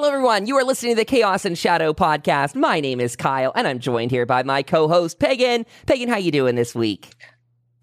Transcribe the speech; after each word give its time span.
Hello, 0.00 0.14
everyone. 0.14 0.46
You 0.46 0.56
are 0.56 0.64
listening 0.64 0.92
to 0.92 0.96
the 0.96 1.04
Chaos 1.04 1.44
and 1.44 1.58
Shadow 1.58 1.92
podcast. 1.92 2.54
My 2.54 2.80
name 2.80 3.00
is 3.00 3.16
Kyle, 3.16 3.52
and 3.54 3.68
I'm 3.68 3.78
joined 3.78 4.10
here 4.10 4.24
by 4.24 4.42
my 4.42 4.62
co-host 4.62 5.18
Pagan. 5.18 5.66
Pagan, 5.84 6.08
how 6.08 6.16
you 6.16 6.30
doing 6.30 6.54
this 6.54 6.74
week? 6.74 7.12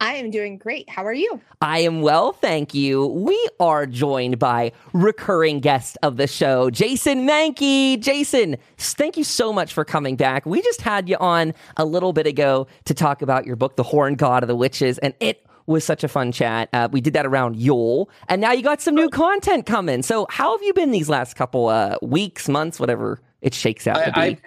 I 0.02 0.16
am 0.16 0.32
doing 0.32 0.58
great. 0.58 0.90
How 0.90 1.06
are 1.06 1.14
you? 1.14 1.40
I 1.62 1.78
am 1.82 2.02
well, 2.02 2.34
thank 2.34 2.74
you. 2.74 3.06
We 3.06 3.50
are 3.60 3.86
joined 3.86 4.40
by 4.40 4.72
recurring 4.94 5.60
guest 5.60 5.96
of 6.02 6.18
the 6.18 6.26
show, 6.26 6.72
Jason 6.72 7.28
Mankey. 7.28 8.00
Jason, 8.00 8.58
thank 8.78 9.16
you 9.16 9.24
so 9.24 9.54
much 9.54 9.72
for 9.72 9.86
coming 9.86 10.16
back. 10.16 10.44
We 10.48 10.64
just 10.64 10.82
had 10.82 11.08
you 11.08 11.18
on 11.18 11.54
a 11.78 11.86
little 11.86 12.14
bit 12.14 12.26
ago 12.26 12.66
to 12.86 12.96
talk 12.96 13.22
about 13.22 13.46
your 13.46 13.56
book, 13.56 13.76
The 13.76 13.84
Horned 13.84 14.18
God 14.18 14.42
of 14.42 14.48
the 14.48 14.56
Witches, 14.56 14.98
and 14.98 15.14
it 15.20 15.47
was 15.68 15.84
such 15.84 16.04
a 16.04 16.08
fun 16.08 16.32
chat. 16.32 16.70
Uh, 16.74 16.88
we 16.92 17.02
did 17.02 17.14
that 17.14 17.26
around 17.26 17.58
Yule, 17.58 18.10
and 18.28 18.42
now 18.42 18.52
you 18.52 18.64
got 18.64 18.82
some 18.82 18.96
new 18.96 19.10
content 19.10 19.66
coming. 19.66 20.02
So, 20.02 20.26
how 20.30 20.58
have 20.58 20.64
you 20.64 20.74
been 20.74 20.92
these 20.92 21.10
last 21.10 21.36
couple 21.36 21.68
uh, 21.68 21.98
weeks, 22.02 22.50
months, 22.50 22.80
whatever 22.80 23.20
it 23.42 23.54
shakes 23.54 23.86
out 23.86 23.98
I, 23.98 24.06
to 24.06 24.12
be? 24.12 24.20
I, 24.20 24.38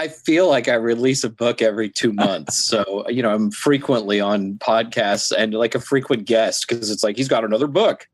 I 0.00 0.08
feel 0.08 0.48
like 0.48 0.68
I 0.68 0.74
release 0.74 1.24
a 1.24 1.28
book 1.28 1.60
every 1.60 1.90
two 1.90 2.12
months. 2.12 2.56
So, 2.56 3.04
you 3.08 3.22
know, 3.22 3.34
I'm 3.34 3.50
frequently 3.50 4.18
on 4.18 4.54
podcasts 4.54 5.30
and 5.36 5.52
like 5.52 5.74
a 5.74 5.80
frequent 5.80 6.24
guest 6.24 6.66
because 6.66 6.90
it's 6.90 7.02
like 7.02 7.16
he's 7.16 7.28
got 7.28 7.44
another 7.44 7.66
book. 7.66 8.08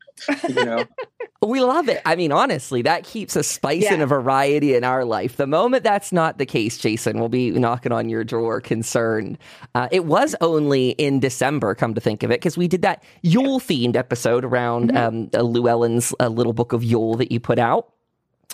You 0.48 0.65
know, 0.65 0.84
we 1.47 1.61
love 1.61 1.88
it. 1.88 2.01
I 2.05 2.16
mean, 2.16 2.33
honestly, 2.33 2.83
that 2.83 3.05
keeps 3.05 3.37
a 3.37 3.43
spice 3.43 3.84
yeah. 3.84 3.95
and 3.95 4.02
a 4.02 4.06
variety 4.06 4.75
in 4.75 4.84
our 4.84 5.05
life. 5.05 5.37
The 5.37 5.47
moment 5.47 5.84
that's 5.84 6.12
not 6.12 6.39
the 6.39 6.47
case, 6.47 6.79
Jason, 6.79 7.19
we'll 7.19 7.29
be 7.29 7.51
knocking 7.51 7.92
on 7.92 8.09
your 8.09 8.25
door 8.25 8.61
concerned. 8.61 9.39
Uh, 9.75 9.89
it 9.91 10.05
was 10.05 10.34
only 10.41 10.91
in 10.91 11.20
December, 11.20 11.75
come 11.75 11.95
to 11.95 12.01
think 12.01 12.23
of 12.23 12.30
it, 12.30 12.41
because 12.41 12.56
we 12.56 12.69
did 12.69 12.83
that 12.83 13.02
Yule 13.23 13.61
themed 13.61 13.97
episode 13.97 14.45
around 14.45 14.91
mm-hmm. 14.91 15.37
um, 15.37 15.52
Llewellyn's 15.52 16.15
uh, 16.20 16.28
little 16.28 16.53
book 16.53 16.73
of 16.73 16.83
Yule 16.83 17.14
that 17.17 17.30
you 17.30 17.41
put 17.41 17.59
out 17.59 17.92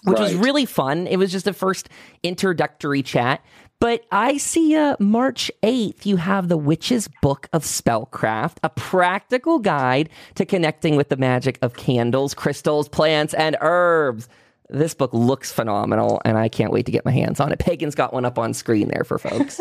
which 0.05 0.19
right. 0.19 0.25
was 0.25 0.35
really 0.35 0.67
fun. 0.67 1.07
It 1.07 1.17
was 1.17 1.31
just 1.31 1.45
the 1.45 1.53
first 1.53 1.89
introductory 2.23 3.03
chat. 3.03 3.45
But 3.83 4.05
I 4.13 4.37
see 4.37 4.77
uh, 4.77 4.95
March 5.01 5.51
8th, 5.65 6.07
you 6.07 6.15
have 6.15 6.47
the 6.47 6.57
Witch's 6.57 7.09
Book 7.21 7.49
of 7.53 7.65
Spellcraft, 7.65 8.59
a 8.63 8.69
practical 8.71 9.59
guide 9.59 10.09
to 10.37 10.47
connecting 10.47 10.95
with 10.95 11.09
the 11.09 11.17
magic 11.17 11.59
of 11.63 11.75
candles, 11.75 12.33
crystals, 12.33 12.89
plants, 12.89 13.35
and 13.35 13.57
herbs. 13.61 14.29
This 14.71 14.95
book 14.95 15.13
looks 15.13 15.51
phenomenal, 15.51 16.23
and 16.25 16.39
I 16.39 16.49
can't 16.49 16.71
wait 16.71 16.87
to 16.87 16.93
get 16.93 17.05
my 17.05 17.11
hands 17.11 17.41
on 17.41 17.51
it. 17.51 17.59
Pagan's 17.59 17.97
got 17.97 18.13
one 18.13 18.25
up 18.25 18.39
on 18.39 18.55
screen 18.55 18.87
there 18.87 19.03
for 19.03 19.19
folks. 19.19 19.61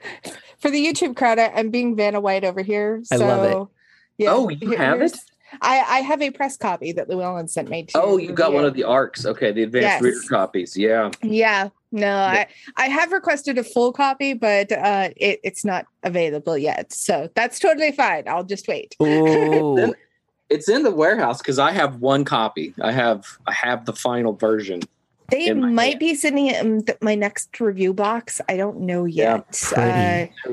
for 0.58 0.70
the 0.70 0.86
YouTube 0.86 1.16
crowd, 1.16 1.40
I'm 1.40 1.70
being 1.70 1.96
Vanna 1.96 2.20
White 2.20 2.44
over 2.44 2.62
here. 2.62 3.00
So, 3.02 3.16
I 3.16 3.18
love 3.18 3.44
it. 3.50 4.22
Yeah, 4.22 4.30
oh, 4.30 4.48
you 4.48 4.76
have 4.76 5.02
it? 5.02 5.18
I, 5.60 5.80
I 5.80 6.00
have 6.02 6.22
a 6.22 6.30
press 6.30 6.56
copy 6.56 6.92
that 6.92 7.08
Llewellyn 7.08 7.48
sent 7.48 7.68
me 7.68 7.82
to. 7.86 8.00
Oh, 8.00 8.16
you 8.16 8.30
got 8.30 8.52
one 8.52 8.64
of 8.64 8.74
the 8.74 8.84
ARCs. 8.84 9.26
Okay, 9.26 9.50
the 9.50 9.64
advanced 9.64 9.86
yes. 9.86 10.02
reader 10.02 10.20
copies. 10.28 10.76
Yeah. 10.76 11.10
Yeah. 11.20 11.70
No, 11.92 12.06
yeah. 12.06 12.46
I, 12.76 12.84
I 12.84 12.88
have 12.88 13.12
requested 13.12 13.58
a 13.58 13.64
full 13.64 13.92
copy, 13.92 14.34
but 14.34 14.72
uh, 14.72 15.10
it, 15.16 15.40
it's 15.42 15.64
not 15.64 15.86
available 16.02 16.58
yet. 16.58 16.92
So 16.92 17.28
that's 17.34 17.58
totally 17.58 17.92
fine. 17.92 18.24
I'll 18.26 18.44
just 18.44 18.68
wait. 18.68 18.96
it's 19.00 20.68
in 20.68 20.82
the 20.82 20.90
warehouse 20.90 21.38
because 21.38 21.58
I 21.58 21.72
have 21.72 21.96
one 21.96 22.24
copy. 22.24 22.74
I 22.80 22.92
have 22.92 23.24
I 23.46 23.52
have 23.52 23.84
the 23.84 23.92
final 23.92 24.32
version. 24.32 24.82
They 25.30 25.52
might 25.52 25.88
hand. 25.88 26.00
be 26.00 26.14
sending 26.14 26.46
it 26.46 26.64
in 26.64 26.84
my 27.00 27.16
next 27.16 27.58
review 27.58 27.92
box. 27.92 28.40
I 28.48 28.56
don't 28.56 28.80
know 28.80 29.04
yet. 29.04 29.64
Yeah, 29.76 30.28
uh, 30.46 30.52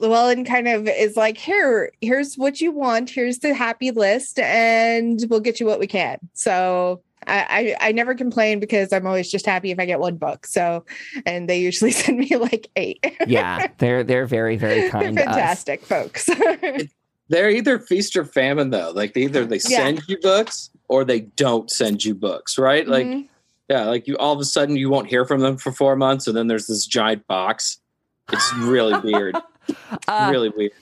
Llewellyn 0.00 0.44
kind 0.44 0.68
of 0.68 0.86
is 0.86 1.16
like, 1.16 1.36
here, 1.36 1.90
here's 2.00 2.36
what 2.36 2.60
you 2.60 2.70
want. 2.70 3.10
Here's 3.10 3.40
the 3.40 3.54
happy 3.54 3.90
list, 3.90 4.38
and 4.38 5.20
we'll 5.28 5.40
get 5.40 5.58
you 5.58 5.66
what 5.66 5.80
we 5.80 5.88
can. 5.88 6.18
So 6.34 7.02
I, 7.26 7.76
I, 7.80 7.88
I 7.88 7.92
never 7.92 8.14
complain 8.14 8.60
because 8.60 8.92
I'm 8.92 9.06
always 9.06 9.30
just 9.30 9.46
happy 9.46 9.70
if 9.70 9.78
I 9.78 9.86
get 9.86 10.00
one 10.00 10.16
book. 10.16 10.46
So, 10.46 10.84
and 11.26 11.48
they 11.48 11.60
usually 11.60 11.90
send 11.92 12.18
me 12.18 12.36
like 12.36 12.68
eight. 12.76 13.04
yeah, 13.26 13.68
they're 13.78 14.04
they're 14.04 14.26
very 14.26 14.56
very 14.56 14.88
kind. 14.90 15.16
They're 15.16 15.24
fantastic 15.24 15.84
folks. 15.84 16.28
they're 17.28 17.50
either 17.50 17.78
feast 17.78 18.16
or 18.16 18.24
famine 18.24 18.70
though. 18.70 18.92
Like 18.94 19.14
they 19.14 19.22
either 19.22 19.44
they 19.44 19.58
send 19.58 19.98
yeah. 19.98 20.04
you 20.08 20.18
books 20.20 20.70
or 20.88 21.04
they 21.04 21.20
don't 21.20 21.70
send 21.70 22.04
you 22.04 22.14
books, 22.14 22.58
right? 22.58 22.86
Like 22.86 23.06
mm-hmm. 23.06 23.26
yeah, 23.68 23.84
like 23.84 24.06
you 24.06 24.16
all 24.18 24.32
of 24.32 24.40
a 24.40 24.44
sudden 24.44 24.76
you 24.76 24.90
won't 24.90 25.08
hear 25.08 25.24
from 25.24 25.40
them 25.40 25.56
for 25.56 25.72
four 25.72 25.96
months, 25.96 26.26
and 26.26 26.36
then 26.36 26.48
there's 26.48 26.66
this 26.66 26.86
giant 26.86 27.26
box. 27.26 27.78
It's 28.32 28.54
really 28.54 28.98
weird. 29.00 29.36
Uh, 30.08 30.28
really 30.30 30.48
weird. 30.48 30.72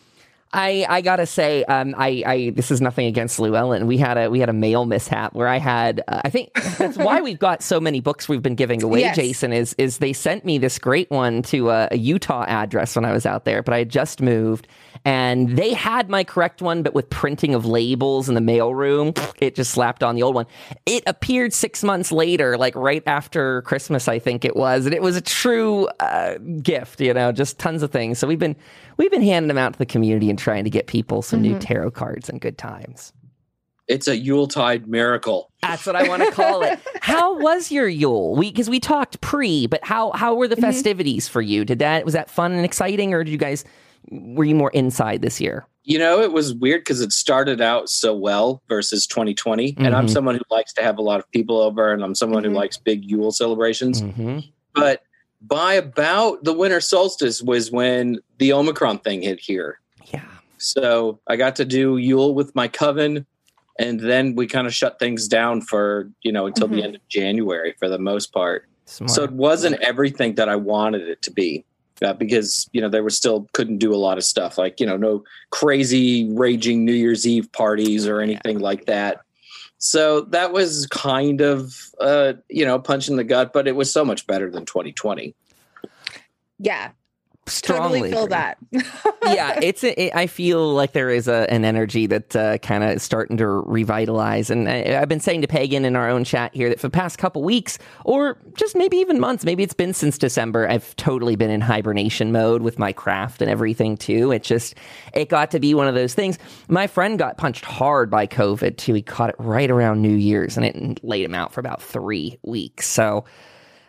I, 0.53 0.85
I 0.89 1.01
gotta 1.01 1.27
say, 1.27 1.65
um, 1.65 1.95
I, 1.97 2.23
I 2.27 2.51
this 2.51 2.73
is 2.73 2.81
nothing 2.81 3.07
against 3.07 3.39
Llewellyn. 3.39 3.87
We 3.87 3.99
had 3.99 4.19
a 4.19 4.29
we 4.29 4.41
had 4.41 4.49
a 4.49 4.55
mail 4.55 4.85
mishap 4.85 5.33
where 5.33 5.47
I 5.47 5.59
had 5.59 6.03
uh, 6.09 6.23
I 6.25 6.31
think 6.31 6.53
that's 6.55 6.97
why 6.97 7.21
we've 7.23 7.39
got 7.39 7.63
so 7.63 7.81
many 7.81 8.01
books 8.01 8.29
we've 8.29 8.43
been 8.43 8.57
giving 8.57 8.83
away. 8.83 9.01
Yes. 9.01 9.17
Jason 9.17 9.53
is 9.53 9.75
is 9.79 9.99
they 9.99 10.13
sent 10.13 10.45
me 10.45 10.59
this 10.59 10.79
great 10.79 11.09
one 11.11 11.43
to 11.43 11.71
a, 11.71 11.89
a 11.93 11.97
Utah 11.97 12.45
address 12.49 12.97
when 12.97 13.05
I 13.05 13.13
was 13.13 13.27
out 13.27 13.45
there, 13.45 13.63
but 13.63 13.75
I 13.75 13.79
had 13.79 13.91
just 13.91 14.21
moved 14.21 14.67
and 15.05 15.57
they 15.57 15.73
had 15.73 16.11
my 16.11 16.25
correct 16.25 16.61
one, 16.61 16.83
but 16.83 16.95
with 16.95 17.09
printing 17.09 17.55
of 17.55 17.65
labels 17.65 18.29
in 18.29 18.35
the 18.35 18.41
mailroom, 18.41 19.17
it 19.41 19.55
just 19.55 19.71
slapped 19.71 20.03
on 20.03 20.15
the 20.15 20.23
old 20.23 20.35
one. 20.35 20.47
It 20.85 21.03
appeared 21.07 21.55
six 21.55 21.83
months 21.83 22.13
later, 22.13 22.59
like 22.59 22.75
right 22.75 23.03
after 23.07 23.63
Christmas, 23.63 24.09
I 24.09 24.19
think 24.19 24.45
it 24.45 24.57
was, 24.57 24.85
and 24.85 24.95
it 24.95 25.01
was 25.01 25.17
a 25.17 25.23
true 25.23 25.87
uh, 26.01 26.35
gift. 26.63 27.01
You 27.01 27.15
know, 27.15 27.33
just 27.33 27.59
tons 27.59 27.83
of 27.83 27.91
things. 27.91 28.19
So 28.19 28.27
we've 28.27 28.39
been 28.39 28.57
we've 28.99 29.11
been 29.11 29.23
handing 29.23 29.49
them 29.49 29.59
out 29.59 29.73
to 29.73 29.79
the 29.79 29.87
community 29.87 30.29
and 30.29 30.39
trying 30.39 30.65
to 30.65 30.71
get 30.71 30.87
people 30.87 31.23
some 31.23 31.43
mm-hmm. 31.43 31.55
new 31.55 31.59
tarot 31.59 31.93
cards 31.93 32.29
and 32.29 32.41
good 32.41 32.59
times. 32.59 33.13
It's 33.89 34.07
a 34.07 34.17
Yuletide 34.17 34.87
miracle. 34.87 35.51
That's 35.63 35.85
what 35.85 35.97
I 35.97 36.07
want 36.09 36.23
to 36.23 36.31
call 36.31 36.63
it. 36.63 36.79
how 37.01 37.37
was 37.39 37.73
your 37.73 37.89
Yule? 37.89 38.37
We 38.37 38.51
because 38.51 38.71
we 38.71 38.79
talked 38.79 39.21
pre, 39.23 39.67
but 39.67 39.83
how 39.83 40.13
how 40.13 40.35
were 40.35 40.47
the 40.47 40.57
mm-hmm. 40.57 40.65
festivities 40.67 41.27
for 41.27 41.41
you? 41.41 41.65
Did 41.65 41.79
that 41.79 42.05
was 42.05 42.15
that 42.15 42.31
fun 42.31 42.53
and 42.53 42.65
exciting, 42.65 43.15
or 43.15 43.25
did 43.25 43.31
you 43.31 43.39
guys 43.39 43.65
were 44.11 44.45
you 44.45 44.55
more 44.55 44.71
inside 44.71 45.23
this 45.23 45.41
year? 45.41 45.67
You 45.85 45.99
know, 45.99 46.21
it 46.21 46.33
was 46.33 46.55
weird 46.55 46.83
because 46.83 47.01
it 47.01 47.13
started 47.13 47.61
out 47.61 47.89
so 47.89 48.15
well 48.15 48.63
versus 48.69 49.07
2020. 49.07 49.73
Mm-hmm. 49.73 49.85
And 49.85 49.95
I'm 49.95 50.05
mm-hmm. 50.05 50.13
someone 50.13 50.35
who 50.35 50.43
likes 50.51 50.73
to 50.75 50.83
have 50.83 50.99
a 50.99 51.03
lot 51.03 51.21
of 51.21 51.31
people 51.31 51.59
over 51.59 51.93
and 51.93 52.05
I'm 52.05 52.15
someone 52.15 52.43
mm-hmm. 52.43 52.53
who 52.53 52.59
likes 52.59 52.77
big 52.77 53.05
Yule 53.05 53.33
celebrations. 53.33 54.03
Mm-hmm. 54.03 54.41
But 54.75 55.03
by 55.41 55.75
about 55.75 56.45
the 56.45 56.53
winter 56.53 56.81
solstice 56.81 57.43
was 57.43 57.73
when 57.73 58.19
the 58.39 58.53
Omicron 58.53 58.99
thing 58.99 59.23
hit 59.23 59.41
here. 59.41 59.81
Yeah. 60.13 60.25
So 60.59 61.19
I 61.27 61.37
got 61.37 61.57
to 61.57 61.65
do 61.65 61.97
Yule 61.97 62.35
with 62.35 62.55
my 62.55 62.69
coven. 62.69 63.27
And 63.79 64.01
then 64.01 64.35
we 64.35 64.47
kind 64.47 64.67
of 64.67 64.75
shut 64.75 64.99
things 64.99 65.27
down 65.27 65.63
for, 65.63 66.11
you 66.23 66.31
know, 66.31 66.47
until 66.47 66.69
the 66.69 66.77
mm-hmm. 66.77 66.85
end 66.85 66.97
of 66.97 67.09
January 67.09 67.75
for 67.79 67.89
the 67.89 67.99
most 67.99 68.33
part. 68.33 68.69
Smart. 68.85 69.11
So 69.11 69.23
it 69.23 69.33
wasn't 69.33 69.81
everything 69.81 70.35
that 70.35 70.49
I 70.49 70.57
wanted 70.57 71.09
it 71.09 71.23
to 71.23 71.31
be 71.31 71.65
uh, 72.03 72.13
because 72.15 72.69
you 72.73 72.81
know 72.81 72.89
they 72.89 73.01
were 73.01 73.11
still 73.11 73.49
couldn't 73.53 73.79
do 73.79 73.95
a 73.95 73.97
lot 73.97 74.19
of 74.19 74.25
stuff 74.25 74.59
like 74.59 74.81
you 74.81 74.87
know 74.87 74.97
no 74.97 75.25
crazy 75.51 76.29
raging 76.33 76.85
New 76.85 76.93
Year's 76.93 77.27
Eve 77.27 77.51
parties 77.53 78.07
or 78.07 78.21
anything 78.21 78.59
yeah. 78.59 78.65
like 78.65 78.87
that. 78.87 79.21
So 79.79 80.23
that 80.23 80.53
was 80.53 80.87
kind 80.89 81.41
of 81.41 81.75
uh, 82.01 82.35
you 82.49 82.65
know 82.65 82.79
punch 82.79 83.09
in 83.09 83.17
the 83.17 83.25
gut, 83.25 83.53
but 83.53 83.67
it 83.69 83.77
was 83.77 83.93
so 83.93 84.05
much 84.05 84.27
better 84.27 84.51
than 84.51 84.67
2020. 84.67 85.35
Yeah, 86.59 86.91
strongly 87.51 88.01
totally 88.01 88.13
feel 88.13 88.27
that. 88.29 88.59
yeah, 88.73 89.59
it's. 89.63 89.85
A, 89.85 90.01
it, 90.01 90.15
I 90.15 90.27
feel 90.27 90.73
like 90.73 90.93
there 90.93 91.11
is 91.11 91.29
a, 91.29 91.51
an 91.53 91.65
energy 91.65 92.07
that 92.07 92.35
uh, 92.35 92.59
kind 92.59 92.85
of 92.85 93.01
starting 93.03 93.37
to 93.39 93.47
revitalize, 93.47 94.51
and 94.51 94.69
I, 94.69 94.89
have 94.89 95.09
been 95.09 95.21
saying 95.21 95.43
to 95.43 95.49
Pagan 95.49 95.85
in 95.85 95.97
our 95.97 96.09
own 96.09 96.25
chat 96.25 96.55
here 96.55 96.69
that 96.69 96.81
for 96.81 96.89
the 96.89 96.93
past 96.93 97.19
couple 97.19 97.43
weeks, 97.43 97.79
or 98.05 98.39
just 98.55 98.77
maybe 98.77 98.97
even 98.99 99.21
months, 99.21 99.45
maybe 99.45 99.63
it's 99.63 99.75
been 99.75 99.93
since 99.93 100.19
December, 100.19 100.69
I've 100.69 100.95
totally 100.97 101.37
been 101.37 101.51
in 101.51 101.61
hibernation 101.61 102.33
mode 102.33 102.63
with 102.63 102.79
my 102.79 102.93
craft 102.93 103.43
and 103.43 103.51
everything 103.51 103.97
too. 103.97 104.33
It 104.33 104.43
just 104.43 104.75
it 105.13 105.29
got 105.29 105.51
to 105.53 105.61
be 105.61 105.75
one 105.75 105.89
of 105.89 105.95
those 105.95 106.15
things. 106.15 106.39
My 106.69 106.87
friend 106.87 107.19
got 107.19 107.37
punched 107.37 107.65
hard 107.65 108.11
by 108.11 108.27
COVID 108.27 108.77
too. 108.77 108.95
He 108.95 109.03
caught 109.03 109.31
it 109.31 109.37
right 109.39 109.71
around 109.71 110.03
New 110.03 110.17
Year's, 110.17 110.57
and 110.57 110.65
it 110.65 111.05
laid 111.05 111.25
him 111.25 111.35
out 111.35 111.53
for 111.53 111.61
about 111.61 111.83
three 111.83 112.39
weeks. 112.43 112.87
So. 112.87 113.25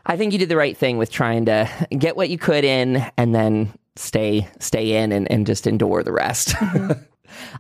I 0.06 0.18
think 0.18 0.34
you 0.34 0.40
did 0.40 0.50
the 0.50 0.58
right 0.58 0.78
thing 0.78 0.98
with 0.98 1.12
trying 1.12 1.46
to 1.46 1.70
get 1.98 2.16
what 2.16 2.30
you 2.30 2.38
could 2.38 2.64
in 2.64 3.06
and 3.18 3.36
then 3.36 3.74
stay 3.96 4.48
stay 4.60 4.98
in 4.98 5.12
and, 5.12 5.32
and 5.32 5.46
just 5.46 5.68
endure 5.68 6.04
the 6.04 6.12
rest. 6.12 6.50
Mm-hmm. 6.50 7.02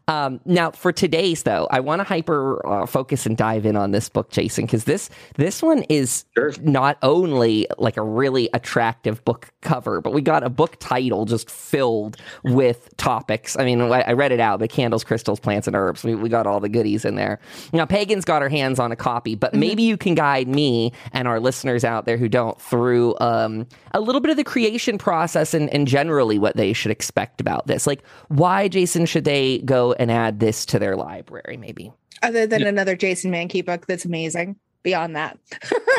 Um, 0.08 0.40
now, 0.46 0.72
for 0.72 0.92
today's 0.92 1.44
though, 1.44 1.68
I 1.72 1.80
want 1.80 2.00
to 2.00 2.04
hyper 2.04 2.66
uh, 2.66 2.86
focus 2.86 3.26
and 3.26 3.38
dive 3.38 3.66
in 3.66 3.76
on 3.76 3.92
this 3.92 4.10
book, 4.10 4.32
Jason, 4.32 4.66
because 4.66 4.86
this 4.86 5.10
this 5.38 5.62
one 5.62 5.84
is 5.90 6.26
sure. 6.36 6.54
not 6.62 6.98
only 7.02 7.68
like 7.78 7.98
a 7.98 8.04
really 8.04 8.50
attractive 8.54 9.24
book 9.26 9.52
cover, 9.62 10.02
but 10.02 10.14
we 10.14 10.22
got 10.22 10.44
a 10.44 10.50
book 10.50 10.78
title 10.80 11.26
just 11.26 11.50
filled 11.50 12.18
with 12.44 12.96
topics. 12.98 13.58
I 13.58 13.66
mean, 13.66 13.82
I 13.82 14.14
read 14.14 14.32
it 14.32 14.40
out: 14.40 14.60
the 14.60 14.68
candles, 14.68 15.04
crystals, 15.04 15.40
plants, 15.40 15.68
and 15.68 15.76
herbs. 15.76 16.04
We, 16.04 16.16
we 16.16 16.30
got 16.30 16.48
all 16.48 16.60
the 16.60 16.70
goodies 16.70 17.06
in 17.06 17.16
there. 17.16 17.40
Now, 17.74 17.86
Pagan's 17.86 18.26
got 18.26 18.42
her 18.42 18.50
hands 18.50 18.80
on 18.80 18.92
a 18.92 18.96
copy, 18.96 19.36
but 19.36 19.52
mm-hmm. 19.52 19.60
maybe 19.60 19.84
you 19.84 19.98
can 19.98 20.16
guide 20.16 20.48
me 20.48 20.92
and 21.14 21.28
our 21.28 21.40
listeners 21.40 21.84
out 21.84 22.06
there 22.06 22.18
who 22.18 22.30
don't 22.30 22.60
through 22.62 23.16
um, 23.20 23.68
a 23.94 24.00
little 24.00 24.22
bit 24.22 24.32
of 24.32 24.38
the 24.38 24.44
creation 24.44 24.98
process 24.98 25.54
and, 25.54 25.70
and 25.74 25.88
generally 25.88 26.40
what 26.40 26.56
they 26.56 26.74
should 26.74 26.92
expect 26.92 27.42
about 27.42 27.68
this. 27.68 27.88
Like, 27.88 28.04
why, 28.30 28.68
Jason, 28.68 29.06
should 29.06 29.26
they 29.26 29.60
go 29.72 29.94
and 29.94 30.12
add 30.12 30.40
this 30.40 30.66
to 30.68 30.80
their 30.80 30.96
library, 30.96 31.58
maybe. 31.58 31.92
Other 32.24 32.46
than 32.46 32.62
yeah. 32.62 32.68
another 32.68 32.96
Jason 32.96 33.32
Mankey 33.32 33.66
book 33.66 33.88
that's 33.88 34.06
amazing. 34.06 34.56
beyond 34.84 35.16
that. 35.16 35.38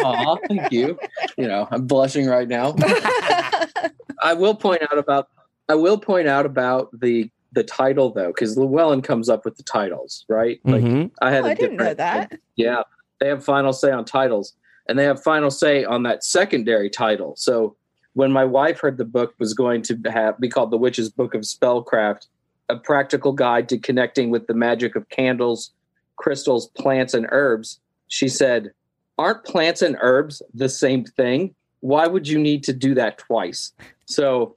Aw, 0.04 0.36
thank 0.48 0.72
you. 0.72 0.98
You 1.36 1.48
know, 1.48 1.68
I'm 1.70 1.86
blushing 1.86 2.26
right 2.26 2.48
now. 2.48 2.74
I 4.22 4.34
will 4.34 4.54
point 4.54 4.82
out 4.82 4.98
about 4.98 5.28
I 5.68 5.74
will 5.74 5.98
point 5.98 6.28
out 6.28 6.46
about 6.46 6.88
the 6.98 7.30
the 7.52 7.64
title 7.64 8.10
though, 8.12 8.28
because 8.28 8.56
Llewellyn 8.56 9.02
comes 9.02 9.28
up 9.28 9.44
with 9.44 9.56
the 9.56 9.62
titles, 9.62 10.24
right? 10.28 10.60
Like 10.64 10.82
Mhm. 10.82 11.10
I 11.20 11.30
had 11.30 11.44
Oh, 11.44 11.48
a 11.48 11.50
I 11.50 11.54
didn't 11.54 11.76
know 11.76 11.94
that. 11.94 12.32
Yeah, 12.56 12.82
they 13.20 13.28
have 13.28 13.44
final 13.44 13.72
say 13.72 13.90
on 13.90 14.04
titles, 14.04 14.54
and 14.88 14.98
they 14.98 15.04
have 15.04 15.22
final 15.22 15.50
say 15.50 15.84
on 15.84 16.02
that 16.04 16.24
secondary 16.24 16.88
title. 16.90 17.34
So 17.36 17.76
when 18.14 18.32
my 18.32 18.44
wife 18.44 18.80
heard 18.80 18.96
the 18.98 19.04
book 19.04 19.34
was 19.38 19.54
going 19.54 19.82
to 19.82 19.98
have 20.10 20.38
be 20.38 20.48
called 20.48 20.70
The 20.70 20.78
Witch's 20.78 21.08
Book 21.10 21.34
of 21.34 21.42
Spellcraft, 21.42 22.26
a 22.72 22.78
practical 22.78 23.32
guide 23.32 23.68
to 23.68 23.78
connecting 23.78 24.30
with 24.30 24.46
the 24.46 24.54
magic 24.54 24.96
of 24.96 25.08
candles, 25.08 25.72
crystals, 26.16 26.68
plants, 26.68 27.14
and 27.14 27.26
herbs, 27.30 27.80
she 28.08 28.28
said, 28.28 28.72
"Aren't 29.18 29.44
plants 29.44 29.82
and 29.82 29.96
herbs 30.00 30.42
the 30.54 30.68
same 30.68 31.04
thing? 31.04 31.54
Why 31.80 32.06
would 32.06 32.26
you 32.26 32.38
need 32.38 32.64
to 32.64 32.72
do 32.72 32.94
that 32.94 33.18
twice?" 33.18 33.72
So. 34.06 34.56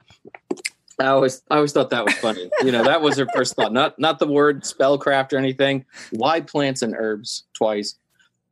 I 0.97 1.07
always, 1.07 1.41
I 1.51 1.56
always 1.57 1.73
thought 1.73 1.89
that 1.89 2.06
was 2.06 2.13
funny. 2.13 2.50
You 2.63 2.71
know, 2.71 2.85
that 2.85 3.01
was 3.01 3.17
her 3.17 3.27
first 3.35 3.53
thought. 3.57 3.73
Not, 3.73 4.00
not 4.00 4.17
the 4.17 4.27
word 4.27 4.63
spellcraft 4.63 5.33
or 5.33 5.38
anything. 5.38 5.83
Why 6.12 6.39
plants 6.39 6.81
and 6.81 6.95
herbs 6.97 7.44
twice? 7.53 7.95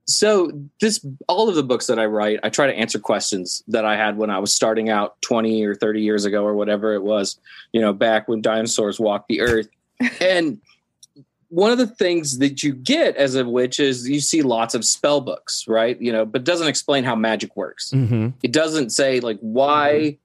So 0.05 0.51
this 0.81 1.05
all 1.27 1.47
of 1.47 1.55
the 1.55 1.63
books 1.63 1.87
that 1.87 1.97
i 1.97 2.05
write 2.05 2.39
i 2.43 2.49
try 2.49 2.67
to 2.67 2.73
answer 2.73 2.99
questions 2.99 3.63
that 3.67 3.85
i 3.85 3.95
had 3.95 4.17
when 4.17 4.29
i 4.29 4.37
was 4.37 4.53
starting 4.53 4.89
out 4.89 5.21
20 5.21 5.63
or 5.63 5.75
30 5.75 6.01
years 6.01 6.25
ago 6.25 6.43
or 6.43 6.53
whatever 6.55 6.93
it 6.93 7.01
was 7.03 7.37
you 7.71 7.79
know 7.79 7.93
back 7.93 8.27
when 8.27 8.41
dinosaurs 8.41 8.99
walked 8.99 9.27
the 9.29 9.41
earth. 9.41 9.69
And 10.19 10.59
one 11.49 11.71
of 11.71 11.77
the 11.77 11.87
things 11.87 12.39
that 12.39 12.63
you 12.63 12.73
get 12.73 13.15
as 13.15 13.35
a 13.35 13.45
witch 13.45 13.79
is 13.79 14.09
you 14.09 14.19
see 14.19 14.41
lots 14.41 14.73
of 14.75 14.83
spell 14.83 15.21
books 15.21 15.65
right? 15.67 16.01
You 16.01 16.11
know 16.11 16.25
but 16.25 16.43
doesn't 16.43 16.67
explain 16.67 17.03
how 17.03 17.15
magic 17.15 17.55
works. 17.55 17.91
Mhm. 17.91 18.33
it 18.43 18.51
doesn't 18.51 18.89
say 18.89 19.19
like 19.21 19.37
why 19.39 20.17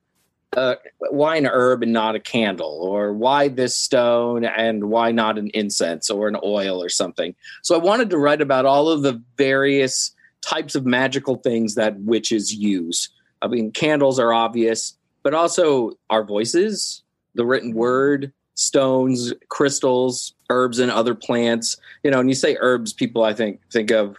uh, 0.57 0.77
why 1.11 1.37
an 1.37 1.47
herb 1.47 1.83
and 1.83 1.93
not 1.93 2.15
a 2.15 2.21
candle? 2.21 2.81
Or 2.83 3.13
why 3.13 3.49
this 3.49 3.77
stone 3.77 4.45
and 4.45 4.85
why 4.85 5.13
not 5.13 5.39
an 5.39 5.51
incense 5.55 6.11
or 6.11 6.29
an 6.29 6.37
oil 6.43 6.83
or 6.83 6.89
something? 6.89 7.35
So 7.63 7.75
i 7.75 7.79
wanted 7.79 8.11
to 8.11 8.19
write 8.19 8.41
about 8.41 8.67
all 8.67 8.89
of 8.89 9.03
the 9.03 9.23
various 9.37 10.15
types 10.41 10.75
of 10.75 10.87
magical 10.87 11.37
things 11.37 11.75
that 11.75 12.01
witches 12.01 12.55
use. 12.55 13.09
I 13.43 13.49
mean 13.49 13.73
candles 13.73 14.19
are 14.19 14.33
obvious 14.33 14.95
but 15.23 15.35
also 15.35 15.93
our 16.11 16.25
voices 16.25 17.03
the 17.35 17.45
written 17.45 17.75
word 17.75 18.33
stones 18.55 19.33
crystals 19.49 20.35
herbs 20.51 20.79
and 20.79 20.91
other 20.91 21.15
plants. 21.15 21.77
You 22.03 22.11
know 22.11 22.21
and 22.21 22.29
you 22.29 22.35
say 22.35 22.57
herbs 22.59 22.93
people 22.93 23.23
i 23.23 23.35
think 23.35 23.61
think 23.71 23.91
of 23.91 24.17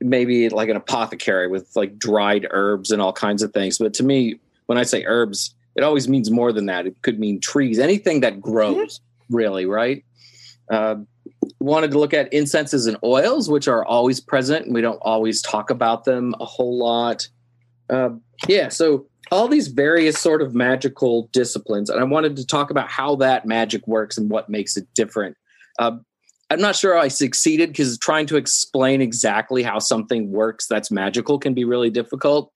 maybe 0.00 0.48
like 0.48 0.68
an 0.68 0.76
apothecary 0.76 1.48
with 1.48 1.74
like 1.74 1.98
dried 1.98 2.46
herbs 2.50 2.90
and 2.90 3.00
all 3.00 3.12
kinds 3.12 3.42
of 3.42 3.52
things. 3.52 3.78
But 3.78 3.94
to 3.94 4.02
me, 4.02 4.38
when 4.66 4.78
I 4.78 4.82
say 4.82 5.04
herbs, 5.04 5.54
it 5.74 5.82
always 5.82 6.08
means 6.08 6.30
more 6.30 6.52
than 6.52 6.66
that. 6.66 6.86
It 6.86 7.00
could 7.02 7.18
mean 7.18 7.40
trees, 7.40 7.78
anything 7.78 8.20
that 8.20 8.40
grows, 8.40 9.00
really, 9.30 9.66
right? 9.66 10.04
Uh, 10.70 10.96
wanted 11.60 11.90
to 11.92 11.98
look 11.98 12.14
at 12.14 12.32
incenses 12.32 12.86
and 12.86 12.96
oils, 13.04 13.50
which 13.50 13.68
are 13.68 13.84
always 13.84 14.20
present, 14.20 14.66
and 14.66 14.74
we 14.74 14.80
don't 14.80 15.00
always 15.02 15.42
talk 15.42 15.70
about 15.70 16.04
them 16.04 16.34
a 16.40 16.44
whole 16.44 16.78
lot. 16.78 17.28
Uh, 17.90 18.10
yeah, 18.48 18.68
so 18.68 19.06
all 19.30 19.48
these 19.48 19.68
various 19.68 20.18
sort 20.18 20.42
of 20.42 20.54
magical 20.54 21.28
disciplines, 21.32 21.90
and 21.90 22.00
I 22.00 22.04
wanted 22.04 22.36
to 22.36 22.46
talk 22.46 22.70
about 22.70 22.88
how 22.88 23.16
that 23.16 23.46
magic 23.46 23.86
works 23.86 24.16
and 24.16 24.30
what 24.30 24.48
makes 24.48 24.76
it 24.76 24.86
different. 24.94 25.36
Uh, 25.78 25.98
I'm 26.48 26.60
not 26.60 26.76
sure 26.76 26.96
I 26.96 27.08
succeeded 27.08 27.70
because 27.70 27.98
trying 27.98 28.26
to 28.26 28.36
explain 28.36 29.02
exactly 29.02 29.62
how 29.62 29.78
something 29.78 30.30
works 30.30 30.66
that's 30.66 30.90
magical 30.90 31.38
can 31.38 31.54
be 31.54 31.64
really 31.64 31.90
difficult. 31.90 32.52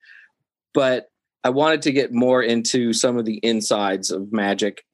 But 0.73 1.10
I 1.43 1.49
wanted 1.49 1.81
to 1.83 1.91
get 1.91 2.13
more 2.13 2.43
into 2.43 2.93
some 2.93 3.17
of 3.17 3.25
the 3.25 3.39
insides 3.43 4.11
of 4.11 4.31
magic. 4.31 4.85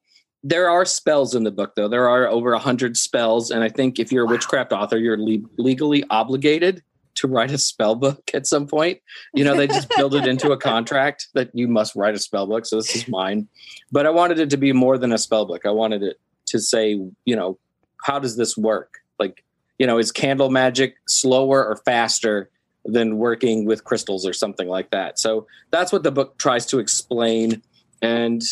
There 0.42 0.70
are 0.70 0.84
spells 0.84 1.34
in 1.34 1.44
the 1.44 1.50
book, 1.50 1.74
though. 1.74 1.88
There 1.88 2.08
are 2.08 2.28
over 2.28 2.52
a 2.52 2.58
hundred 2.58 2.96
spells, 2.96 3.50
and 3.50 3.62
I 3.62 3.68
think 3.68 3.98
if 3.98 4.12
you're 4.12 4.24
a 4.24 4.28
witchcraft 4.28 4.72
author, 4.72 4.96
you're 4.96 5.18
le- 5.18 5.46
legally 5.58 6.04
obligated 6.10 6.82
to 7.16 7.26
write 7.26 7.50
a 7.50 7.58
spell 7.58 7.96
book 7.96 8.30
at 8.32 8.46
some 8.46 8.66
point. 8.66 9.00
You 9.34 9.44
know, 9.44 9.56
they 9.56 9.66
just 9.66 9.90
build 9.96 10.14
it 10.14 10.26
into 10.26 10.52
a 10.52 10.56
contract 10.72 11.28
that 11.34 11.50
you 11.52 11.66
must 11.68 11.96
write 11.96 12.14
a 12.14 12.18
spell 12.18 12.46
book. 12.46 12.64
So 12.64 12.76
this 12.76 12.94
is 12.94 13.08
mine, 13.08 13.48
but 13.90 14.06
I 14.06 14.10
wanted 14.10 14.38
it 14.38 14.50
to 14.50 14.56
be 14.56 14.72
more 14.72 14.96
than 14.96 15.12
a 15.12 15.18
spell 15.18 15.44
book. 15.44 15.66
I 15.66 15.70
wanted 15.70 16.02
it 16.02 16.20
to 16.46 16.60
say, 16.60 16.92
you 17.24 17.36
know, 17.36 17.58
how 18.04 18.18
does 18.18 18.36
this 18.36 18.56
work? 18.56 18.98
Like, 19.18 19.44
you 19.78 19.86
know, 19.86 19.98
is 19.98 20.12
candle 20.12 20.50
magic 20.50 20.94
slower 21.06 21.66
or 21.66 21.76
faster 21.84 22.50
than 22.92 23.18
working 23.18 23.64
with 23.64 23.84
crystals 23.84 24.26
or 24.26 24.32
something 24.32 24.68
like 24.68 24.90
that? 24.90 25.18
So 25.18 25.46
that's 25.70 25.92
what 25.92 26.02
the 26.02 26.10
book 26.10 26.38
tries 26.38 26.66
to 26.66 26.78
explain. 26.78 27.62
And 28.02 28.42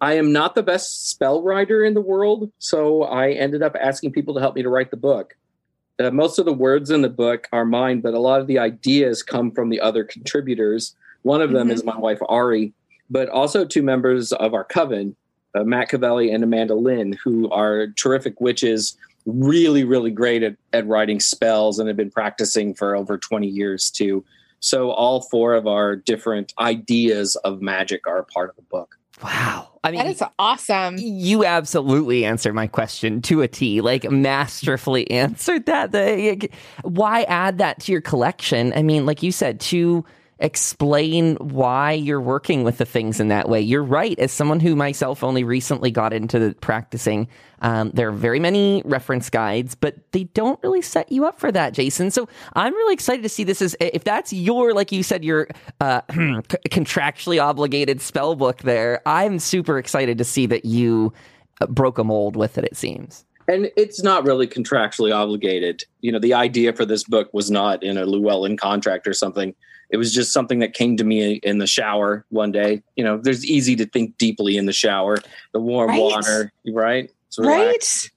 I 0.00 0.14
am 0.14 0.32
not 0.32 0.54
the 0.54 0.62
best 0.62 1.08
spell 1.10 1.42
writer 1.42 1.84
in 1.84 1.94
the 1.94 2.00
world, 2.00 2.50
so 2.58 3.04
I 3.04 3.30
ended 3.32 3.62
up 3.62 3.76
asking 3.80 4.12
people 4.12 4.34
to 4.34 4.40
help 4.40 4.56
me 4.56 4.62
to 4.62 4.68
write 4.68 4.90
the 4.90 4.96
book. 4.96 5.36
Uh, 6.00 6.10
most 6.10 6.38
of 6.40 6.44
the 6.44 6.52
words 6.52 6.90
in 6.90 7.02
the 7.02 7.08
book 7.08 7.46
are 7.52 7.64
mine, 7.64 8.00
but 8.00 8.14
a 8.14 8.18
lot 8.18 8.40
of 8.40 8.48
the 8.48 8.58
ideas 8.58 9.22
come 9.22 9.52
from 9.52 9.68
the 9.68 9.80
other 9.80 10.02
contributors. 10.02 10.96
One 11.22 11.40
of 11.40 11.52
them 11.52 11.68
Mhm. 11.68 11.72
is 11.72 11.84
my 11.84 11.96
wife 11.96 12.18
Ari, 12.28 12.72
but 13.08 13.28
also 13.28 13.64
two 13.64 13.82
members 13.82 14.32
of 14.32 14.54
our 14.54 14.64
coven, 14.64 15.14
uh, 15.54 15.62
Matt 15.62 15.88
Cavalli 15.90 16.32
and 16.32 16.42
Amanda 16.42 16.74
Lynn, 16.74 17.16
who 17.22 17.48
are 17.50 17.86
terrific 17.88 18.40
witches, 18.40 18.96
really, 19.26 19.84
really 19.84 20.10
great 20.10 20.42
at, 20.42 20.56
at 20.72 20.86
writing 20.86 21.20
spells 21.20 21.78
and 21.78 21.88
have 21.88 21.96
been 21.96 22.10
practicing 22.10 22.74
for 22.74 22.94
over 22.94 23.16
20 23.18 23.46
years 23.46 23.90
too. 23.90 24.24
So 24.60 24.90
all 24.90 25.22
four 25.22 25.54
of 25.54 25.66
our 25.66 25.96
different 25.96 26.54
ideas 26.58 27.36
of 27.36 27.60
magic 27.60 28.06
are 28.06 28.18
a 28.18 28.24
part 28.24 28.50
of 28.50 28.56
the 28.56 28.62
book. 28.62 28.96
Wow. 29.22 29.68
I 29.84 29.90
mean, 29.90 29.98
That 29.98 30.06
is 30.08 30.22
awesome. 30.38 30.96
you 30.98 31.44
absolutely 31.44 32.24
answered 32.24 32.54
my 32.54 32.66
question 32.66 33.20
to 33.22 33.42
a 33.42 33.48
T, 33.48 33.80
like 33.80 34.10
masterfully 34.10 35.08
answered 35.10 35.66
that. 35.66 35.92
The, 35.92 36.48
why 36.82 37.22
add 37.24 37.58
that 37.58 37.80
to 37.80 37.92
your 37.92 38.00
collection? 38.00 38.72
I 38.74 38.82
mean, 38.82 39.06
like 39.06 39.22
you 39.22 39.30
said, 39.30 39.60
to 39.60 40.04
explain 40.38 41.36
why 41.36 41.92
you're 41.92 42.20
working 42.20 42.64
with 42.64 42.78
the 42.78 42.84
things 42.84 43.20
in 43.20 43.28
that 43.28 43.48
way. 43.48 43.60
You're 43.60 43.84
right. 43.84 44.18
As 44.18 44.32
someone 44.32 44.60
who 44.60 44.74
myself 44.74 45.22
only 45.22 45.44
recently 45.44 45.90
got 45.90 46.12
into 46.12 46.54
practicing, 46.60 47.28
um, 47.60 47.90
there 47.94 48.08
are 48.08 48.12
very 48.12 48.40
many 48.40 48.82
reference 48.84 49.30
guides, 49.30 49.74
but 49.74 49.96
they 50.12 50.24
don't 50.24 50.60
really 50.62 50.82
set 50.82 51.10
you 51.10 51.24
up 51.24 51.38
for 51.38 51.52
that, 51.52 51.72
Jason. 51.72 52.10
So 52.10 52.28
I'm 52.54 52.74
really 52.74 52.94
excited 52.94 53.22
to 53.22 53.28
see 53.28 53.44
this 53.44 53.62
as 53.62 53.76
if 53.80 54.04
that's 54.04 54.32
your, 54.32 54.74
like 54.74 54.92
you 54.92 55.02
said, 55.02 55.24
your 55.24 55.48
uh, 55.80 56.00
contractually 56.10 57.42
obligated 57.42 58.00
spell 58.00 58.34
book 58.34 58.58
there. 58.58 59.00
I'm 59.06 59.38
super 59.38 59.78
excited 59.78 60.18
to 60.18 60.24
see 60.24 60.46
that 60.46 60.64
you 60.64 61.12
uh, 61.60 61.66
broke 61.66 61.98
a 61.98 62.04
mold 62.04 62.36
with 62.36 62.58
it, 62.58 62.64
it 62.64 62.76
seems. 62.76 63.24
And 63.46 63.70
it's 63.76 64.02
not 64.02 64.24
really 64.24 64.46
contractually 64.46 65.14
obligated. 65.14 65.84
You 66.00 66.12
know, 66.12 66.18
the 66.18 66.34
idea 66.34 66.72
for 66.72 66.84
this 66.84 67.04
book 67.04 67.32
was 67.32 67.50
not 67.50 67.82
in 67.82 67.98
a 67.98 68.06
Llewellyn 68.06 68.56
contract 68.56 69.06
or 69.06 69.12
something. 69.12 69.54
It 69.94 69.96
was 69.96 70.12
just 70.12 70.32
something 70.32 70.58
that 70.58 70.74
came 70.74 70.96
to 70.96 71.04
me 71.04 71.34
in 71.44 71.58
the 71.58 71.68
shower 71.68 72.24
one 72.30 72.50
day. 72.50 72.82
You 72.96 73.04
know, 73.04 73.16
there's 73.16 73.46
easy 73.46 73.76
to 73.76 73.86
think 73.86 74.18
deeply 74.18 74.56
in 74.56 74.66
the 74.66 74.72
shower, 74.72 75.18
the 75.52 75.60
warm 75.60 75.90
Right. 75.90 76.00
water, 76.00 76.52
right? 76.66 77.08
Right? 77.38 78.10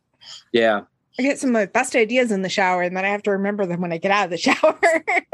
Yeah. 0.51 0.81
I 1.19 1.21
get 1.21 1.37
some 1.37 1.51
of 1.51 1.53
my 1.53 1.67
best 1.67 1.95
ideas 1.95 2.31
in 2.31 2.41
the 2.41 2.49
shower, 2.49 2.81
and 2.81 2.97
then 2.97 3.05
I 3.05 3.09
have 3.09 3.21
to 3.23 3.31
remember 3.31 3.67
them 3.67 3.79
when 3.79 3.93
I 3.93 3.99
get 3.99 4.09
out 4.09 4.25
of 4.25 4.31
the 4.31 4.37
shower. 4.39 4.79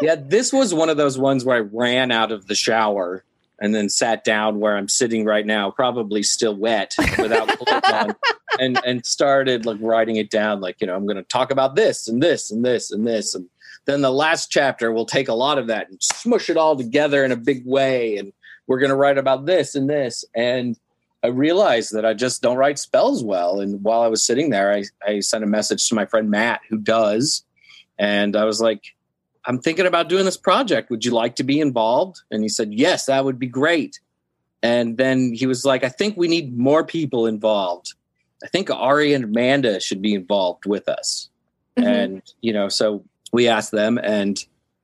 Yeah. 0.02 0.16
This 0.16 0.52
was 0.52 0.74
one 0.74 0.90
of 0.90 0.98
those 0.98 1.18
ones 1.18 1.46
where 1.46 1.56
I 1.56 1.60
ran 1.62 2.12
out 2.12 2.34
of 2.34 2.48
the 2.48 2.56
shower 2.56 3.24
and 3.62 3.74
then 3.74 3.88
sat 3.88 4.26
down 4.26 4.60
where 4.60 4.76
I'm 4.76 4.90
sitting 4.90 5.24
right 5.24 5.46
now, 5.46 5.72
probably 5.72 6.24
still 6.24 6.56
wet 6.58 6.94
without 7.18 7.50
on, 7.94 8.16
and 8.60 8.78
and 8.86 9.06
started 9.06 9.66
like 9.66 9.78
writing 9.80 10.18
it 10.18 10.30
down. 10.30 10.60
Like, 10.60 10.82
you 10.82 10.88
know, 10.88 10.96
I'm 10.98 11.06
going 11.06 11.16
to 11.16 11.24
talk 11.24 11.52
about 11.52 11.76
this 11.76 12.10
and 12.10 12.22
this 12.22 12.52
and 12.52 12.66
this 12.66 12.92
and 12.92 13.08
this, 13.08 13.34
and 13.34 13.48
then 13.86 14.02
the 14.02 14.12
last 14.12 14.52
chapter 14.52 14.92
will 14.92 15.06
take 15.06 15.28
a 15.28 15.34
lot 15.34 15.58
of 15.58 15.68
that 15.68 15.90
and 15.90 16.02
smush 16.02 16.50
it 16.50 16.58
all 16.58 16.76
together 16.76 17.24
in 17.24 17.32
a 17.32 17.38
big 17.38 17.66
way, 17.66 18.18
and 18.18 18.32
we're 18.68 18.80
going 18.80 18.90
to 18.90 18.96
write 18.96 19.18
about 19.18 19.46
this 19.46 19.76
and 19.76 19.90
this. 19.90 20.24
And 20.36 20.78
I 21.24 21.28
realized 21.28 21.94
that 21.94 22.06
I 22.06 22.14
just 22.14 22.42
don't 22.42 22.58
write 22.58 22.80
spells 22.80 23.24
well. 23.24 23.60
And 23.60 23.84
while 23.84 24.02
I 24.02 24.08
was 24.08 24.24
sitting 24.24 24.50
there, 24.50 24.74
I, 24.74 24.84
I 25.06 25.20
sent 25.20 25.44
a 25.44 25.48
message 25.48 25.88
to 25.90 25.96
my 25.96 26.06
friend 26.06 26.30
Matt, 26.30 26.62
who 26.70 26.78
does, 26.78 27.44
and 27.98 28.36
I 28.36 28.46
was 28.46 28.62
like, 28.62 28.94
I'm 29.46 29.60
thinking 29.60 29.86
about 29.86 30.10
doing 30.10 30.26
this 30.26 30.38
project. 30.38 30.90
Would 30.90 31.04
you 31.04 31.12
like 31.12 31.36
to 31.36 31.44
be 31.44 31.60
involved? 31.60 32.22
And 32.32 32.44
he 32.44 32.50
said, 32.50 32.74
Yes, 32.74 33.06
that 33.08 33.26
would 33.26 33.40
be 33.40 33.48
great. 33.48 34.00
And 34.62 34.98
then 34.98 35.34
he 35.34 35.46
was 35.46 35.66
like, 35.66 35.84
I 35.84 35.90
think 35.90 36.16
we 36.16 36.30
need 36.30 36.58
more 36.58 36.86
people 36.86 37.28
involved. 37.28 37.94
I 38.44 38.48
think 38.48 38.70
Ari 38.70 39.14
and 39.14 39.26
Amanda 39.26 39.82
should 39.82 40.02
be 40.02 40.14
involved 40.14 40.66
with 40.66 40.88
us. 40.88 41.30
Mhm. 41.78 41.86
And, 41.86 42.22
you 42.42 42.54
know, 42.54 42.70
so 42.70 43.04
we 43.34 43.50
asked 43.50 43.72
them, 43.72 43.98
and 43.98 44.40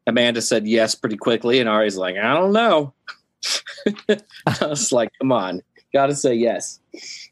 Amanda 0.06 0.42
said 0.42 0.68
yes 0.68 0.96
pretty 0.96 1.16
quickly. 1.16 1.60
And 1.60 1.70
Ari's 1.70 1.96
like, 1.96 2.18
I 2.18 2.34
don't 2.34 2.52
know. 2.52 2.94
I 4.10 4.66
was 4.66 4.92
like, 4.92 5.10
come 5.22 5.32
on, 5.32 5.62
gotta 5.94 6.16
say 6.16 6.34
yes. 6.34 6.80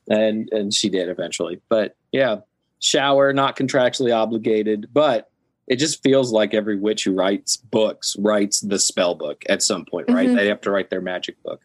And 0.10 0.48
and 0.54 0.74
she 0.74 0.88
did 0.88 1.10
eventually. 1.10 1.60
But 1.68 1.98
yeah, 2.14 2.38
shower, 2.80 3.34
not 3.34 3.58
contractually 3.58 4.16
obligated, 4.16 4.88
but 4.94 5.30
it 5.68 5.78
just 5.78 6.02
feels 6.02 6.32
like 6.32 6.54
every 6.54 6.78
witch 6.78 7.04
who 7.04 7.14
writes 7.14 7.58
books 7.58 8.16
writes 8.20 8.62
the 8.62 8.80
spell 8.80 9.16
book 9.16 9.44
at 9.50 9.62
some 9.62 9.84
point, 9.84 10.10
right? 10.10 10.28
Mm-hmm. 10.28 10.38
They 10.38 10.48
have 10.48 10.62
to 10.62 10.72
write 10.72 10.90
their 10.90 11.02
magic 11.02 11.42
book. 11.44 11.62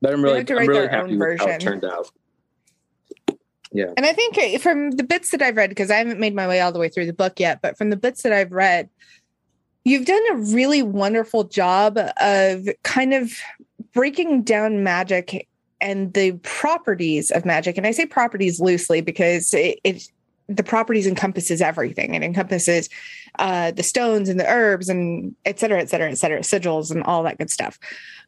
But 0.00 0.14
I'm 0.14 0.22
really, 0.22 0.40
I'm 0.40 0.66
really 0.66 0.88
happy 0.88 1.16
with 1.16 1.38
how 1.38 1.48
it 1.48 1.60
turned 1.60 1.84
out. 1.84 2.10
Yeah. 3.72 3.92
And 3.96 4.06
I 4.06 4.12
think 4.12 4.60
from 4.60 4.92
the 4.92 5.02
bits 5.02 5.30
that 5.30 5.42
I've 5.42 5.56
read, 5.56 5.70
because 5.70 5.90
I 5.90 5.96
haven't 5.96 6.20
made 6.20 6.34
my 6.34 6.46
way 6.46 6.60
all 6.60 6.72
the 6.72 6.78
way 6.78 6.88
through 6.88 7.06
the 7.06 7.12
book 7.12 7.40
yet, 7.40 7.60
but 7.62 7.76
from 7.76 7.90
the 7.90 7.96
bits 7.96 8.22
that 8.22 8.32
I've 8.32 8.52
read, 8.52 8.88
you've 9.84 10.06
done 10.06 10.22
a 10.32 10.36
really 10.36 10.82
wonderful 10.82 11.44
job 11.44 11.98
of 12.20 12.68
kind 12.82 13.14
of 13.14 13.32
breaking 13.92 14.42
down 14.42 14.82
magic 14.82 15.48
and 15.80 16.12
the 16.14 16.32
properties 16.42 17.30
of 17.30 17.44
magic. 17.44 17.76
And 17.76 17.86
I 17.86 17.90
say 17.90 18.06
properties 18.06 18.60
loosely 18.60 19.00
because 19.00 19.52
it, 19.52 19.78
it 19.84 20.10
the 20.48 20.62
properties 20.62 21.06
encompasses 21.06 21.60
everything. 21.60 22.14
It 22.14 22.22
encompasses 22.22 22.88
uh, 23.38 23.72
the 23.72 23.82
stones 23.82 24.28
and 24.28 24.38
the 24.38 24.46
herbs 24.46 24.88
and 24.88 25.34
et 25.44 25.58
cetera, 25.58 25.80
et 25.80 25.90
cetera, 25.90 26.10
et 26.10 26.18
cetera, 26.18 26.40
sigils 26.40 26.90
and 26.90 27.02
all 27.02 27.24
that 27.24 27.38
good 27.38 27.50
stuff. 27.50 27.78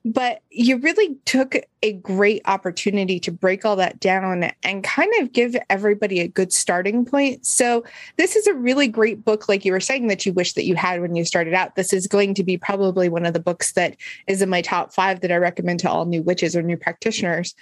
But 0.04 0.42
you 0.50 0.78
really 0.78 1.16
took 1.24 1.56
a 1.82 1.92
great 1.94 2.42
opportunity 2.44 3.18
to 3.20 3.32
break 3.32 3.64
all 3.64 3.76
that 3.76 4.00
down 4.00 4.50
and 4.62 4.84
kind 4.84 5.12
of 5.20 5.32
give 5.32 5.56
everybody 5.70 6.20
a 6.20 6.28
good 6.28 6.52
starting 6.52 7.04
point. 7.04 7.46
So 7.46 7.84
this 8.16 8.36
is 8.36 8.46
a 8.46 8.54
really 8.54 8.88
great 8.88 9.24
book, 9.24 9.48
like 9.48 9.64
you 9.64 9.72
were 9.72 9.80
saying, 9.80 10.08
that 10.08 10.26
you 10.26 10.32
wish 10.32 10.52
that 10.54 10.66
you 10.66 10.76
had 10.76 11.00
when 11.00 11.16
you 11.16 11.24
started 11.24 11.54
out. 11.54 11.76
This 11.76 11.92
is 11.92 12.06
going 12.06 12.34
to 12.34 12.44
be 12.44 12.56
probably 12.56 13.08
one 13.08 13.26
of 13.26 13.32
the 13.32 13.40
books 13.40 13.72
that 13.72 13.96
is 14.26 14.42
in 14.42 14.48
my 14.48 14.62
top 14.62 14.92
five 14.92 15.20
that 15.20 15.32
I 15.32 15.36
recommend 15.36 15.80
to 15.80 15.90
all 15.90 16.04
new 16.04 16.22
witches 16.22 16.54
or 16.54 16.62
new 16.62 16.76
practitioners 16.76 17.54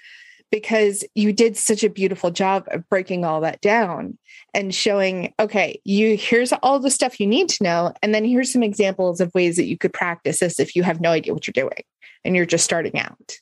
because 0.50 1.04
you 1.14 1.32
did 1.32 1.56
such 1.56 1.82
a 1.82 1.90
beautiful 1.90 2.30
job 2.30 2.64
of 2.68 2.88
breaking 2.88 3.24
all 3.24 3.40
that 3.40 3.60
down 3.60 4.16
and 4.54 4.74
showing 4.74 5.32
okay 5.40 5.80
you 5.84 6.16
here's 6.16 6.52
all 6.62 6.78
the 6.78 6.90
stuff 6.90 7.20
you 7.20 7.26
need 7.26 7.48
to 7.48 7.64
know. 7.64 7.92
And 8.02 8.14
then 8.14 8.24
here's 8.24 8.52
some 8.52 8.62
examples 8.62 9.20
of 9.20 9.34
ways 9.34 9.56
that 9.56 9.66
you 9.66 9.76
could 9.76 9.92
practice 9.92 10.40
this 10.40 10.60
if 10.60 10.76
you 10.76 10.82
have 10.82 11.00
no 11.00 11.10
idea 11.10 11.34
what 11.34 11.46
you're 11.46 11.52
doing 11.52 11.82
and 12.24 12.36
you're 12.36 12.46
just 12.46 12.64
starting 12.64 12.98
out. 12.98 13.38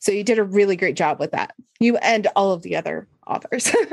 So 0.00 0.12
you 0.12 0.24
did 0.24 0.38
a 0.38 0.44
really 0.44 0.76
great 0.76 0.96
job 0.96 1.18
with 1.18 1.32
that 1.32 1.54
you 1.80 1.96
and 1.98 2.26
all 2.36 2.52
of 2.52 2.62
the 2.62 2.76
other 2.76 3.08
authors. 3.26 3.70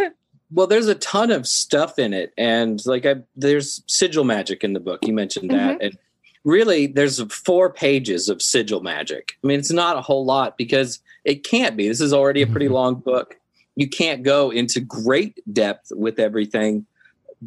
Well 0.54 0.68
there's 0.68 0.88
a 0.88 0.96
ton 0.96 1.32
of 1.32 1.48
stuff 1.48 1.98
in 1.98 2.14
it. 2.14 2.34
And 2.38 2.86
like 2.86 3.06
I, 3.06 3.22
there's 3.38 3.84
sigil 3.88 4.26
magic 4.26 4.66
in 4.66 4.74
the 4.74 4.82
book. 4.82 5.00
You 5.08 5.14
mentioned 5.14 5.50
that. 5.52 5.76
Mm-hmm. 5.78 5.86
and 5.86 5.98
really 6.44 6.88
there's 6.88 7.22
four 7.32 7.72
pages 7.72 8.30
of 8.30 8.42
sigil 8.42 8.82
magic 8.82 9.34
i 9.44 9.48
mean 9.48 9.60
it's 9.60 9.72
not 9.72 9.98
a 9.98 10.02
whole 10.02 10.26
lot 10.26 10.58
because 10.58 11.00
it 11.24 11.44
can't 11.44 11.78
be. 11.78 11.88
This 11.88 12.02
is 12.02 12.14
already 12.14 12.42
a 12.42 12.48
pretty 12.48 12.66
mm-hmm. 12.66 12.76
long 12.76 12.96
book. 12.96 13.40
You 13.76 13.88
can't 13.88 14.24
go 14.24 14.50
into 14.50 14.80
great 14.80 15.40
depth 15.54 15.92
with 15.96 16.20
everything, 16.20 16.86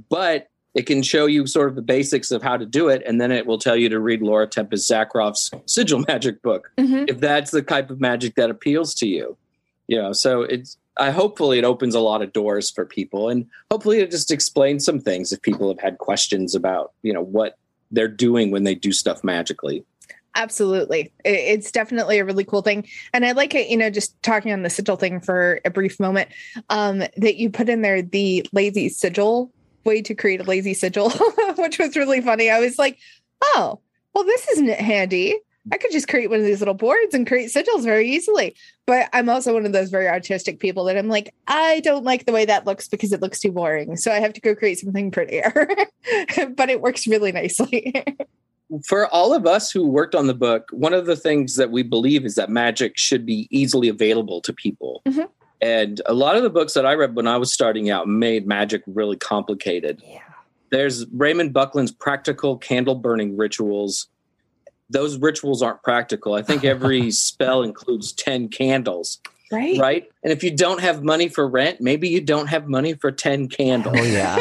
but 0.08 0.48
it 0.74 0.86
can 0.86 1.02
show 1.02 1.26
you 1.26 1.46
sort 1.46 1.68
of 1.68 1.76
the 1.76 1.82
basics 1.82 2.30
of 2.30 2.42
how 2.42 2.56
to 2.56 2.66
do 2.66 2.88
it, 2.88 3.02
and 3.06 3.20
then 3.20 3.30
it 3.30 3.46
will 3.46 3.58
tell 3.58 3.76
you 3.76 3.88
to 3.88 4.00
read 4.00 4.22
Laura 4.22 4.46
Tempest 4.46 4.90
Zakroff's 4.90 5.50
Sigil 5.66 6.04
Magic 6.08 6.42
book 6.42 6.70
mm-hmm. 6.78 7.04
if 7.08 7.20
that's 7.20 7.50
the 7.50 7.62
type 7.62 7.90
of 7.90 8.00
magic 8.00 8.34
that 8.36 8.50
appeals 8.50 8.94
to 8.94 9.06
you. 9.06 9.36
You 9.86 10.00
know, 10.00 10.12
so 10.12 10.42
it's 10.42 10.78
I 10.96 11.10
hopefully 11.10 11.58
it 11.58 11.64
opens 11.64 11.94
a 11.94 12.00
lot 12.00 12.22
of 12.22 12.32
doors 12.32 12.70
for 12.70 12.84
people, 12.86 13.28
and 13.28 13.46
hopefully 13.70 13.98
it 13.98 14.10
just 14.10 14.30
explains 14.30 14.84
some 14.84 15.00
things 15.00 15.32
if 15.32 15.42
people 15.42 15.68
have 15.68 15.80
had 15.80 15.98
questions 15.98 16.54
about 16.54 16.92
you 17.02 17.12
know 17.12 17.22
what 17.22 17.58
they're 17.94 18.08
doing 18.08 18.50
when 18.50 18.64
they 18.64 18.74
do 18.74 18.92
stuff 18.92 19.24
magically. 19.24 19.84
Absolutely. 20.36 21.12
It's 21.24 21.70
definitely 21.70 22.18
a 22.18 22.24
really 22.24 22.44
cool 22.44 22.62
thing. 22.62 22.88
And 23.12 23.24
I 23.24 23.32
like 23.32 23.54
it, 23.54 23.68
you 23.68 23.76
know, 23.76 23.88
just 23.88 24.20
talking 24.22 24.52
on 24.52 24.62
the 24.62 24.70
sigil 24.70 24.96
thing 24.96 25.20
for 25.20 25.60
a 25.64 25.70
brief 25.70 26.00
moment, 26.00 26.28
um, 26.70 26.98
that 27.16 27.36
you 27.36 27.50
put 27.50 27.68
in 27.68 27.82
there 27.82 28.02
the 28.02 28.44
lazy 28.52 28.88
sigil 28.88 29.52
way 29.84 30.02
to 30.02 30.14
create 30.14 30.40
a 30.40 30.44
lazy 30.44 30.74
sigil, 30.74 31.10
which 31.58 31.78
was 31.78 31.96
really 31.96 32.20
funny. 32.20 32.50
I 32.50 32.58
was 32.58 32.78
like, 32.78 32.98
oh, 33.42 33.78
well, 34.12 34.24
this 34.24 34.48
isn't 34.48 34.70
handy. 34.70 35.38
I 35.72 35.78
could 35.78 35.92
just 35.92 36.08
create 36.08 36.28
one 36.28 36.40
of 36.40 36.44
these 36.44 36.60
little 36.60 36.74
boards 36.74 37.14
and 37.14 37.26
create 37.26 37.50
sigils 37.50 37.84
very 37.84 38.08
easily. 38.10 38.54
But 38.86 39.08
I'm 39.12 39.28
also 39.28 39.54
one 39.54 39.64
of 39.64 39.72
those 39.72 39.90
very 39.90 40.08
artistic 40.08 40.60
people 40.60 40.84
that 40.84 40.98
I'm 40.98 41.08
like, 41.08 41.34
I 41.46 41.80
don't 41.80 42.04
like 42.04 42.26
the 42.26 42.32
way 42.32 42.44
that 42.44 42.66
looks 42.66 42.86
because 42.86 43.12
it 43.12 43.22
looks 43.22 43.40
too 43.40 43.52
boring. 43.52 43.96
So 43.96 44.12
I 44.12 44.20
have 44.20 44.34
to 44.34 44.40
go 44.40 44.54
create 44.54 44.78
something 44.78 45.10
prettier. 45.10 45.52
but 46.56 46.68
it 46.68 46.82
works 46.82 47.06
really 47.06 47.32
nicely 47.32 47.94
for 48.86 49.06
all 49.08 49.34
of 49.34 49.46
us 49.46 49.70
who 49.70 49.86
worked 49.86 50.14
on 50.14 50.26
the 50.26 50.34
book, 50.34 50.68
one 50.72 50.94
of 50.94 51.06
the 51.06 51.16
things 51.16 51.56
that 51.56 51.70
we 51.70 51.82
believe 51.82 52.24
is 52.24 52.34
that 52.34 52.50
magic 52.50 52.96
should 52.96 53.24
be 53.24 53.46
easily 53.50 53.88
available 53.88 54.40
to 54.42 54.52
people. 54.52 55.02
Mm-hmm. 55.06 55.22
And 55.60 56.00
a 56.06 56.14
lot 56.14 56.36
of 56.36 56.42
the 56.42 56.50
books 56.50 56.74
that 56.74 56.84
I 56.84 56.94
read 56.94 57.14
when 57.14 57.26
I 57.26 57.36
was 57.36 57.52
starting 57.52 57.90
out 57.90 58.08
made 58.08 58.46
magic 58.46 58.82
really 58.86 59.16
complicated. 59.16 60.02
Yeah. 60.04 60.18
There's 60.70 61.06
Raymond 61.12 61.52
Buckland's 61.52 61.92
practical 61.92 62.58
candle 62.58 62.96
burning 62.96 63.36
rituals. 63.36 64.08
Those 64.90 65.18
rituals 65.18 65.62
aren't 65.62 65.82
practical. 65.82 66.34
I 66.34 66.42
think 66.42 66.64
every 66.64 67.10
spell 67.12 67.62
includes 67.62 68.12
10 68.12 68.48
candles. 68.48 69.18
Right. 69.52 69.78
Right. 69.78 70.10
And 70.22 70.32
if 70.32 70.42
you 70.42 70.50
don't 70.50 70.80
have 70.80 71.04
money 71.04 71.28
for 71.28 71.46
rent, 71.46 71.80
maybe 71.80 72.08
you 72.08 72.20
don't 72.20 72.48
have 72.48 72.66
money 72.66 72.94
for 72.94 73.12
10 73.12 73.48
candles. 73.48 73.96
Oh, 73.98 74.02
yeah. 74.02 74.38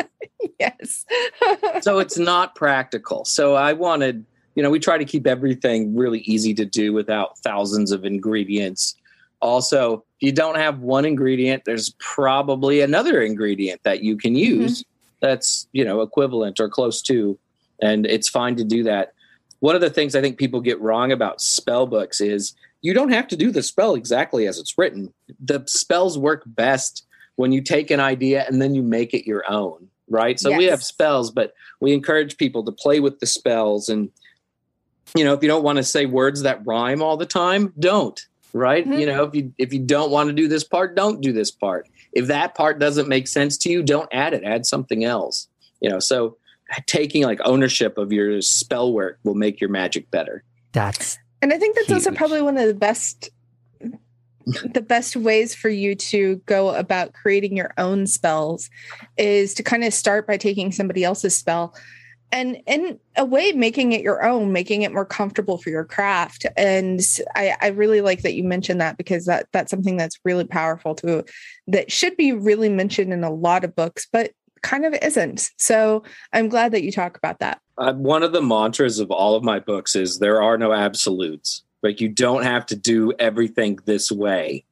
yes. 0.60 1.04
so 1.82 1.98
it's 1.98 2.18
not 2.18 2.54
practical. 2.54 3.24
So 3.24 3.54
I 3.54 3.72
wanted, 3.74 4.24
you 4.54 4.62
know, 4.62 4.70
we 4.70 4.78
try 4.78 4.98
to 4.98 5.04
keep 5.04 5.26
everything 5.26 5.94
really 5.94 6.20
easy 6.20 6.54
to 6.54 6.64
do 6.64 6.92
without 6.92 7.38
thousands 7.38 7.92
of 7.92 8.04
ingredients. 8.04 8.96
Also, 9.40 10.04
if 10.18 10.26
you 10.26 10.32
don't 10.32 10.56
have 10.56 10.80
one 10.80 11.04
ingredient, 11.04 11.64
there's 11.64 11.94
probably 11.98 12.80
another 12.80 13.20
ingredient 13.20 13.82
that 13.82 14.02
you 14.02 14.16
can 14.16 14.34
mm-hmm. 14.34 14.62
use 14.62 14.82
mm-hmm. 14.82 15.26
that's, 15.26 15.68
you 15.72 15.84
know, 15.84 16.00
equivalent 16.00 16.58
or 16.58 16.68
close 16.68 17.02
to. 17.02 17.38
And 17.80 18.06
it's 18.06 18.28
fine 18.28 18.56
to 18.56 18.64
do 18.64 18.82
that. 18.84 19.12
One 19.60 19.74
of 19.74 19.80
the 19.80 19.90
things 19.90 20.14
I 20.14 20.20
think 20.20 20.38
people 20.38 20.60
get 20.60 20.80
wrong 20.80 21.12
about 21.12 21.40
spell 21.40 21.86
books 21.86 22.20
is 22.20 22.54
you 22.82 22.94
don't 22.94 23.12
have 23.12 23.28
to 23.28 23.36
do 23.36 23.50
the 23.50 23.62
spell 23.62 23.94
exactly 23.94 24.46
as 24.46 24.58
it's 24.58 24.76
written. 24.76 25.12
The 25.40 25.64
spells 25.66 26.18
work 26.18 26.42
best 26.46 27.06
when 27.36 27.52
you 27.52 27.62
take 27.62 27.90
an 27.90 28.00
idea 28.00 28.44
and 28.46 28.60
then 28.60 28.74
you 28.74 28.82
make 28.82 29.14
it 29.14 29.26
your 29.26 29.50
own 29.50 29.88
right? 30.08 30.38
So 30.38 30.50
yes. 30.50 30.58
we 30.58 30.64
have 30.66 30.82
spells, 30.82 31.30
but 31.30 31.54
we 31.80 31.92
encourage 31.92 32.36
people 32.36 32.64
to 32.64 32.72
play 32.72 33.00
with 33.00 33.20
the 33.20 33.26
spells. 33.26 33.88
And, 33.88 34.10
you 35.14 35.24
know, 35.24 35.34
if 35.34 35.42
you 35.42 35.48
don't 35.48 35.64
want 35.64 35.76
to 35.76 35.84
say 35.84 36.06
words 36.06 36.42
that 36.42 36.64
rhyme 36.66 37.02
all 37.02 37.16
the 37.16 37.26
time, 37.26 37.72
don't, 37.78 38.20
right? 38.52 38.84
Mm-hmm. 38.84 39.00
You 39.00 39.06
know, 39.06 39.24
if 39.24 39.34
you 39.34 39.52
if 39.58 39.72
you 39.72 39.80
don't 39.80 40.10
want 40.10 40.28
to 40.28 40.32
do 40.32 40.48
this 40.48 40.64
part, 40.64 40.94
don't 40.96 41.20
do 41.20 41.32
this 41.32 41.50
part. 41.50 41.88
If 42.12 42.26
that 42.26 42.54
part 42.54 42.78
doesn't 42.78 43.08
make 43.08 43.28
sense 43.28 43.58
to 43.58 43.70
you, 43.70 43.82
don't 43.82 44.08
add 44.12 44.34
it. 44.34 44.44
Add 44.44 44.66
something 44.66 45.04
else. 45.04 45.48
You 45.80 45.90
know, 45.90 45.98
so 45.98 46.36
taking 46.86 47.22
like 47.22 47.40
ownership 47.44 47.98
of 47.98 48.12
your 48.12 48.40
spell 48.42 48.92
work 48.92 49.18
will 49.24 49.34
make 49.34 49.60
your 49.60 49.70
magic 49.70 50.10
better. 50.10 50.42
That's 50.72 51.18
and 51.42 51.52
I 51.52 51.58
think 51.58 51.76
that's 51.76 51.88
huge. 51.88 51.96
also 51.96 52.12
probably 52.12 52.42
one 52.42 52.56
of 52.56 52.66
the 52.66 52.74
best 52.74 53.30
the 54.72 54.80
best 54.80 55.16
ways 55.16 55.54
for 55.54 55.68
you 55.68 55.96
to 55.96 56.36
go 56.46 56.70
about 56.74 57.12
creating 57.12 57.56
your 57.56 57.72
own 57.78 58.06
spells 58.06 58.70
is 59.16 59.54
to 59.54 59.62
kind 59.62 59.82
of 59.82 59.92
start 59.92 60.26
by 60.26 60.36
taking 60.36 60.70
somebody 60.70 61.02
else's 61.02 61.36
spell 61.36 61.74
and 62.32 62.58
in 62.66 62.98
a 63.16 63.24
way 63.24 63.52
making 63.52 63.92
it 63.92 64.02
your 64.02 64.24
own 64.24 64.52
making 64.52 64.82
it 64.82 64.92
more 64.92 65.04
comfortable 65.04 65.58
for 65.58 65.70
your 65.70 65.84
craft 65.84 66.46
and 66.56 67.00
I, 67.34 67.56
I 67.60 67.66
really 67.68 68.00
like 68.00 68.22
that 68.22 68.34
you 68.34 68.44
mentioned 68.44 68.80
that 68.80 68.96
because 68.96 69.26
that 69.26 69.46
that's 69.52 69.70
something 69.70 69.96
that's 69.96 70.18
really 70.24 70.44
powerful 70.44 70.94
too 70.94 71.24
that 71.66 71.90
should 71.90 72.16
be 72.16 72.32
really 72.32 72.68
mentioned 72.68 73.12
in 73.12 73.24
a 73.24 73.32
lot 73.32 73.64
of 73.64 73.74
books 73.74 74.06
but 74.12 74.32
kind 74.62 74.84
of 74.84 74.94
isn't 75.02 75.50
so 75.56 76.02
i'm 76.32 76.48
glad 76.48 76.72
that 76.72 76.82
you 76.82 76.90
talk 76.90 77.16
about 77.16 77.38
that 77.38 77.60
uh, 77.78 77.92
one 77.92 78.22
of 78.22 78.32
the 78.32 78.40
mantras 78.40 78.98
of 78.98 79.10
all 79.10 79.36
of 79.36 79.44
my 79.44 79.58
books 79.58 79.94
is 79.94 80.18
there 80.18 80.42
are 80.42 80.56
no 80.56 80.72
absolutes 80.72 81.62
like 81.86 82.00
you 82.00 82.08
don't 82.08 82.42
have 82.42 82.66
to 82.66 82.76
do 82.76 83.12
everything 83.18 83.78
this 83.84 84.10
way. 84.10 84.64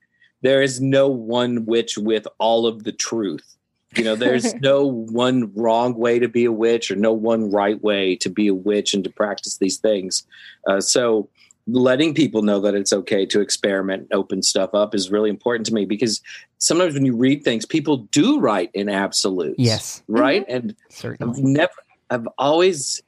There 0.43 0.63
is 0.63 0.81
no 0.81 1.09
one 1.09 1.65
witch 1.65 1.97
with 1.97 2.27
all 2.39 2.67
of 2.67 2.85
the 2.85 2.93
truth. 2.93 3.57
You 3.97 4.05
know, 4.05 4.17
there's 4.17 4.53
no 4.61 4.85
one 4.85 5.53
wrong 5.55 5.95
way 5.95 6.19
to 6.19 6.29
be 6.29 6.45
a 6.45 6.53
witch 6.53 6.91
or 6.91 6.97
no 6.97 7.13
one 7.13 7.51
right 7.51 7.81
way 7.83 8.17
to 8.17 8.29
be 8.29 8.49
a 8.49 8.55
witch 8.55 8.95
and 8.95 9.05
to 9.05 9.11
practice 9.11 9.59
these 9.59 9.79
things. 9.79 10.27
Uh, 10.67 10.81
so 10.81 11.29
letting 11.67 12.15
people 12.15 12.43
know 12.43 12.61
that 12.61 12.75
it's 12.75 12.93
okay 12.93 13.25
to 13.25 13.41
experiment 13.41 14.03
and 14.03 14.13
open 14.13 14.43
stuff 14.43 14.75
up 14.75 14.95
is 14.95 15.11
really 15.11 15.31
important 15.31 15.65
to 15.67 15.73
me 15.73 15.85
because 15.87 16.21
sometimes 16.65 16.95
when 16.95 17.05
you 17.05 17.17
read 17.17 17.43
things 17.45 17.67
people 17.67 17.99
do 18.11 18.41
write 18.41 18.71
in 18.75 18.89
absolutes 18.89 19.57
yes 19.59 20.03
right 20.09 20.43
mm-hmm. 20.43 20.57
and 20.57 20.77
Certainly. 20.91 21.33
i've 21.33 21.45
never 21.45 21.73
i've 22.11 22.29
always 22.39 23.03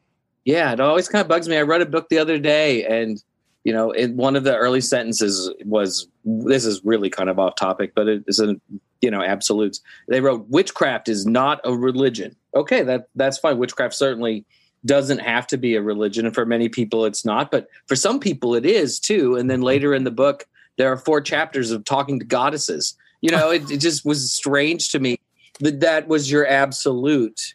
yeah 0.44 0.72
it 0.72 0.80
always 0.80 1.08
kind 1.08 1.22
of 1.22 1.28
bugs 1.28 1.48
me 1.48 1.56
i 1.56 1.62
read 1.62 1.82
a 1.82 1.86
book 1.86 2.08
the 2.08 2.18
other 2.18 2.38
day 2.38 2.84
and 2.84 3.22
you 3.66 3.72
know, 3.72 3.90
it, 3.90 4.12
one 4.12 4.36
of 4.36 4.44
the 4.44 4.56
early 4.56 4.80
sentences 4.80 5.52
was 5.64 6.06
this 6.24 6.64
is 6.64 6.84
really 6.84 7.10
kind 7.10 7.28
of 7.28 7.40
off 7.40 7.56
topic, 7.56 7.94
but 7.96 8.06
it 8.06 8.22
is 8.28 8.38
a 8.38 8.54
you 9.00 9.10
know 9.10 9.22
absolutes. 9.22 9.80
They 10.06 10.20
wrote 10.20 10.46
witchcraft 10.48 11.08
is 11.08 11.26
not 11.26 11.60
a 11.64 11.76
religion. 11.76 12.36
Okay, 12.54 12.84
that 12.84 13.08
that's 13.16 13.38
fine. 13.38 13.58
Witchcraft 13.58 13.92
certainly 13.92 14.44
doesn't 14.84 15.18
have 15.18 15.48
to 15.48 15.56
be 15.56 15.74
a 15.74 15.82
religion, 15.82 16.26
and 16.26 16.32
for 16.32 16.46
many 16.46 16.68
people 16.68 17.04
it's 17.04 17.24
not, 17.24 17.50
but 17.50 17.66
for 17.86 17.96
some 17.96 18.20
people 18.20 18.54
it 18.54 18.64
is 18.64 19.00
too. 19.00 19.34
And 19.34 19.50
then 19.50 19.62
later 19.62 19.92
in 19.92 20.04
the 20.04 20.12
book, 20.12 20.46
there 20.76 20.92
are 20.92 20.96
four 20.96 21.20
chapters 21.20 21.72
of 21.72 21.84
talking 21.84 22.20
to 22.20 22.24
goddesses. 22.24 22.94
You 23.20 23.30
know, 23.30 23.50
it, 23.50 23.70
it 23.70 23.78
just 23.78 24.04
was 24.04 24.32
strange 24.32 24.90
to 24.90 24.98
me 24.98 25.18
that 25.60 25.80
that 25.80 26.06
was 26.08 26.30
your 26.30 26.46
absolute 26.46 27.54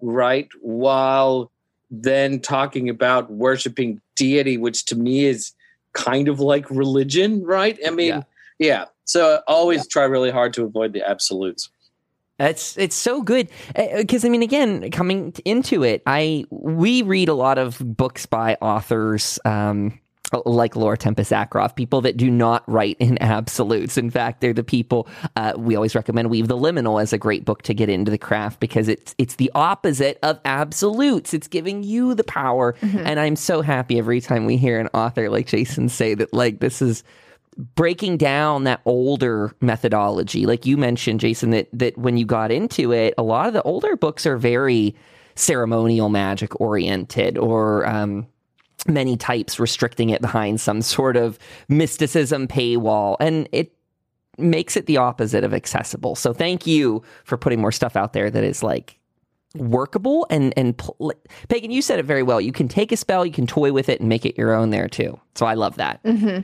right? 0.00 0.48
While 0.60 1.50
then 1.90 2.40
talking 2.40 2.88
about 2.88 3.30
worshiping 3.30 4.00
deity, 4.14 4.58
which 4.58 4.84
to 4.86 4.96
me 4.96 5.24
is 5.24 5.52
kind 5.92 6.28
of 6.28 6.40
like 6.40 6.68
religion, 6.70 7.44
right? 7.44 7.78
I 7.86 7.90
mean, 7.90 8.08
yeah. 8.08 8.22
yeah. 8.58 8.84
So 9.04 9.40
always 9.46 9.78
yeah. 9.78 9.90
try 9.90 10.04
really 10.04 10.30
hard 10.30 10.52
to 10.54 10.64
avoid 10.64 10.92
the 10.92 11.08
absolutes. 11.08 11.70
It's 12.38 12.76
it's 12.76 12.96
so 12.96 13.22
good 13.22 13.48
because 13.96 14.22
uh, 14.22 14.28
I 14.28 14.30
mean 14.30 14.42
again 14.42 14.90
coming 14.90 15.32
into 15.46 15.82
it 15.82 16.02
I 16.04 16.44
we 16.50 17.00
read 17.00 17.30
a 17.30 17.34
lot 17.34 17.56
of 17.56 17.78
books 17.96 18.26
by 18.26 18.58
authors 18.60 19.38
um, 19.46 19.98
like 20.44 20.76
Laura 20.76 20.96
Tempest 20.96 21.30
Zakroff, 21.30 21.76
people 21.76 22.00
that 22.02 22.16
do 22.16 22.30
not 22.30 22.64
write 22.68 22.96
in 22.98 23.20
absolutes. 23.22 23.96
In 23.96 24.10
fact, 24.10 24.40
they're 24.40 24.52
the 24.52 24.64
people 24.64 25.08
uh, 25.36 25.52
we 25.56 25.76
always 25.76 25.94
recommend. 25.94 26.30
Weave 26.30 26.48
the 26.48 26.56
Liminal 26.56 27.00
as 27.00 27.12
a 27.12 27.18
great 27.18 27.44
book 27.44 27.62
to 27.62 27.74
get 27.74 27.88
into 27.88 28.10
the 28.10 28.18
craft 28.18 28.60
because 28.60 28.88
it's 28.88 29.14
it's 29.18 29.36
the 29.36 29.50
opposite 29.54 30.18
of 30.22 30.40
absolutes. 30.44 31.32
It's 31.34 31.48
giving 31.48 31.82
you 31.82 32.14
the 32.14 32.24
power, 32.24 32.74
mm-hmm. 32.80 32.98
and 32.98 33.20
I'm 33.20 33.36
so 33.36 33.62
happy 33.62 33.98
every 33.98 34.20
time 34.20 34.46
we 34.46 34.56
hear 34.56 34.80
an 34.80 34.88
author 34.94 35.30
like 35.30 35.46
Jason 35.46 35.88
say 35.88 36.14
that 36.14 36.32
like 36.32 36.60
this 36.60 36.82
is 36.82 37.04
breaking 37.74 38.18
down 38.18 38.64
that 38.64 38.80
older 38.84 39.54
methodology. 39.60 40.46
Like 40.46 40.66
you 40.66 40.76
mentioned, 40.76 41.20
Jason, 41.20 41.50
that 41.50 41.68
that 41.72 41.96
when 41.96 42.16
you 42.16 42.24
got 42.24 42.50
into 42.50 42.92
it, 42.92 43.14
a 43.16 43.22
lot 43.22 43.46
of 43.46 43.52
the 43.52 43.62
older 43.62 43.96
books 43.96 44.26
are 44.26 44.36
very 44.36 44.94
ceremonial 45.34 46.08
magic 46.08 46.60
oriented 46.60 47.36
or 47.36 47.86
um, 47.86 48.26
many 48.88 49.16
types 49.16 49.58
restricting 49.58 50.10
it 50.10 50.20
behind 50.20 50.60
some 50.60 50.82
sort 50.82 51.16
of 51.16 51.38
mysticism 51.68 52.48
paywall. 52.48 53.16
And 53.20 53.48
it 53.52 53.72
makes 54.38 54.76
it 54.76 54.86
the 54.86 54.96
opposite 54.98 55.44
of 55.44 55.54
accessible. 55.54 56.14
So 56.14 56.32
thank 56.32 56.66
you 56.66 57.02
for 57.24 57.36
putting 57.36 57.60
more 57.60 57.72
stuff 57.72 57.96
out 57.96 58.12
there 58.12 58.30
that 58.30 58.44
is 58.44 58.62
like 58.62 58.98
workable 59.54 60.26
and 60.28 60.52
and 60.56 60.76
pl- 60.76 61.12
Pagan 61.48 61.70
you 61.70 61.80
said 61.80 61.98
it 61.98 62.04
very 62.04 62.22
well 62.22 62.40
you 62.40 62.52
can 62.52 62.68
take 62.68 62.92
a 62.92 62.96
spell 62.96 63.24
you 63.24 63.32
can 63.32 63.46
toy 63.46 63.72
with 63.72 63.88
it 63.88 64.00
and 64.00 64.08
make 64.08 64.26
it 64.26 64.36
your 64.36 64.54
own 64.54 64.68
there 64.68 64.88
too 64.88 65.18
so 65.34 65.46
i 65.46 65.54
love 65.54 65.76
that 65.76 66.02
mm-hmm. 66.02 66.40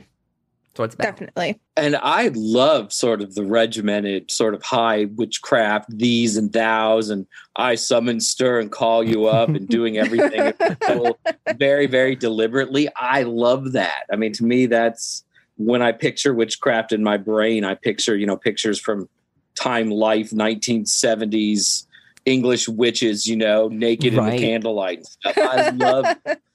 So 0.75 0.83
it's 0.83 0.95
definitely 0.95 1.59
and 1.77 1.95
i 1.97 2.31
love 2.35 2.91
sort 2.91 3.21
of 3.21 3.35
the 3.35 3.43
regimented 3.43 4.29
sort 4.31 4.53
of 4.53 4.63
high 4.63 5.05
witchcraft 5.15 5.89
these 5.89 6.37
and 6.37 6.51
thous 6.51 7.09
and 7.09 7.27
i 7.55 7.75
summon 7.75 8.19
stir 8.19 8.59
and 8.59 8.71
call 8.71 9.03
you 9.03 9.25
up 9.25 9.49
and 9.49 9.67
doing 9.67 9.97
everything 9.97 10.53
very 11.57 11.87
very 11.87 12.15
deliberately 12.15 12.87
i 12.95 13.23
love 13.23 13.71
that 13.73 14.03
i 14.11 14.15
mean 14.15 14.33
to 14.33 14.43
me 14.43 14.65
that's 14.65 15.23
when 15.57 15.81
I 15.81 15.91
picture 15.91 16.33
witchcraft 16.33 16.91
in 16.91 17.03
my 17.03 17.17
brain, 17.17 17.63
I 17.63 17.75
picture, 17.75 18.15
you 18.15 18.25
know, 18.25 18.37
pictures 18.37 18.79
from 18.79 19.07
Time 19.55 19.89
Life, 19.89 20.31
1970s 20.31 21.85
English 22.25 22.69
witches, 22.69 23.27
you 23.27 23.35
know, 23.35 23.67
naked 23.67 24.13
right. 24.13 24.33
in 24.33 24.35
the 24.35 24.41
candlelight 24.41 25.05
stuff. 25.05 25.37
I 25.37 25.69
love 25.69 26.05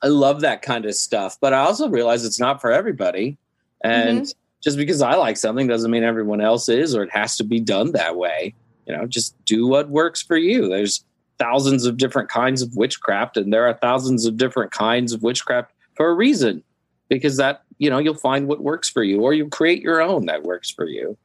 I 0.03 0.07
love 0.07 0.41
that 0.41 0.63
kind 0.63 0.87
of 0.87 0.95
stuff. 0.95 1.37
But 1.41 1.53
I 1.53 1.59
also 1.59 1.89
realize 1.89 2.25
it's 2.25 2.41
not 2.41 2.61
for 2.61 2.73
everybody. 2.73 3.37
And 3.83 4.23
mm-hmm. 4.23 4.39
just 4.63 4.77
because 4.77 5.03
I 5.03 5.15
like 5.15 5.37
something 5.37 5.67
doesn't 5.67 5.91
mean 5.91 6.05
everyone 6.05 6.41
else 6.41 6.69
is 6.69 6.95
or 6.95 7.03
it 7.03 7.11
has 7.13 7.37
to 7.39 7.45
be 7.45 7.61
done 7.61 7.93
that 7.93 8.17
way. 8.17 8.55
You 8.87 8.97
know, 8.97 9.07
just 9.07 9.35
do 9.45 9.67
what 9.67 9.91
works 9.91 10.23
for 10.23 10.37
you. 10.37 10.69
There's 10.69 11.05
thousands 11.39 11.87
of 11.87 11.97
different 11.97 12.29
kinds 12.29 12.63
of 12.63 12.77
witchcraft 12.77 13.37
and 13.37 13.53
there 13.53 13.67
are 13.67 13.75
thousands 13.75 14.27
of 14.27 14.37
different 14.37 14.73
kinds 14.73 15.13
of 15.13 15.23
witchcraft 15.23 15.73
for 15.95 16.09
a 16.09 16.15
reason 16.15 16.63
because 17.09 17.37
that 17.37 17.63
you 17.79 17.89
know 17.89 17.99
you'll 17.99 18.15
find 18.15 18.49
what 18.49 18.63
works 18.63 18.89
for 18.89 19.03
you 19.03 19.21
or 19.21 19.33
you 19.33 19.49
create 19.49 19.81
your 19.81 20.03
own 20.03 20.27
that 20.27 20.43
works 20.43 20.71
for 20.71 20.87
you 20.87 21.17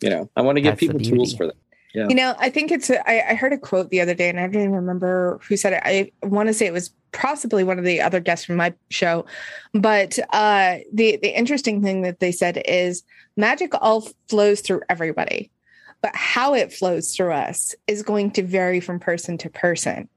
you 0.00 0.08
know 0.08 0.28
i 0.36 0.40
want 0.40 0.56
to 0.56 0.62
give 0.62 0.72
That's 0.72 0.80
people 0.80 1.00
tools 1.00 1.34
for 1.34 1.46
that 1.46 1.56
yeah. 1.94 2.06
You 2.08 2.14
know, 2.14 2.34
I 2.38 2.50
think 2.50 2.70
it's. 2.70 2.90
A, 2.90 3.08
I, 3.08 3.30
I 3.30 3.34
heard 3.34 3.52
a 3.52 3.58
quote 3.58 3.90
the 3.90 4.00
other 4.00 4.14
day, 4.14 4.28
and 4.28 4.38
I 4.38 4.42
don't 4.46 4.56
even 4.56 4.72
remember 4.72 5.40
who 5.48 5.56
said 5.56 5.72
it. 5.72 5.82
I 5.84 6.12
want 6.26 6.48
to 6.48 6.54
say 6.54 6.66
it 6.66 6.72
was 6.72 6.90
possibly 7.12 7.64
one 7.64 7.78
of 7.78 7.84
the 7.84 8.00
other 8.00 8.20
guests 8.20 8.44
from 8.44 8.56
my 8.56 8.74
show, 8.90 9.24
but 9.72 10.18
uh, 10.32 10.78
the 10.92 11.18
the 11.22 11.36
interesting 11.36 11.82
thing 11.82 12.02
that 12.02 12.20
they 12.20 12.32
said 12.32 12.62
is 12.66 13.02
magic 13.36 13.72
all 13.80 14.06
flows 14.28 14.60
through 14.60 14.82
everybody, 14.90 15.50
but 16.02 16.14
how 16.14 16.54
it 16.54 16.72
flows 16.72 17.14
through 17.16 17.32
us 17.32 17.74
is 17.86 18.02
going 18.02 18.32
to 18.32 18.42
vary 18.42 18.80
from 18.80 19.00
person 19.00 19.38
to 19.38 19.48
person, 19.48 20.10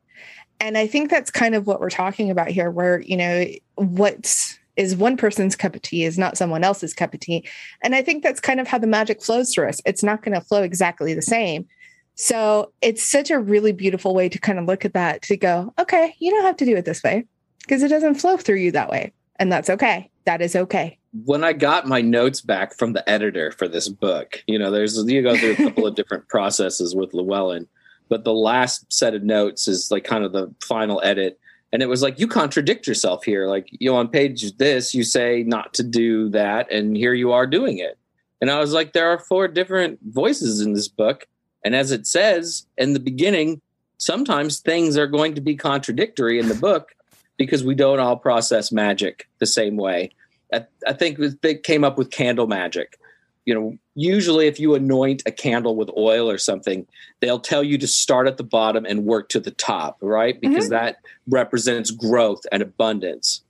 and 0.60 0.78
I 0.78 0.88
think 0.88 1.10
that's 1.10 1.32
kind 1.32 1.56
of 1.56 1.68
what 1.68 1.80
we're 1.80 1.90
talking 1.90 2.30
about 2.30 2.50
here. 2.50 2.70
Where 2.70 3.00
you 3.00 3.16
know 3.16 3.46
what's 3.76 4.60
is 4.76 4.96
one 4.96 5.18
person's 5.18 5.56
cup 5.56 5.76
of 5.76 5.82
tea 5.82 6.04
is 6.04 6.18
not 6.18 6.38
someone 6.38 6.64
else's 6.64 6.94
cup 6.94 7.14
of 7.14 7.20
tea. 7.20 7.48
And 7.84 7.96
I 7.96 8.02
think 8.02 8.24
that's 8.24 8.40
kind 8.40 8.60
of 8.60 8.68
how 8.68 8.78
the 8.78 8.88
magic 8.88 9.22
flows 9.22 9.54
through 9.54 9.70
us. 9.70 9.82
It's 9.86 10.04
not 10.04 10.24
going 10.24 10.40
to 10.40 10.46
flow 10.46 10.64
exactly 10.64 11.14
the 11.14 11.22
same. 11.22 11.68
So 12.16 12.72
it's 12.82 13.04
such 13.04 13.32
a 13.32 13.40
really 13.40 13.72
beautiful 13.72 14.14
way 14.14 14.30
to 14.30 14.40
kind 14.40 14.60
of 14.60 14.66
look 14.66 14.86
at 14.86 14.94
that 14.94 15.22
to 15.24 15.38
go, 15.38 15.74
okay, 15.80 16.16
you 16.20 16.32
don't 16.32 16.44
have 16.44 16.58
to 16.58 16.66
do 16.66 16.76
it 16.76 16.86
this 16.86 17.04
way 17.04 17.26
because 17.62 17.84
it 17.84 17.88
doesn't 17.88 18.16
flow 18.16 18.38
through 18.38 18.58
you 18.58 18.72
that 18.72 18.90
way. 18.90 19.14
And 19.38 19.52
that's 19.52 19.70
okay. 19.70 20.10
That 20.26 20.42
is 20.42 20.56
okay. 20.56 21.00
When 21.26 21.44
I 21.44 21.54
got 21.54 21.88
my 21.88 22.02
notes 22.02 22.42
back 22.42 22.78
from 22.78 22.94
the 22.94 23.08
editor 23.10 23.52
for 23.52 23.68
this 23.68 23.90
book, 23.90 24.44
you 24.48 24.60
know, 24.60 24.72
there's 24.72 24.98
you 24.98 25.22
go 25.22 25.36
through 25.36 25.54
a 25.54 25.56
couple 25.56 25.88
of 25.88 25.96
different 25.96 26.28
processes 26.30 26.96
with 26.96 27.14
Llewellyn, 27.14 27.68
but 28.08 28.24
the 28.24 28.34
last 28.34 28.92
set 28.94 29.16
of 29.16 29.24
notes 29.24 29.68
is 29.68 29.90
like 29.90 30.04
kind 30.04 30.24
of 30.24 30.32
the 30.32 30.54
final 30.62 31.02
edit 31.04 31.40
and 31.74 31.82
it 31.82 31.90
was 31.90 32.02
like 32.02 32.20
you 32.20 32.28
contradict 32.28 32.88
yourself 32.88 33.24
here. 33.24 33.48
Like 33.48 33.68
you 33.72 33.90
know 33.90 33.98
on 33.98 34.08
page 34.08 34.58
this 34.58 34.94
you 34.94 35.04
say 35.04 35.44
not 35.44 35.74
to 35.76 35.84
do 35.84 36.30
that 36.30 36.72
and 36.72 36.96
here 36.96 37.14
you 37.14 37.32
are 37.32 37.48
doing 37.48 37.78
it. 37.78 37.98
And 38.42 38.50
i 38.50 38.60
was 38.60 38.74
like 38.74 38.94
there 38.94 39.10
are 39.10 39.20
four 39.20 39.48
different 39.48 40.00
voices 40.04 40.62
in 40.62 40.74
this 40.74 40.88
book. 40.88 41.28
And 41.64 41.76
as 41.76 41.92
it 41.92 42.08
says 42.08 42.66
in 42.78 42.94
the 42.94 43.00
beginning 43.00 43.62
sometimes 43.98 44.60
things 44.60 44.98
are 44.98 45.08
going 45.08 45.36
to 45.36 45.42
be 45.42 45.56
contradictory 45.56 46.40
in 46.40 46.48
the 46.48 46.56
book 46.56 46.96
because 47.38 47.64
we 47.64 47.76
don't 47.76 48.00
all 48.00 48.18
process 48.18 48.72
magic 48.72 49.28
the 49.40 49.46
same 49.46 49.78
way. 49.78 50.12
I, 50.52 50.66
I 50.88 50.94
think 50.94 51.20
they 51.42 51.56
came 51.56 51.84
up 51.84 51.98
with 51.98 52.10
candle 52.10 52.48
magic 52.48 53.00
you 53.46 53.54
know 53.54 53.78
usually 53.96 54.48
if 54.48 54.60
you 54.60 54.76
anoint 54.76 55.22
a 55.26 55.32
candle 55.32 55.76
with 55.76 55.90
oil 55.98 56.30
or 56.30 56.38
something 56.38 56.86
they'll 57.20 57.40
tell 57.40 57.64
you 57.64 57.78
to 57.78 57.88
start 57.88 58.28
at 58.28 58.38
the 58.38 58.44
bottom 58.44 58.86
and 58.86 59.06
work 59.06 59.30
to 59.30 59.40
the 59.40 59.52
top 59.52 59.98
right? 60.02 60.40
Because 60.40 60.66
mm-hmm. 60.66 60.74
that 60.74 60.98
represents 61.28 61.92
growth 61.92 62.46
and 62.52 62.62
abundance. 62.62 63.42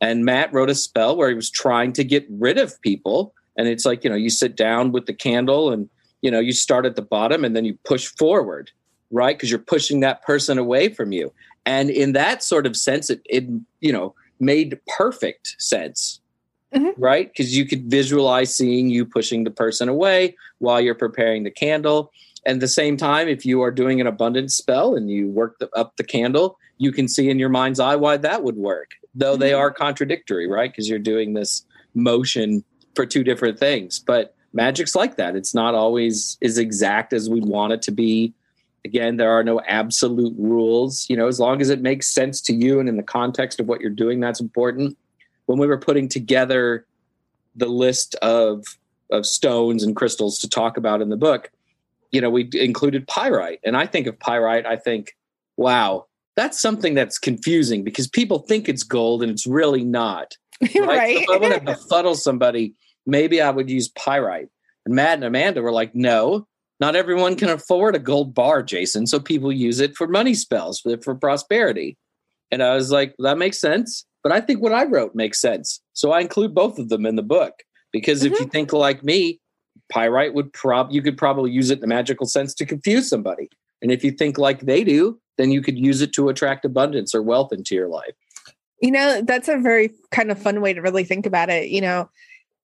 And 0.00 0.24
matt 0.24 0.52
wrote 0.52 0.70
a 0.70 0.74
spell 0.74 1.16
where 1.16 1.28
he 1.28 1.34
was 1.34 1.50
trying 1.50 1.92
to 1.94 2.04
get 2.04 2.26
rid 2.28 2.58
of 2.58 2.80
people. 2.82 3.34
And 3.56 3.68
it's 3.68 3.84
like 3.84 4.04
you 4.04 4.10
know 4.10 4.16
you 4.16 4.30
sit 4.30 4.56
down 4.56 4.92
with 4.92 5.06
the 5.06 5.14
candle 5.14 5.72
and 5.72 5.88
you 6.22 6.30
know 6.30 6.40
you 6.40 6.52
start 6.52 6.86
at 6.86 6.96
the 6.96 7.02
bottom 7.02 7.44
and 7.44 7.54
then 7.54 7.64
you 7.64 7.78
push 7.84 8.06
forward 8.06 8.70
right? 9.10 9.36
Because 9.36 9.50
you're 9.50 9.60
pushing 9.60 10.00
that 10.00 10.22
person 10.22 10.58
away 10.58 10.88
from 10.88 11.12
you. 11.12 11.32
And 11.66 11.88
in 11.88 12.12
that 12.12 12.42
sort 12.42 12.66
of 12.66 12.76
sense 12.76 13.10
it, 13.10 13.22
it 13.26 13.44
you 13.80 13.92
know 13.92 14.14
made 14.40 14.78
perfect 14.98 15.56
sense 15.58 16.20
mm-hmm. 16.74 17.00
right? 17.00 17.28
Because 17.28 17.56
you 17.56 17.66
could 17.66 17.90
visualize 17.90 18.54
seeing 18.54 18.88
you 18.88 19.04
pushing 19.04 19.44
the 19.44 19.50
person 19.50 19.88
away 19.88 20.36
while 20.58 20.80
you're 20.80 20.94
preparing 20.94 21.44
the 21.44 21.50
candle. 21.50 22.12
And 22.46 22.56
at 22.56 22.60
the 22.60 22.68
same 22.68 22.96
time, 22.96 23.28
if 23.28 23.46
you 23.46 23.62
are 23.62 23.70
doing 23.70 24.00
an 24.00 24.06
abundance 24.06 24.54
spell 24.54 24.94
and 24.94 25.10
you 25.10 25.28
work 25.28 25.58
the, 25.58 25.70
up 25.74 25.96
the 25.96 26.04
candle, 26.04 26.58
you 26.78 26.92
can 26.92 27.08
see 27.08 27.30
in 27.30 27.38
your 27.38 27.48
mind's 27.48 27.80
eye 27.80 27.96
why 27.96 28.16
that 28.18 28.42
would 28.42 28.56
work, 28.56 28.92
though 29.14 29.32
mm-hmm. 29.32 29.40
they 29.40 29.52
are 29.52 29.70
contradictory, 29.70 30.48
right? 30.48 30.70
Because 30.70 30.88
you're 30.88 30.98
doing 30.98 31.34
this 31.34 31.64
motion 31.94 32.64
for 32.94 33.06
two 33.06 33.24
different 33.24 33.58
things. 33.58 33.98
But 33.98 34.34
magic's 34.52 34.94
like 34.94 35.16
that. 35.16 35.36
It's 35.36 35.54
not 35.54 35.74
always 35.74 36.36
as 36.42 36.58
exact 36.58 37.12
as 37.12 37.30
we 37.30 37.40
want 37.40 37.72
it 37.72 37.82
to 37.82 37.92
be. 37.92 38.34
Again, 38.84 39.16
there 39.16 39.30
are 39.30 39.42
no 39.42 39.60
absolute 39.66 40.34
rules. 40.36 41.06
You 41.08 41.16
know, 41.16 41.26
as 41.26 41.40
long 41.40 41.62
as 41.62 41.70
it 41.70 41.80
makes 41.80 42.08
sense 42.08 42.42
to 42.42 42.52
you 42.52 42.80
and 42.80 42.88
in 42.88 42.98
the 42.98 43.02
context 43.02 43.58
of 43.58 43.66
what 43.66 43.80
you're 43.80 43.90
doing, 43.90 44.20
that's 44.20 44.40
important 44.40 44.98
when 45.46 45.58
we 45.58 45.66
were 45.66 45.78
putting 45.78 46.08
together 46.08 46.86
the 47.54 47.66
list 47.66 48.14
of 48.16 48.64
of 49.10 49.26
stones 49.26 49.82
and 49.82 49.94
crystals 49.94 50.38
to 50.38 50.48
talk 50.48 50.76
about 50.76 51.02
in 51.02 51.10
the 51.10 51.16
book, 51.16 51.50
you 52.10 52.20
know, 52.20 52.30
we 52.30 52.48
included 52.54 53.06
pyrite. 53.06 53.60
And 53.64 53.76
I 53.76 53.86
think 53.86 54.06
of 54.06 54.18
pyrite, 54.18 54.66
I 54.66 54.76
think, 54.76 55.16
wow, 55.56 56.06
that's 56.36 56.60
something 56.60 56.94
that's 56.94 57.18
confusing 57.18 57.84
because 57.84 58.08
people 58.08 58.40
think 58.40 58.68
it's 58.68 58.82
gold 58.82 59.22
and 59.22 59.30
it's 59.30 59.46
really 59.46 59.84
not. 59.84 60.36
Right. 60.60 60.74
right. 60.80 61.16
So 61.16 61.22
if 61.22 61.30
I 61.30 61.36
want 61.36 61.54
to 61.54 61.60
befuddle 61.74 62.14
somebody, 62.14 62.74
maybe 63.06 63.40
I 63.40 63.50
would 63.50 63.70
use 63.70 63.88
pyrite. 63.88 64.48
And 64.86 64.94
Matt 64.94 65.14
and 65.14 65.24
Amanda 65.24 65.62
were 65.62 65.72
like, 65.72 65.94
no, 65.94 66.46
not 66.80 66.96
everyone 66.96 67.36
can 67.36 67.50
afford 67.50 67.94
a 67.94 68.00
gold 68.00 68.34
bar, 68.34 68.62
Jason. 68.62 69.06
So 69.06 69.20
people 69.20 69.52
use 69.52 69.80
it 69.80 69.96
for 69.96 70.06
money 70.06 70.34
spells, 70.34 70.80
for, 70.80 70.96
for 70.98 71.14
prosperity. 71.14 71.96
And 72.50 72.62
I 72.62 72.74
was 72.74 72.90
like, 72.90 73.14
that 73.18 73.38
makes 73.38 73.60
sense. 73.60 74.06
But 74.24 74.32
I 74.32 74.40
think 74.40 74.60
what 74.60 74.72
I 74.72 74.84
wrote 74.84 75.14
makes 75.14 75.40
sense. 75.40 75.80
So 75.92 76.10
I 76.10 76.20
include 76.20 76.54
both 76.54 76.78
of 76.78 76.88
them 76.88 77.06
in 77.06 77.14
the 77.14 77.22
book 77.22 77.62
because 77.92 78.20
mm-hmm. 78.20 78.32
if 78.32 78.40
you 78.40 78.46
mm-hmm. 78.46 78.50
think 78.50 78.72
like 78.72 79.04
me, 79.04 79.38
pyrite 79.92 80.34
would 80.34 80.52
prob 80.52 80.90
you 80.90 81.02
could 81.02 81.18
probably 81.18 81.50
use 81.50 81.70
it 81.70 81.78
in 81.78 81.84
a 81.84 81.86
magical 81.86 82.26
sense 82.26 82.54
to 82.54 82.64
confuse 82.64 83.08
somebody. 83.08 83.48
And 83.82 83.92
if 83.92 84.02
you 84.02 84.10
think 84.10 84.38
like 84.38 84.60
they 84.60 84.82
do, 84.82 85.20
then 85.36 85.50
you 85.50 85.60
could 85.60 85.78
use 85.78 86.00
it 86.00 86.12
to 86.14 86.30
attract 86.30 86.64
abundance 86.64 87.14
or 87.14 87.22
wealth 87.22 87.52
into 87.52 87.74
your 87.74 87.88
life. 87.88 88.14
You 88.80 88.90
know, 88.90 89.20
that's 89.22 89.48
a 89.48 89.58
very 89.58 89.90
kind 90.10 90.30
of 90.30 90.40
fun 90.40 90.60
way 90.60 90.72
to 90.72 90.80
really 90.80 91.04
think 91.04 91.26
about 91.26 91.50
it. 91.50 91.68
You 91.68 91.82
know, 91.82 92.10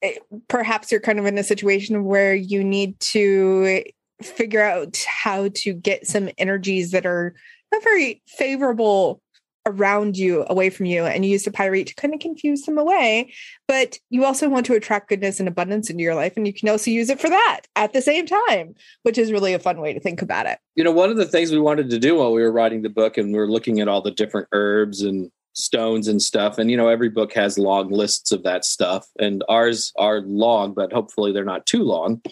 it, 0.00 0.22
perhaps 0.48 0.90
you're 0.90 1.00
kind 1.00 1.18
of 1.18 1.26
in 1.26 1.36
a 1.36 1.44
situation 1.44 2.04
where 2.04 2.34
you 2.34 2.64
need 2.64 2.98
to 3.00 3.84
figure 4.22 4.62
out 4.62 5.04
how 5.06 5.48
to 5.54 5.74
get 5.74 6.06
some 6.06 6.30
energies 6.38 6.90
that 6.92 7.06
are 7.06 7.34
not 7.72 7.82
very 7.82 8.22
favorable 8.26 9.20
around 9.66 10.16
you, 10.16 10.44
away 10.48 10.70
from 10.70 10.86
you, 10.86 11.04
and 11.04 11.24
you 11.24 11.32
use 11.32 11.44
the 11.44 11.50
pyrite 11.50 11.86
to 11.88 11.94
kind 11.94 12.14
of 12.14 12.20
confuse 12.20 12.62
them 12.62 12.78
away. 12.78 13.32
But 13.68 13.98
you 14.08 14.24
also 14.24 14.48
want 14.48 14.66
to 14.66 14.74
attract 14.74 15.08
goodness 15.08 15.38
and 15.38 15.48
abundance 15.48 15.90
into 15.90 16.02
your 16.02 16.14
life, 16.14 16.34
and 16.36 16.46
you 16.46 16.52
can 16.52 16.68
also 16.68 16.90
use 16.90 17.10
it 17.10 17.20
for 17.20 17.28
that 17.28 17.62
at 17.76 17.92
the 17.92 18.02
same 18.02 18.26
time, 18.26 18.74
which 19.02 19.18
is 19.18 19.32
really 19.32 19.54
a 19.54 19.58
fun 19.58 19.80
way 19.80 19.92
to 19.92 20.00
think 20.00 20.22
about 20.22 20.46
it. 20.46 20.58
You 20.76 20.84
know, 20.84 20.92
one 20.92 21.10
of 21.10 21.16
the 21.16 21.26
things 21.26 21.52
we 21.52 21.60
wanted 21.60 21.90
to 21.90 21.98
do 21.98 22.16
while 22.16 22.32
we 22.32 22.42
were 22.42 22.52
writing 22.52 22.82
the 22.82 22.88
book 22.88 23.18
and 23.18 23.32
we 23.32 23.38
were 23.38 23.50
looking 23.50 23.80
at 23.80 23.88
all 23.88 24.00
the 24.00 24.10
different 24.10 24.48
herbs 24.52 25.02
and 25.02 25.30
stones 25.52 26.08
and 26.08 26.22
stuff, 26.22 26.58
and 26.58 26.70
you 26.70 26.76
know, 26.76 26.88
every 26.88 27.08
book 27.08 27.32
has 27.34 27.58
long 27.58 27.90
lists 27.90 28.32
of 28.32 28.42
that 28.44 28.64
stuff, 28.64 29.06
and 29.18 29.44
ours 29.48 29.92
are 29.98 30.20
long, 30.20 30.72
but 30.72 30.92
hopefully 30.92 31.32
they're 31.32 31.44
not 31.44 31.66
too 31.66 31.82
long. 31.82 32.22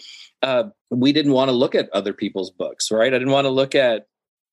Uh, 0.41 0.63
we 0.89 1.11
didn't 1.11 1.33
want 1.33 1.49
to 1.49 1.55
look 1.55 1.75
at 1.75 1.89
other 1.91 2.13
people's 2.13 2.49
books, 2.49 2.91
right? 2.91 3.13
I 3.13 3.19
didn't 3.19 3.33
want 3.33 3.45
to 3.45 3.51
look 3.51 3.75
at 3.75 4.05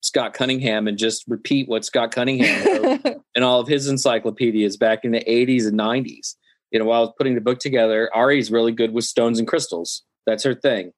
Scott 0.02 0.34
Cunningham 0.34 0.86
and 0.86 0.98
just 0.98 1.24
repeat 1.26 1.68
what 1.68 1.84
Scott 1.84 2.12
Cunningham 2.12 2.82
wrote 2.82 3.16
in 3.34 3.42
all 3.42 3.60
of 3.60 3.68
his 3.68 3.88
encyclopedias 3.88 4.76
back 4.76 5.04
in 5.04 5.12
the 5.12 5.24
80s 5.24 5.66
and 5.66 5.78
90s. 5.78 6.34
You 6.70 6.78
know, 6.78 6.84
while 6.84 6.98
I 6.98 7.04
was 7.04 7.14
putting 7.16 7.34
the 7.34 7.40
book 7.40 7.58
together, 7.58 8.10
Ari's 8.14 8.50
really 8.50 8.72
good 8.72 8.92
with 8.92 9.04
stones 9.04 9.38
and 9.38 9.48
crystals. 9.48 10.02
That's 10.26 10.44
her 10.44 10.54
thing. 10.54 10.92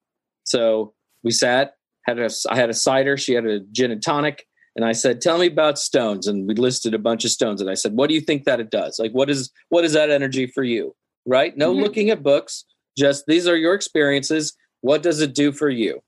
So 0.44 0.94
we 1.22 1.30
sat, 1.30 1.72
had 2.06 2.18
a 2.18 2.30
I 2.50 2.56
had 2.56 2.70
a 2.70 2.74
cider, 2.74 3.16
she 3.16 3.34
had 3.34 3.44
a 3.44 3.60
gin 3.70 3.90
and 3.90 4.02
tonic, 4.02 4.46
and 4.74 4.84
I 4.84 4.92
said, 4.92 5.20
"Tell 5.20 5.38
me 5.38 5.46
about 5.46 5.78
stones." 5.78 6.26
And 6.26 6.48
we 6.48 6.54
listed 6.54 6.94
a 6.94 6.98
bunch 6.98 7.24
of 7.24 7.30
stones, 7.30 7.60
and 7.60 7.68
I 7.68 7.74
said, 7.74 7.92
"What 7.92 8.08
do 8.08 8.14
you 8.14 8.20
think 8.20 8.44
that 8.44 8.60
it 8.60 8.70
does? 8.70 8.98
Like, 8.98 9.12
what 9.12 9.28
is 9.28 9.50
what 9.68 9.84
is 9.84 9.92
that 9.92 10.10
energy 10.10 10.46
for 10.46 10.64
you?" 10.64 10.94
Right? 11.26 11.56
No 11.56 11.72
mm-hmm. 11.72 11.82
looking 11.82 12.10
at 12.10 12.22
books. 12.22 12.64
Just 12.96 13.24
these 13.26 13.46
are 13.46 13.56
your 13.56 13.74
experiences. 13.74 14.56
What 14.80 15.02
does 15.02 15.20
it 15.20 15.34
do 15.34 15.52
for 15.52 15.68
you? 15.68 16.00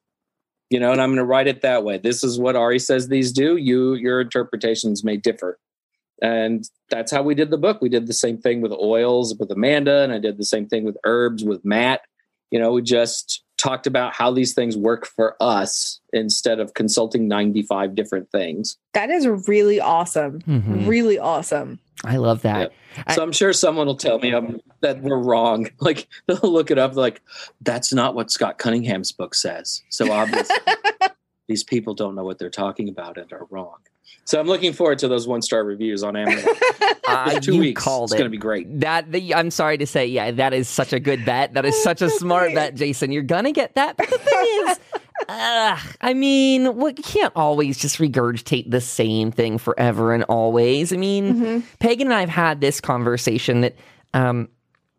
You 0.71 0.79
know, 0.79 0.93
and 0.93 1.01
I'm 1.01 1.11
going 1.11 1.19
to 1.19 1.25
write 1.25 1.49
it 1.49 1.63
that 1.63 1.85
way. 1.85 1.99
This 1.99 2.23
is 2.23 2.39
what 2.39 2.57
Ari 2.57 2.79
says 2.79 3.09
these 3.09 3.33
do. 3.33 3.57
You, 3.57 3.95
your 3.95 4.21
interpretations 4.21 5.05
may 5.05 5.17
differ. 5.17 5.59
And 6.23 6.65
that's 6.91 7.11
how 7.11 7.23
we 7.23 7.35
did 7.35 7.51
the 7.51 7.59
book. 7.59 7.81
We 7.81 7.89
did 7.89 8.07
the 8.07 8.15
same 8.15 8.39
thing 8.39 8.61
with 8.61 8.73
oils 8.73 9.35
with 9.39 9.51
Amanda, 9.51 10.03
and 10.03 10.13
I 10.13 10.19
did 10.19 10.39
the 10.39 10.45
same 10.45 10.67
thing 10.67 10.85
with 10.85 10.97
herbs 11.05 11.45
with 11.45 11.65
Matt. 11.65 12.03
You 12.51 12.59
know, 12.59 12.73
we 12.73 12.83
just 12.83 13.43
talked 13.59 13.87
about 13.87 14.15
how 14.15 14.31
these 14.31 14.55
things 14.55 14.77
work 14.77 15.07
for 15.07 15.37
us 15.41 16.01
instead 16.13 16.61
of 16.61 16.75
consulting 16.75 17.29
95 17.29 17.95
different 17.95 18.31
things. 18.31 18.77
That 18.95 19.11
is 19.11 19.27
really 19.49 19.81
awesome. 19.81 20.41
Mm-hmm. 20.41 20.87
Really 20.87 21.19
awesome. 21.19 21.79
I 22.05 22.17
love 22.17 22.43
that. 22.43 22.73
Yeah. 22.97 23.15
So 23.15 23.21
I, 23.21 23.25
am 23.25 23.33
sure 23.33 23.53
someone 23.53 23.87
will 23.87 23.97
tell 23.97 24.19
me 24.19 24.33
I'm, 24.33 24.61
that 24.81 25.03
we're 25.03 25.19
wrong. 25.19 25.69
Like 25.81 26.09
they'll 26.27 26.51
look 26.51 26.71
it 26.71 26.79
up, 26.79 26.95
like 26.95 27.23
that's 27.63 27.93
not 27.93 28.15
what 28.15 28.31
Scott 28.31 28.59
Cunningham's 28.59 29.13
book 29.13 29.35
says. 29.35 29.83
So 29.89 30.13
obviously, 30.13 30.57
these 31.49 31.65
people 31.65 31.95
don't 31.95 32.15
know 32.15 32.25
what 32.25 32.39
they're 32.39 32.51
talking 32.51 32.89
about 32.89 33.19
and 33.19 33.33
are 33.33 33.47
wrong. 33.51 33.77
So 34.25 34.39
I'm 34.39 34.47
looking 34.47 34.73
forward 34.73 34.99
to 35.01 35.09
those 35.09 35.27
one 35.27 35.43
star 35.43 35.65
reviews 35.65 36.03
on 36.03 36.17
Amazon. 36.17 36.55
Uh, 37.11 37.41
two 37.41 37.59
weeks. 37.59 37.83
Called 37.83 38.05
it's 38.05 38.13
going 38.13 38.25
to 38.25 38.31
be 38.31 38.39
great. 38.39 38.81
That 38.81 39.11
the, 39.11 39.35
I'm 39.35 39.51
sorry 39.51 39.77
to 39.79 39.87
say, 39.87 40.07
yeah, 40.07 40.31
that 40.31 40.53
is 40.53 40.69
such 40.69 40.93
a 40.93 41.01
good 41.01 41.25
bet. 41.25 41.55
That 41.55 41.65
is 41.65 41.83
such 41.83 42.03
a 42.03 42.09
smart 42.09 42.55
bet, 42.55 42.77
Jason. 42.77 43.11
You're 43.11 43.25
gonna 43.25 43.51
get 43.51 43.75
that. 43.75 43.97
But 43.97 44.09
the 44.11 44.19
thing 44.19 44.69
is, 44.69 44.79
uh, 45.31 45.79
I 46.01 46.13
mean, 46.13 46.77
we 46.77 46.93
can't 46.93 47.33
always 47.37 47.79
just 47.79 47.99
regurgitate 47.99 48.69
the 48.69 48.81
same 48.81 49.31
thing 49.31 49.59
forever 49.59 50.13
and 50.13 50.25
always. 50.25 50.93
I 50.93 50.97
mean, 50.97 51.35
mm-hmm. 51.35 51.61
Pagan 51.79 52.09
and 52.09 52.15
I 52.15 52.21
have 52.21 52.29
had 52.29 52.61
this 52.61 52.81
conversation 52.81 53.61
that 53.61 53.77
um, 54.13 54.49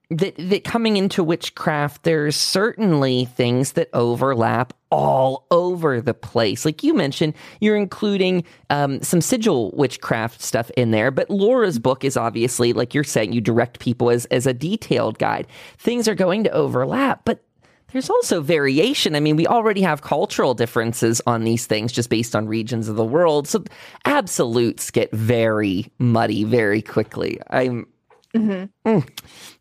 that 0.09 0.35
that 0.37 0.63
coming 0.63 0.95
into 0.95 1.21
witchcraft, 1.21 2.03
there's 2.03 2.37
certainly 2.37 3.25
things 3.25 3.73
that 3.73 3.89
overlap 3.91 4.71
all 4.89 5.47
over 5.51 5.99
the 5.99 6.13
place. 6.13 6.63
Like 6.63 6.81
you 6.81 6.93
mentioned, 6.93 7.33
you're 7.59 7.75
including 7.75 8.45
um, 8.69 9.01
some 9.01 9.19
sigil 9.19 9.71
witchcraft 9.71 10.41
stuff 10.41 10.69
in 10.77 10.91
there, 10.91 11.11
but 11.11 11.29
Laura's 11.29 11.77
book 11.77 12.05
is 12.05 12.15
obviously, 12.15 12.71
like 12.71 12.93
you're 12.93 13.03
saying, 13.03 13.33
you 13.33 13.41
direct 13.41 13.79
people 13.79 14.09
as 14.09 14.25
as 14.27 14.47
a 14.47 14.53
detailed 14.53 15.19
guide. 15.19 15.45
Things 15.77 16.07
are 16.07 16.15
going 16.15 16.45
to 16.45 16.51
overlap, 16.51 17.25
but 17.25 17.43
there's 17.91 18.09
also 18.09 18.41
variation. 18.41 19.15
I 19.15 19.19
mean, 19.19 19.35
we 19.35 19.47
already 19.47 19.81
have 19.81 20.01
cultural 20.01 20.53
differences 20.53 21.21
on 21.27 21.43
these 21.43 21.65
things 21.65 21.91
just 21.91 22.09
based 22.09 22.35
on 22.35 22.47
regions 22.47 22.87
of 22.87 22.95
the 22.95 23.05
world. 23.05 23.47
So 23.47 23.63
absolutes 24.05 24.91
get 24.91 25.11
very 25.11 25.91
muddy 25.99 26.43
very 26.43 26.81
quickly. 26.81 27.39
I'm 27.49 27.87
Mm-hmm. 28.35 28.89
Mm. 28.89 29.09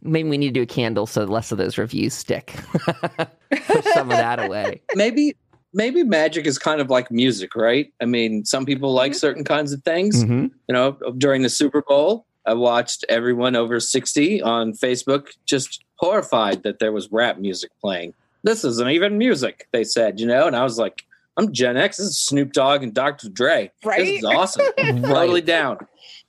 Maybe 0.02 0.28
we 0.28 0.38
need 0.38 0.48
to 0.48 0.52
do 0.52 0.62
a 0.62 0.66
candle 0.66 1.06
so 1.06 1.24
less 1.24 1.50
of 1.50 1.58
those 1.58 1.76
reviews 1.76 2.14
stick. 2.14 2.54
Push 3.50 3.84
some 3.94 4.10
of 4.10 4.16
that 4.16 4.44
away. 4.44 4.80
Maybe 4.94 5.36
maybe 5.72 6.02
magic 6.02 6.46
is 6.46 6.58
kind 6.58 6.80
of 6.80 6.90
like 6.90 7.10
music, 7.12 7.54
right? 7.54 7.92
I 8.00 8.04
mean, 8.04 8.44
some 8.44 8.64
people 8.66 8.92
like 8.92 9.12
mm-hmm. 9.12 9.18
certain 9.18 9.44
kinds 9.44 9.72
of 9.72 9.82
things. 9.84 10.24
Mm-hmm. 10.24 10.46
You 10.68 10.72
know, 10.72 10.92
during 11.16 11.42
the 11.42 11.48
Super 11.48 11.82
Bowl, 11.82 12.26
I 12.44 12.54
watched 12.54 13.04
everyone 13.08 13.54
over 13.54 13.78
60 13.78 14.42
on 14.42 14.72
Facebook 14.72 15.28
just 15.46 15.84
horrified 15.96 16.64
that 16.64 16.80
there 16.80 16.90
was 16.90 17.10
rap 17.12 17.38
music 17.38 17.70
playing. 17.80 18.14
This 18.42 18.64
isn't 18.64 18.90
even 18.90 19.18
music, 19.18 19.68
they 19.72 19.84
said, 19.84 20.20
you 20.20 20.26
know, 20.26 20.46
and 20.46 20.56
I 20.56 20.62
was 20.62 20.78
like, 20.78 21.04
I'm 21.36 21.52
Gen 21.52 21.76
X. 21.76 21.96
This 21.96 22.06
is 22.08 22.18
Snoop 22.18 22.52
Dogg 22.52 22.82
and 22.82 22.92
Dr. 22.92 23.28
Dre. 23.28 23.70
Right? 23.84 23.98
This 23.98 24.18
is 24.18 24.24
awesome. 24.24 24.66
right. 24.78 25.02
Totally 25.02 25.40
down. 25.40 25.78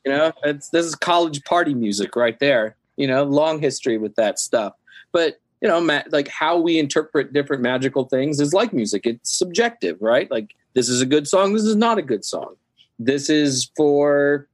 You 0.05 0.11
know, 0.13 0.31
it's 0.43 0.69
this 0.69 0.85
is 0.85 0.95
college 0.95 1.43
party 1.43 1.73
music 1.73 2.15
right 2.15 2.39
there. 2.39 2.75
You 2.97 3.07
know, 3.07 3.23
long 3.23 3.59
history 3.59 3.97
with 3.97 4.15
that 4.15 4.39
stuff. 4.39 4.73
But 5.11 5.39
you 5.61 5.67
know, 5.67 5.81
ma- 5.81 6.03
like 6.11 6.27
how 6.27 6.57
we 6.57 6.79
interpret 6.79 7.33
different 7.33 7.61
magical 7.61 8.05
things 8.05 8.39
is 8.39 8.53
like 8.53 8.73
music. 8.73 9.05
It's 9.05 9.31
subjective, 9.37 9.97
right? 10.01 10.29
Like 10.31 10.55
this 10.73 10.89
is 10.89 11.01
a 11.01 11.05
good 11.05 11.27
song. 11.27 11.53
This 11.53 11.63
is 11.63 11.75
not 11.75 11.97
a 11.97 12.01
good 12.01 12.25
song. 12.25 12.55
This 12.97 13.29
is 13.29 13.69
for 13.75 14.47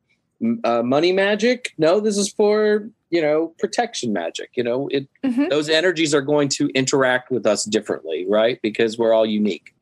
uh, 0.63 0.81
money 0.83 1.11
magic. 1.11 1.73
No, 1.77 1.99
this 1.99 2.17
is 2.17 2.31
for 2.31 2.89
you 3.09 3.21
know 3.21 3.53
protection 3.59 4.13
magic. 4.13 4.51
You 4.55 4.63
know, 4.63 4.87
it 4.89 5.07
mm-hmm. 5.23 5.47
those 5.49 5.69
energies 5.69 6.13
are 6.13 6.21
going 6.21 6.49
to 6.49 6.67
interact 6.69 7.31
with 7.31 7.45
us 7.45 7.65
differently, 7.65 8.25
right? 8.27 8.59
Because 8.61 8.97
we're 8.97 9.13
all 9.13 9.25
unique. 9.25 9.73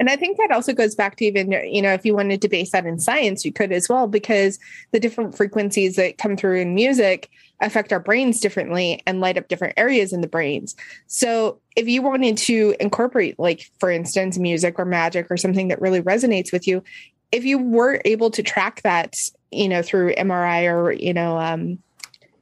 And 0.00 0.10
I 0.10 0.16
think 0.16 0.38
that 0.38 0.50
also 0.50 0.72
goes 0.72 0.94
back 0.94 1.16
to 1.16 1.24
even, 1.24 1.52
you 1.52 1.80
know, 1.80 1.92
if 1.92 2.04
you 2.04 2.14
wanted 2.14 2.42
to 2.42 2.48
base 2.48 2.72
that 2.72 2.86
in 2.86 2.98
science, 2.98 3.44
you 3.44 3.52
could 3.52 3.70
as 3.70 3.88
well, 3.88 4.08
because 4.08 4.58
the 4.90 4.98
different 4.98 5.36
frequencies 5.36 5.96
that 5.96 6.18
come 6.18 6.36
through 6.36 6.60
in 6.60 6.74
music 6.74 7.30
affect 7.60 7.92
our 7.92 8.00
brains 8.00 8.40
differently 8.40 9.00
and 9.06 9.20
light 9.20 9.38
up 9.38 9.46
different 9.46 9.74
areas 9.76 10.12
in 10.12 10.20
the 10.20 10.26
brains. 10.26 10.74
So 11.06 11.60
if 11.76 11.88
you 11.88 12.02
wanted 12.02 12.36
to 12.38 12.74
incorporate, 12.80 13.38
like, 13.38 13.70
for 13.78 13.90
instance, 13.90 14.36
music 14.36 14.78
or 14.78 14.84
magic 14.84 15.30
or 15.30 15.36
something 15.36 15.68
that 15.68 15.80
really 15.80 16.02
resonates 16.02 16.52
with 16.52 16.66
you, 16.66 16.82
if 17.30 17.44
you 17.44 17.58
were 17.58 18.00
able 18.04 18.30
to 18.32 18.42
track 18.42 18.82
that, 18.82 19.16
you 19.52 19.68
know, 19.68 19.82
through 19.82 20.14
MRI 20.16 20.70
or, 20.72 20.92
you 20.92 21.14
know, 21.14 21.38
um, 21.38 21.78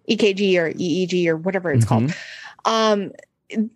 EKG 0.08 0.56
or 0.56 0.72
EEG 0.72 1.26
or 1.26 1.36
whatever 1.36 1.70
it's 1.70 1.84
mm-hmm. 1.84 2.06
called, 2.06 2.14
um, 2.64 3.12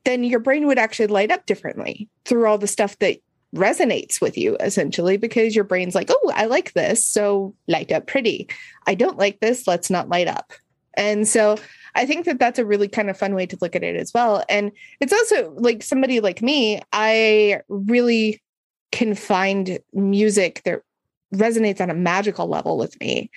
then 0.05 0.25
your 0.25 0.41
brain 0.41 0.67
would 0.67 0.79
actually 0.79 1.07
light 1.07 1.31
up 1.31 1.47
differently 1.47 2.09
through 2.25 2.47
all 2.47 2.59
the 2.59 2.67
stuff 2.67 2.99
that 2.99 3.19
resonates 3.55 4.21
with 4.21 4.37
you 4.37 4.57
essentially 4.61 5.17
because 5.17 5.55
your 5.55 5.65
brain's 5.65 5.95
like, 5.95 6.11
oh, 6.11 6.33
I 6.35 6.47
like 6.47 6.73
this. 6.73 7.05
So 7.05 7.55
light 7.69 7.93
up 7.93 8.07
pretty. 8.07 8.49
I 8.87 8.95
don't 8.95 9.19
like 9.19 9.41
this. 9.41 9.67
Let's 9.67 9.91
not 9.91 10.09
light 10.09 10.29
up. 10.29 10.53
And 10.95 11.29
so 11.29 11.57
I 11.95 12.07
think 12.07 12.27
that 12.27 12.39
that's 12.39 12.59
a 12.59 12.67
really 12.67 12.89
kind 12.89 13.11
of 13.11 13.19
fun 13.19 13.35
way 13.35 13.47
to 13.47 13.59
look 13.61 13.77
at 13.77 13.83
it 13.83 13.97
as 13.97 14.12
well. 14.12 14.45
And 14.49 14.73
it's 15.01 15.12
also 15.12 15.53
like 15.57 15.83
somebody 15.83 16.21
like 16.21 16.43
me, 16.43 16.81
I 16.93 17.61
really 17.69 18.43
can 18.93 19.15
find 19.15 19.79
music 19.93 20.62
that 20.65 20.83
resonates 21.35 21.81
on 21.81 21.91
a 21.91 21.95
magical 21.95 22.47
level 22.47 22.79
with 22.79 22.99
me 23.01 23.31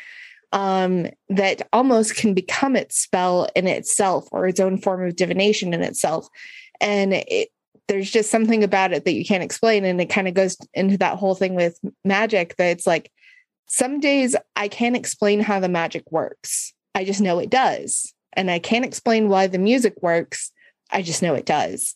um, 0.51 1.07
that 1.29 1.67
almost 1.71 2.15
can 2.15 2.33
become 2.33 2.75
its 2.75 2.97
spell 2.97 3.47
in 3.55 3.67
itself 3.67 4.27
or 4.31 4.47
its 4.47 4.59
own 4.59 4.77
form 4.77 5.05
of 5.05 5.15
divination 5.15 5.73
in 5.73 5.81
itself. 5.81 6.27
And 6.81 7.13
it, 7.13 7.49
there's 7.87 8.09
just 8.09 8.31
something 8.31 8.63
about 8.63 8.93
it 8.93 9.05
that 9.05 9.13
you 9.13 9.25
can't 9.25 9.43
explain. 9.43 9.85
And 9.85 9.99
it 9.99 10.09
kind 10.09 10.27
of 10.27 10.33
goes 10.33 10.57
into 10.73 10.97
that 10.99 11.17
whole 11.17 11.35
thing 11.35 11.55
with 11.55 11.79
magic 12.03 12.55
that 12.57 12.69
it's 12.69 12.87
like 12.87 13.11
some 13.67 13.99
days 13.99 14.35
I 14.55 14.67
can't 14.67 14.95
explain 14.95 15.39
how 15.39 15.59
the 15.59 15.69
magic 15.69 16.11
works. 16.11 16.73
I 16.95 17.03
just 17.03 17.21
know 17.21 17.39
it 17.39 17.49
does. 17.49 18.13
And 18.33 18.49
I 18.49 18.59
can't 18.59 18.85
explain 18.85 19.29
why 19.29 19.47
the 19.47 19.57
music 19.57 19.95
works. 20.01 20.51
I 20.91 21.01
just 21.01 21.21
know 21.21 21.35
it 21.35 21.45
does. 21.45 21.95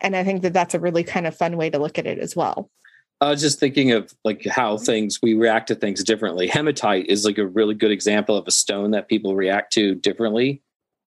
And 0.00 0.16
I 0.16 0.24
think 0.24 0.42
that 0.42 0.52
that's 0.52 0.74
a 0.74 0.80
really 0.80 1.04
kind 1.04 1.26
of 1.26 1.36
fun 1.36 1.56
way 1.56 1.68
to 1.70 1.78
look 1.78 1.98
at 1.98 2.06
it 2.06 2.18
as 2.18 2.34
well. 2.34 2.70
I 3.20 3.28
was 3.28 3.40
just 3.40 3.60
thinking 3.60 3.92
of 3.92 4.14
like 4.24 4.46
how 4.46 4.78
things 4.78 5.20
we 5.22 5.34
react 5.34 5.68
to 5.68 5.74
things 5.74 6.02
differently. 6.02 6.46
Hematite 6.46 7.06
is 7.06 7.24
like 7.24 7.36
a 7.38 7.46
really 7.46 7.74
good 7.74 7.90
example 7.90 8.36
of 8.36 8.46
a 8.46 8.50
stone 8.50 8.92
that 8.92 9.08
people 9.08 9.36
react 9.36 9.72
to 9.74 9.94
differently. 9.94 10.62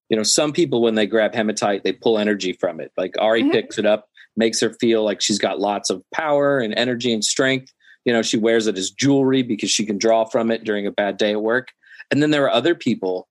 You 0.10 0.17
know, 0.17 0.23
some 0.23 0.54
people 0.54 0.82
when 0.82 0.93
they 0.93 1.08
grab 1.08 1.34
hematite, 1.34 1.84
they 1.84 1.91
pull 1.91 2.19
energy 2.19 2.54
from 2.54 2.80
it. 2.80 2.91
Like 2.97 3.15
Ari 3.19 3.41
mm-hmm. 3.41 3.52
picks 3.52 3.80
it 3.80 3.86
up 3.88 4.10
makes 4.36 4.60
her 4.62 4.73
feel 4.73 5.04
like 5.04 5.21
she's 5.21 5.39
got 5.39 5.60
lots 5.60 5.89
of 5.89 6.04
power 6.13 6.60
and 6.60 6.73
energy 6.76 7.12
and 7.12 7.23
strength. 7.23 7.73
You 8.06 8.13
know, 8.13 8.21
she 8.21 8.38
wears 8.38 8.67
it 8.67 8.78
as 8.78 8.91
jewelry 8.91 9.41
because 9.41 9.71
she 9.71 9.86
can 9.86 9.97
draw 9.97 10.26
from 10.26 10.52
it 10.52 10.63
during 10.63 10.86
a 10.86 10.91
bad 10.91 11.17
day 11.17 11.32
at 11.32 11.41
work. 11.41 11.69
And 12.12 12.21
then 12.21 12.32
there 12.32 12.43
are 12.43 12.52
other 12.52 12.76
people 12.76 13.28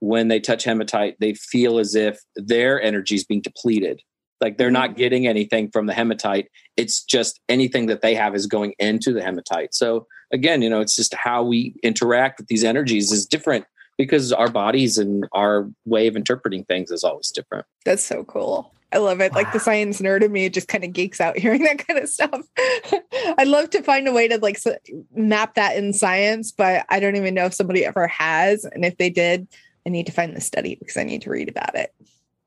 when 0.00 0.28
they 0.28 0.40
touch 0.40 0.64
hematite, 0.64 1.16
they 1.20 1.34
feel 1.34 1.78
as 1.78 1.94
if 1.94 2.20
their 2.34 2.82
energy 2.82 3.14
is 3.14 3.24
being 3.24 3.40
depleted. 3.40 4.02
Like 4.40 4.58
they're 4.58 4.70
not 4.70 4.96
getting 4.96 5.26
anything 5.26 5.70
from 5.70 5.86
the 5.86 5.94
hematite. 5.94 6.50
It's 6.76 7.02
just 7.02 7.40
anything 7.48 7.86
that 7.86 8.02
they 8.02 8.14
have 8.14 8.34
is 8.34 8.46
going 8.46 8.74
into 8.78 9.12
the 9.12 9.22
hematite. 9.22 9.74
So 9.74 10.06
again, 10.32 10.62
you 10.62 10.70
know, 10.70 10.80
it's 10.80 10.96
just 10.96 11.14
how 11.14 11.42
we 11.42 11.74
interact 11.82 12.38
with 12.38 12.48
these 12.48 12.64
energies 12.64 13.12
is 13.12 13.26
different 13.26 13.64
because 13.96 14.32
our 14.32 14.50
bodies 14.50 14.98
and 14.98 15.26
our 15.32 15.68
way 15.86 16.06
of 16.06 16.16
interpreting 16.16 16.64
things 16.64 16.90
is 16.90 17.02
always 17.02 17.30
different. 17.30 17.66
That's 17.84 18.04
so 18.04 18.24
cool. 18.24 18.72
I 18.92 18.98
love 18.98 19.20
it. 19.20 19.32
Wow. 19.32 19.40
Like 19.40 19.52
the 19.52 19.60
science 19.60 20.00
nerd 20.00 20.22
in 20.22 20.32
me 20.32 20.48
just 20.48 20.68
kind 20.68 20.84
of 20.84 20.92
geeks 20.92 21.20
out 21.20 21.38
hearing 21.38 21.64
that 21.64 21.86
kind 21.86 21.98
of 21.98 22.08
stuff. 22.08 22.42
I'd 23.38 23.48
love 23.48 23.70
to 23.70 23.82
find 23.82 24.06
a 24.06 24.12
way 24.12 24.28
to 24.28 24.38
like 24.38 24.58
map 25.14 25.54
that 25.54 25.76
in 25.76 25.92
science, 25.92 26.52
but 26.52 26.86
I 26.88 27.00
don't 27.00 27.16
even 27.16 27.34
know 27.34 27.46
if 27.46 27.54
somebody 27.54 27.84
ever 27.84 28.06
has. 28.06 28.64
And 28.64 28.84
if 28.84 28.96
they 28.98 29.10
did, 29.10 29.48
I 29.86 29.90
need 29.90 30.06
to 30.06 30.12
find 30.12 30.36
the 30.36 30.40
study 30.40 30.76
because 30.76 30.96
I 30.96 31.04
need 31.04 31.22
to 31.22 31.30
read 31.30 31.48
about 31.48 31.74
it. 31.74 31.94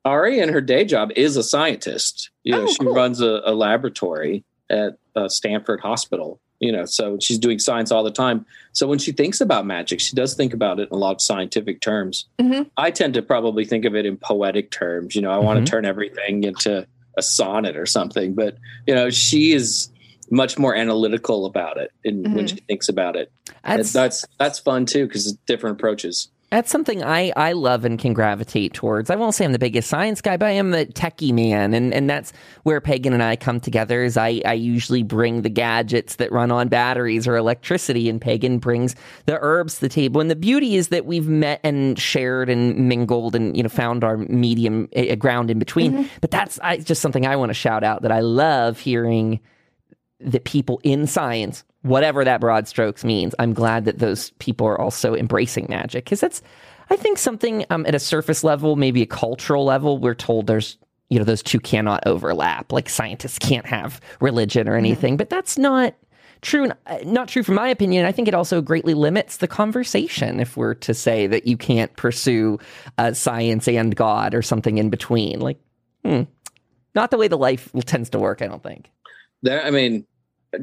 Ari 0.05 0.39
in 0.39 0.49
her 0.49 0.61
day 0.61 0.85
job 0.85 1.11
is 1.15 1.35
a 1.37 1.43
scientist. 1.43 2.29
You 2.43 2.53
know, 2.53 2.63
oh, 2.63 2.67
she 2.67 2.77
cool. 2.79 2.93
runs 2.93 3.21
a, 3.21 3.41
a, 3.45 3.53
laboratory 3.53 4.43
at 4.69 4.97
uh, 5.15 5.27
Stanford 5.27 5.81
Hospital. 5.81 6.39
You 6.59 6.73
know, 6.73 6.85
so 6.85 7.17
she's 7.21 7.39
doing 7.39 7.57
science 7.57 7.91
all 7.91 8.03
the 8.03 8.11
time. 8.11 8.45
So 8.73 8.85
when 8.85 8.99
she 8.99 9.13
thinks 9.13 9.39
about 9.39 9.65
magic, 9.65 10.01
she 10.01 10.13
does 10.15 10.35
think 10.35 10.53
about 10.53 10.79
it 10.79 10.89
in 10.89 10.95
a 10.95 10.97
lot 10.97 11.15
of 11.15 11.21
scientific 11.21 11.79
terms. 11.79 12.25
Mm-hmm. 12.37 12.63
I 12.75 12.91
tend 12.91 13.13
to 13.13 13.21
probably 13.21 13.63
think 13.63 13.85
of 13.85 13.95
it 13.95 14.05
in 14.05 14.17
poetic 14.17 14.69
terms. 14.69 15.15
You 15.15 15.21
know, 15.21 15.31
I 15.31 15.35
mm-hmm. 15.37 15.45
want 15.45 15.65
to 15.65 15.69
turn 15.69 15.85
everything 15.85 16.43
into 16.43 16.85
a 17.17 17.21
sonnet 17.21 17.77
or 17.77 17.85
something. 17.85 18.33
But 18.33 18.57
you 18.87 18.95
know, 18.95 19.09
she 19.09 19.53
is 19.53 19.89
much 20.31 20.57
more 20.57 20.75
analytical 20.75 21.45
about 21.45 21.77
it 21.77 21.91
in, 22.03 22.23
mm-hmm. 22.23 22.35
when 22.35 22.47
she 22.47 22.55
thinks 22.55 22.89
about 22.89 23.15
it. 23.15 23.31
That's 23.63 23.93
that's, 23.93 24.25
that's 24.37 24.59
fun 24.59 24.85
too 24.85 25.07
because 25.07 25.27
it's 25.27 25.37
different 25.45 25.79
approaches. 25.79 26.29
That's 26.51 26.71
something 26.71 27.03
I, 27.03 27.31
I 27.35 27.51
love 27.51 27.85
and 27.85 27.99
can 27.99 28.13
gravitate 28.13 28.73
towards. 28.73 29.11
I 29.11 29.15
won't 29.15 29.35
say 29.35 29.45
I'm 29.45 29.51
the 29.51 29.59
biggest 29.59 29.87
science 29.87 30.19
guy, 30.19 30.35
but 30.35 30.47
I 30.47 30.51
am 30.51 30.71
the 30.71 30.87
techie 30.87 31.31
man. 31.31 31.75
And, 31.75 31.93
and 31.93 32.09
that's 32.09 32.33
where 32.63 32.81
Pagan 32.81 33.13
and 33.13 33.21
I 33.21 33.35
come 33.35 33.59
together 33.59 34.03
is 34.03 34.17
I, 34.17 34.41
I 34.43 34.53
usually 34.53 35.03
bring 35.03 35.43
the 35.43 35.49
gadgets 35.49 36.15
that 36.15 36.31
run 36.31 36.51
on 36.51 36.67
batteries 36.67 37.27
or 37.27 37.35
electricity 37.35 38.09
and 38.09 38.19
Pagan 38.19 38.57
brings 38.57 38.95
the 39.27 39.37
herbs 39.39 39.75
to 39.75 39.81
the 39.81 39.89
table. 39.89 40.21
And 40.21 40.31
the 40.31 40.35
beauty 40.35 40.75
is 40.75 40.87
that 40.87 41.05
we've 41.05 41.27
met 41.27 41.59
and 41.63 41.99
shared 41.99 42.49
and 42.49 42.89
mingled 42.89 43.35
and, 43.35 43.55
you 43.55 43.61
know, 43.61 43.69
found 43.69 44.03
our 44.03 44.17
medium 44.17 44.89
a 44.93 45.15
ground 45.15 45.51
in 45.51 45.59
between. 45.59 45.93
Mm-hmm. 45.93 46.07
But 46.21 46.31
that's 46.31 46.59
I, 46.63 46.77
just 46.77 47.01
something 47.01 47.27
I 47.27 47.35
want 47.35 47.51
to 47.51 47.53
shout 47.55 47.83
out 47.83 48.01
that 48.01 48.11
I 48.11 48.21
love 48.21 48.79
hearing 48.79 49.39
that 50.19 50.45
people 50.45 50.81
in 50.83 51.05
science 51.05 51.63
whatever 51.81 52.23
that 52.23 52.41
broad 52.41 52.67
strokes 52.67 53.03
means, 53.03 53.33
I'm 53.39 53.53
glad 53.53 53.85
that 53.85 53.99
those 53.99 54.31
people 54.31 54.67
are 54.67 54.79
also 54.79 55.15
embracing 55.15 55.67
magic 55.69 56.05
because 56.05 56.19
that's, 56.19 56.41
I 56.89 56.95
think, 56.95 57.17
something 57.17 57.65
um, 57.69 57.85
at 57.85 57.95
a 57.95 57.99
surface 57.99 58.43
level, 58.43 58.75
maybe 58.75 59.01
a 59.01 59.07
cultural 59.07 59.65
level, 59.65 59.97
we're 59.97 60.15
told 60.15 60.47
there's, 60.47 60.77
you 61.09 61.17
know, 61.17 61.25
those 61.25 61.43
two 61.43 61.59
cannot 61.59 62.05
overlap. 62.05 62.71
Like 62.71 62.89
scientists 62.89 63.39
can't 63.39 63.65
have 63.65 64.01
religion 64.19 64.67
or 64.67 64.71
mm-hmm. 64.71 64.85
anything, 64.85 65.13
mm-hmm. 65.13 65.17
but 65.17 65.29
that's 65.29 65.57
not 65.57 65.95
true. 66.41 66.71
Uh, 66.85 66.99
not 67.03 67.27
true 67.29 67.43
from 67.43 67.55
my 67.55 67.69
opinion. 67.69 68.05
I 68.05 68.11
think 68.11 68.27
it 68.27 68.33
also 68.33 68.61
greatly 68.61 68.93
limits 68.93 69.37
the 69.37 69.47
conversation 69.47 70.39
if 70.39 70.57
we're 70.57 70.75
to 70.75 70.93
say 70.93 71.27
that 71.27 71.47
you 71.47 71.57
can't 71.57 71.95
pursue 71.95 72.59
uh, 72.97 73.13
science 73.13 73.67
and 73.67 73.95
God 73.95 74.33
or 74.33 74.41
something 74.41 74.77
in 74.77 74.89
between. 74.89 75.39
Like, 75.39 75.59
hmm, 76.03 76.23
not 76.95 77.11
the 77.11 77.17
way 77.17 77.27
the 77.27 77.37
life 77.37 77.71
tends 77.85 78.09
to 78.11 78.19
work. 78.19 78.41
I 78.41 78.47
don't 78.47 78.63
think. 78.63 78.89
There, 79.41 79.63
I 79.63 79.71
mean, 79.71 80.05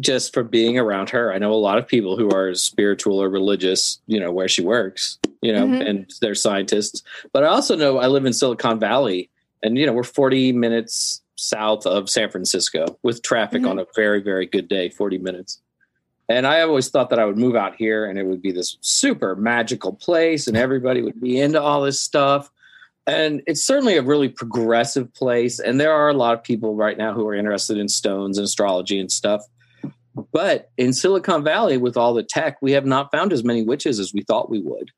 just 0.01 0.35
for 0.35 0.42
being 0.42 0.79
around 0.79 1.11
her. 1.11 1.33
I 1.33 1.38
know 1.38 1.53
a 1.53 1.55
lot 1.55 1.79
of 1.79 1.87
people 1.87 2.16
who 2.16 2.31
are 2.31 2.55
spiritual 2.55 3.22
or 3.22 3.29
religious, 3.29 4.01
you 4.07 4.18
know, 4.18 4.33
where 4.33 4.49
she 4.49 4.62
works, 4.62 5.18
you 5.42 5.53
know, 5.53 5.66
mm-hmm. 5.66 5.83
and 5.83 6.14
they're 6.20 6.35
scientists. 6.35 7.03
But 7.33 7.44
I 7.44 7.49
also 7.49 7.77
know 7.77 7.99
I 7.99 8.09
live 8.09 8.25
in 8.25 8.33
Silicon 8.33 8.81
Valley 8.81 9.31
and, 9.62 9.79
you 9.79 9.87
know, 9.87 9.92
we're 9.92 10.03
40 10.03 10.53
minutes 10.53 11.22
south 11.37 11.87
of 11.87 12.11
San 12.11 12.31
Francisco 12.31 12.99
with 13.03 13.22
traffic 13.22 13.62
mm-hmm. 13.62 13.70
on 13.70 13.79
a 13.79 13.87
very, 13.94 14.20
very 14.20 14.46
good 14.46 14.68
day, 14.68 14.88
40 14.88 15.18
minutes. 15.18 15.61
And 16.29 16.46
I 16.46 16.62
always 16.62 16.88
thought 16.88 17.11
that 17.11 17.20
I 17.20 17.25
would 17.25 17.38
move 17.38 17.55
out 17.55 17.77
here 17.77 18.07
and 18.07 18.18
it 18.18 18.27
would 18.27 18.42
be 18.42 18.51
this 18.51 18.79
super 18.81 19.37
magical 19.37 19.92
place 19.92 20.49
and 20.49 20.57
everybody 20.57 21.03
would 21.03 21.20
be 21.20 21.40
into 21.40 21.62
all 21.62 21.83
this 21.83 22.01
stuff. 22.01 22.51
And 23.07 23.42
it's 23.46 23.62
certainly 23.62 23.96
a 23.96 24.03
really 24.03 24.29
progressive 24.29 25.14
place. 25.14 25.61
And 25.61 25.81
there 25.81 25.92
are 25.92 26.09
a 26.09 26.14
lot 26.14 26.35
of 26.35 26.42
people 26.42 26.75
right 26.75 26.99
now 26.99 27.12
who 27.12 27.29
are 27.29 27.35
interested 27.35 27.79
in 27.79 27.88
stones 27.88 28.38
and 28.38 28.44
astrology 28.44 28.99
and 28.99 29.12
stuff. 29.12 29.46
But 30.33 30.71
in 30.77 30.93
Silicon 30.93 31.45
Valley, 31.45 31.77
with 31.77 31.97
all 31.97 32.15
the 32.15 32.23
tech, 32.23 32.57
we 32.63 32.73
have 32.73 32.87
not 32.87 33.11
found 33.13 33.33
as 33.33 33.45
many 33.45 33.63
witches 33.63 34.01
as 34.01 34.13
we 34.15 34.23
thought 34.23 34.51
we 34.51 34.61
would. 34.61 34.91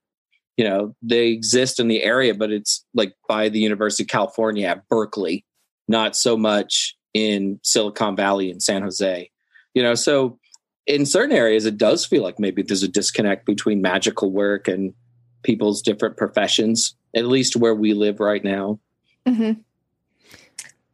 You 0.56 0.64
know, 0.64 0.94
they 1.02 1.28
exist 1.28 1.78
in 1.78 1.88
the 1.88 2.02
area, 2.02 2.34
but 2.34 2.50
it's 2.50 2.84
like 2.94 3.14
by 3.28 3.48
the 3.48 3.60
University 3.60 4.04
of 4.04 4.08
California 4.08 4.66
at 4.66 4.88
Berkeley, 4.88 5.44
not 5.86 6.16
so 6.16 6.36
much 6.36 6.96
in 7.14 7.60
Silicon 7.62 8.16
Valley 8.16 8.50
and 8.50 8.62
San 8.62 8.82
Jose. 8.82 9.30
You 9.74 9.82
know, 9.82 9.94
so 9.94 10.38
in 10.86 11.06
certain 11.06 11.36
areas, 11.36 11.66
it 11.66 11.78
does 11.78 12.04
feel 12.04 12.22
like 12.22 12.38
maybe 12.38 12.62
there's 12.62 12.82
a 12.82 12.88
disconnect 12.88 13.46
between 13.46 13.82
magical 13.82 14.32
work 14.32 14.68
and 14.68 14.94
people's 15.42 15.82
different 15.82 16.16
professions, 16.16 16.96
at 17.14 17.26
least 17.26 17.56
where 17.56 17.74
we 17.74 17.92
live 17.92 18.20
right 18.20 18.42
now. 18.42 18.80
Mm-hmm. 19.26 19.60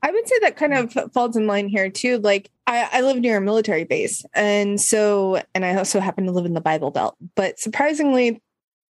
I 0.05 0.11
would 0.11 0.29
say 0.29 0.39
that 0.43 0.59
kind 0.59 0.75
of 0.75 1.13
falls 1.15 1.35
in 1.35 1.47
line 1.47 1.67
here 1.67 1.89
too. 1.89 2.19
Like 2.19 2.51
I, 2.67 2.89
I, 2.93 3.01
live 3.01 3.17
near 3.17 3.39
a 3.39 3.41
military 3.41 3.85
base, 3.85 4.23
and 4.35 4.79
so 4.79 5.41
and 5.55 5.65
I 5.65 5.75
also 5.77 5.99
happen 5.99 6.27
to 6.27 6.31
live 6.31 6.45
in 6.45 6.53
the 6.53 6.61
Bible 6.61 6.91
Belt. 6.91 7.17
But 7.35 7.59
surprisingly, 7.59 8.43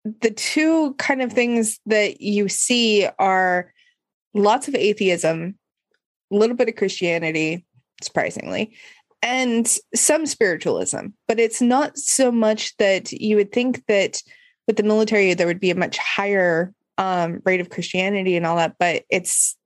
the 0.04 0.30
two 0.30 0.94
kind 0.94 1.20
of 1.20 1.32
things 1.32 1.80
that 1.86 2.20
you 2.20 2.48
see 2.48 3.08
are 3.18 3.72
lots 4.34 4.68
of 4.68 4.76
atheism, 4.76 5.58
a 6.32 6.36
little 6.36 6.54
bit 6.54 6.68
of 6.68 6.76
Christianity, 6.76 7.66
surprisingly, 8.00 8.76
and 9.20 9.66
some 9.92 10.26
spiritualism. 10.26 11.08
But 11.26 11.40
it's 11.40 11.60
not 11.60 11.98
so 11.98 12.30
much 12.30 12.76
that 12.76 13.10
you 13.10 13.34
would 13.34 13.50
think 13.50 13.84
that 13.86 14.22
with 14.68 14.76
the 14.76 14.84
military 14.84 15.34
there 15.34 15.48
would 15.48 15.58
be 15.58 15.72
a 15.72 15.74
much 15.74 15.98
higher 15.98 16.72
um, 16.98 17.42
rate 17.44 17.60
of 17.60 17.70
Christianity 17.70 18.36
and 18.36 18.46
all 18.46 18.58
that, 18.58 18.76
but 18.78 19.02
it's 19.10 19.56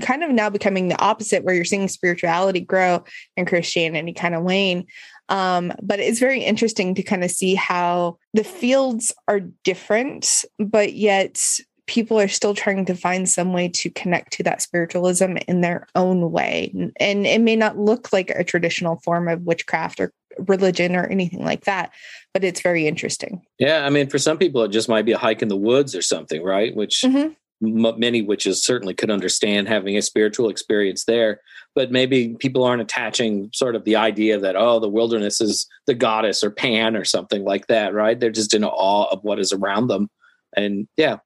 kind 0.00 0.22
of 0.22 0.30
now 0.30 0.50
becoming 0.50 0.88
the 0.88 1.00
opposite 1.00 1.44
where 1.44 1.54
you're 1.54 1.64
seeing 1.64 1.88
spirituality 1.88 2.60
grow 2.60 3.04
and 3.36 3.46
christianity 3.46 4.12
kind 4.12 4.34
of 4.34 4.42
wane. 4.42 4.86
Um, 5.28 5.72
but 5.80 6.00
it's 6.00 6.18
very 6.18 6.42
interesting 6.42 6.94
to 6.96 7.02
kind 7.04 7.22
of 7.22 7.30
see 7.30 7.54
how 7.54 8.18
the 8.34 8.44
fields 8.44 9.12
are 9.28 9.40
different 9.64 10.44
but 10.58 10.94
yet 10.94 11.40
people 11.86 12.20
are 12.20 12.28
still 12.28 12.54
trying 12.54 12.84
to 12.84 12.94
find 12.94 13.28
some 13.28 13.52
way 13.52 13.68
to 13.68 13.90
connect 13.90 14.32
to 14.34 14.44
that 14.44 14.62
spiritualism 14.62 15.36
in 15.48 15.60
their 15.60 15.88
own 15.96 16.30
way. 16.30 16.72
And 17.00 17.26
it 17.26 17.40
may 17.40 17.56
not 17.56 17.78
look 17.78 18.12
like 18.12 18.30
a 18.30 18.44
traditional 18.44 19.00
form 19.00 19.26
of 19.26 19.42
witchcraft 19.42 19.98
or 19.98 20.12
religion 20.46 20.94
or 20.94 21.04
anything 21.06 21.44
like 21.44 21.64
that 21.64 21.92
but 22.32 22.44
it's 22.44 22.60
very 22.60 22.86
interesting. 22.86 23.42
Yeah 23.58 23.84
i 23.84 23.90
mean 23.90 24.08
for 24.08 24.18
some 24.18 24.38
people 24.38 24.62
it 24.62 24.68
just 24.68 24.88
might 24.88 25.04
be 25.04 25.12
a 25.12 25.18
hike 25.18 25.42
in 25.42 25.48
the 25.48 25.56
woods 25.56 25.94
or 25.94 26.02
something 26.02 26.42
right? 26.42 26.74
Which 26.74 27.02
mm-hmm 27.04 27.32
many 27.60 28.22
witches 28.22 28.62
certainly 28.62 28.94
could 28.94 29.10
understand 29.10 29.68
having 29.68 29.96
a 29.96 30.02
spiritual 30.02 30.48
experience 30.48 31.04
there 31.04 31.40
but 31.74 31.92
maybe 31.92 32.34
people 32.38 32.64
aren't 32.64 32.82
attaching 32.82 33.50
sort 33.52 33.76
of 33.76 33.84
the 33.84 33.96
idea 33.96 34.38
that 34.38 34.56
oh 34.56 34.80
the 34.80 34.88
wilderness 34.88 35.40
is 35.40 35.66
the 35.86 35.94
goddess 35.94 36.42
or 36.42 36.50
pan 36.50 36.96
or 36.96 37.04
something 37.04 37.44
like 37.44 37.66
that 37.68 37.94
right? 37.94 38.18
They're 38.18 38.30
just 38.30 38.54
in 38.54 38.64
awe 38.64 39.06
of 39.10 39.22
what 39.22 39.38
is 39.38 39.52
around 39.52 39.88
them. 39.88 40.10
And 40.56 40.88
yeah 40.96 41.18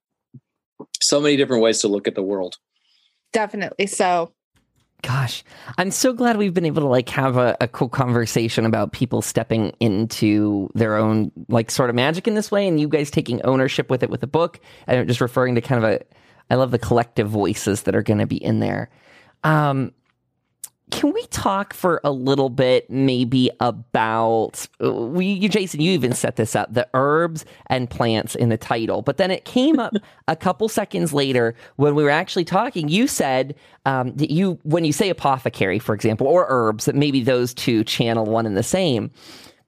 so 1.00 1.20
many 1.20 1.36
different 1.36 1.62
ways 1.62 1.80
to 1.80 1.88
look 1.88 2.08
at 2.08 2.14
the 2.14 2.22
world. 2.22 2.56
Definitely 3.32 3.86
so. 3.86 4.32
Gosh 5.02 5.44
i'm 5.76 5.90
so 5.90 6.14
glad 6.14 6.38
we've 6.38 6.54
been 6.54 6.64
able 6.64 6.80
to 6.80 6.88
like 6.88 7.10
have 7.10 7.36
a, 7.36 7.54
a, 7.60 7.68
cool 7.68 7.90
conversation 7.90 8.64
about 8.64 8.92
people 8.92 9.20
stepping 9.20 9.70
into 9.78 10.70
their 10.74 10.96
own 10.96 11.30
like 11.48 11.70
sort 11.70 11.90
of 11.90 11.96
magic 11.96 12.26
in 12.26 12.32
this 12.32 12.50
way 12.50 12.66
and 12.66 12.80
you 12.80 12.88
guys 12.88 13.10
taking 13.10 13.42
ownership 13.42 13.90
with 13.90 14.02
it 14.02 14.08
with 14.08 14.22
a 14.22 14.26
book 14.26 14.60
and 14.86 15.06
just 15.06 15.20
referring 15.20 15.56
to 15.56 15.60
kind 15.60 15.84
of 15.84 15.90
a 15.90 16.00
I 16.50 16.56
love 16.56 16.70
the 16.70 16.78
collective 16.78 17.28
voices 17.28 17.82
that 17.82 17.94
are 17.94 18.02
going 18.02 18.18
to 18.18 18.26
be 18.26 18.42
in 18.42 18.60
there. 18.60 18.90
Um, 19.42 19.92
can 20.90 21.12
we 21.12 21.26
talk 21.26 21.72
for 21.72 22.00
a 22.04 22.10
little 22.10 22.50
bit 22.50 22.88
maybe 22.90 23.50
about 23.60 24.66
we 24.80 25.48
Jason 25.48 25.80
you 25.80 25.92
even 25.92 26.12
set 26.12 26.36
this 26.36 26.54
up 26.54 26.72
the 26.72 26.86
herbs 26.92 27.44
and 27.68 27.88
plants 27.88 28.34
in 28.34 28.50
the 28.50 28.56
title 28.56 29.00
but 29.00 29.16
then 29.16 29.30
it 29.30 29.44
came 29.44 29.78
up 29.78 29.94
a 30.28 30.36
couple 30.36 30.68
seconds 30.68 31.12
later 31.12 31.54
when 31.76 31.94
we 31.94 32.04
were 32.04 32.10
actually 32.10 32.44
talking 32.44 32.88
you 32.88 33.06
said 33.06 33.54
um, 33.86 34.14
that 34.14 34.30
you 34.30 34.58
when 34.62 34.84
you 34.84 34.92
say 34.92 35.08
apothecary 35.08 35.78
for 35.78 35.94
example 35.94 36.26
or 36.26 36.46
herbs 36.48 36.84
that 36.84 36.94
maybe 36.94 37.22
those 37.22 37.54
two 37.54 37.82
channel 37.84 38.26
one 38.26 38.46
and 38.46 38.56
the 38.56 38.62
same 38.62 39.10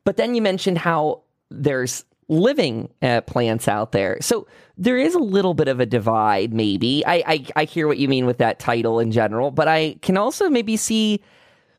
but 0.04 0.18
then 0.18 0.34
you 0.34 0.42
mentioned 0.42 0.78
how 0.78 1.22
there's 1.50 2.04
living 2.28 2.88
uh, 3.02 3.20
plants 3.22 3.68
out 3.68 3.92
there. 3.92 4.18
So 4.20 4.46
there 4.76 4.98
is 4.98 5.14
a 5.14 5.20
little 5.20 5.54
bit 5.54 5.68
of 5.68 5.80
a 5.80 5.86
divide, 5.86 6.52
maybe. 6.52 7.04
I, 7.06 7.22
I, 7.26 7.46
I 7.56 7.64
hear 7.64 7.86
what 7.86 7.98
you 7.98 8.08
mean 8.08 8.26
with 8.26 8.38
that 8.38 8.58
title 8.58 8.98
in 8.98 9.12
general, 9.12 9.50
but 9.50 9.68
I 9.68 9.96
can 10.02 10.16
also 10.16 10.50
maybe 10.50 10.76
see 10.76 11.22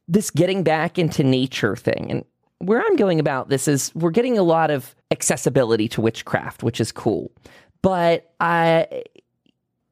this 0.08 0.32
getting 0.32 0.64
back 0.64 0.98
into 0.98 1.24
nature 1.24 1.76
thing. 1.76 2.08
And 2.10 2.26
where 2.60 2.82
I'm 2.82 2.96
going 2.96 3.20
about 3.20 3.50
this 3.50 3.68
is 3.68 3.94
we're 3.94 4.12
getting 4.12 4.38
a 4.38 4.44
lot 4.44 4.72
of 4.72 4.96
accessibility 5.12 5.88
to 5.90 6.02
witchcraft, 6.02 6.64
which 6.64 6.80
is 6.80 6.92
cool. 6.92 7.32
But 7.82 8.32
I 8.40 9.04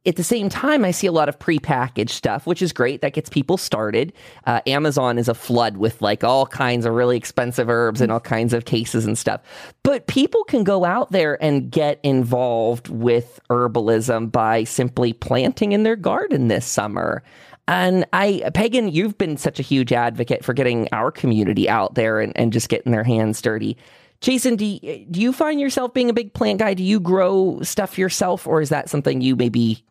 at 0.06 0.18
the 0.18 0.24
same 0.24 0.50
time, 0.50 0.86
I 0.86 0.92
see 0.92 1.08
a 1.08 1.12
lot 1.12 1.30
of 1.30 1.40
prepackaged 1.40 2.12
stuff, 2.12 2.46
which 2.46 2.62
is 2.62 2.72
great. 2.72 3.02
That 3.02 3.14
gets 3.14 3.30
people 3.30 3.58
started. 3.58 4.14
Uh, 4.46 4.62
Amazon 4.68 5.18
is 5.18 5.28
a 5.28 5.34
flood 5.34 5.78
with 5.78 6.02
like 6.02 6.24
all 6.24 6.46
kinds 6.46 6.86
of 6.86 6.94
really 6.94 7.18
expensive 7.18 7.70
herbs 7.70 8.02
and 8.02 8.12
all 8.12 8.20
kinds 8.20 8.54
of 8.54 8.66
cases 8.66 9.06
and 9.06 9.18
stuff. 9.18 9.42
But 9.84 10.08
people 10.08 10.44
can 10.44 10.64
go 10.64 10.86
out 10.86 11.12
there 11.12 11.42
and 11.44 11.72
get 11.72 12.00
involved 12.04 12.90
with 12.90 13.40
herbalism 13.50 14.32
by 14.32 14.64
simply 14.64 15.14
planting 15.14 15.72
in 15.72 15.84
their 15.84 15.96
garden 15.96 16.50
this 16.50 16.66
summer. 16.66 17.24
And 17.68 18.06
I, 18.14 18.52
Pagan, 18.54 18.90
you've 18.90 19.18
been 19.18 19.38
such 19.38 19.60
a 19.60 19.64
huge 19.64 19.92
advocate 19.92 20.46
for 20.46 20.54
getting 20.54 20.88
our 20.92 21.12
community 21.12 21.68
out 21.68 21.96
there 21.96 22.20
and, 22.20 22.32
and 22.36 22.54
just 22.54 22.70
getting 22.70 22.92
their 22.92 23.04
hands 23.04 23.42
dirty. 23.42 23.76
Jason, 24.22 24.56
do 24.56 24.66
you, 24.66 25.06
do 25.10 25.20
you 25.20 25.34
find 25.34 25.60
yourself 25.60 25.94
being 25.94 26.10
a 26.10 26.14
big 26.14 26.34
plant 26.34 26.60
guy? 26.60 26.76
Do 26.76 26.84
you 26.84 27.00
grow 27.00 27.60
stuff 27.64 27.98
yourself, 27.98 28.46
or 28.48 28.62
is 28.62 28.70
that 28.70 28.90
something 28.90 29.22
you 29.22 29.36
maybe 29.36 29.84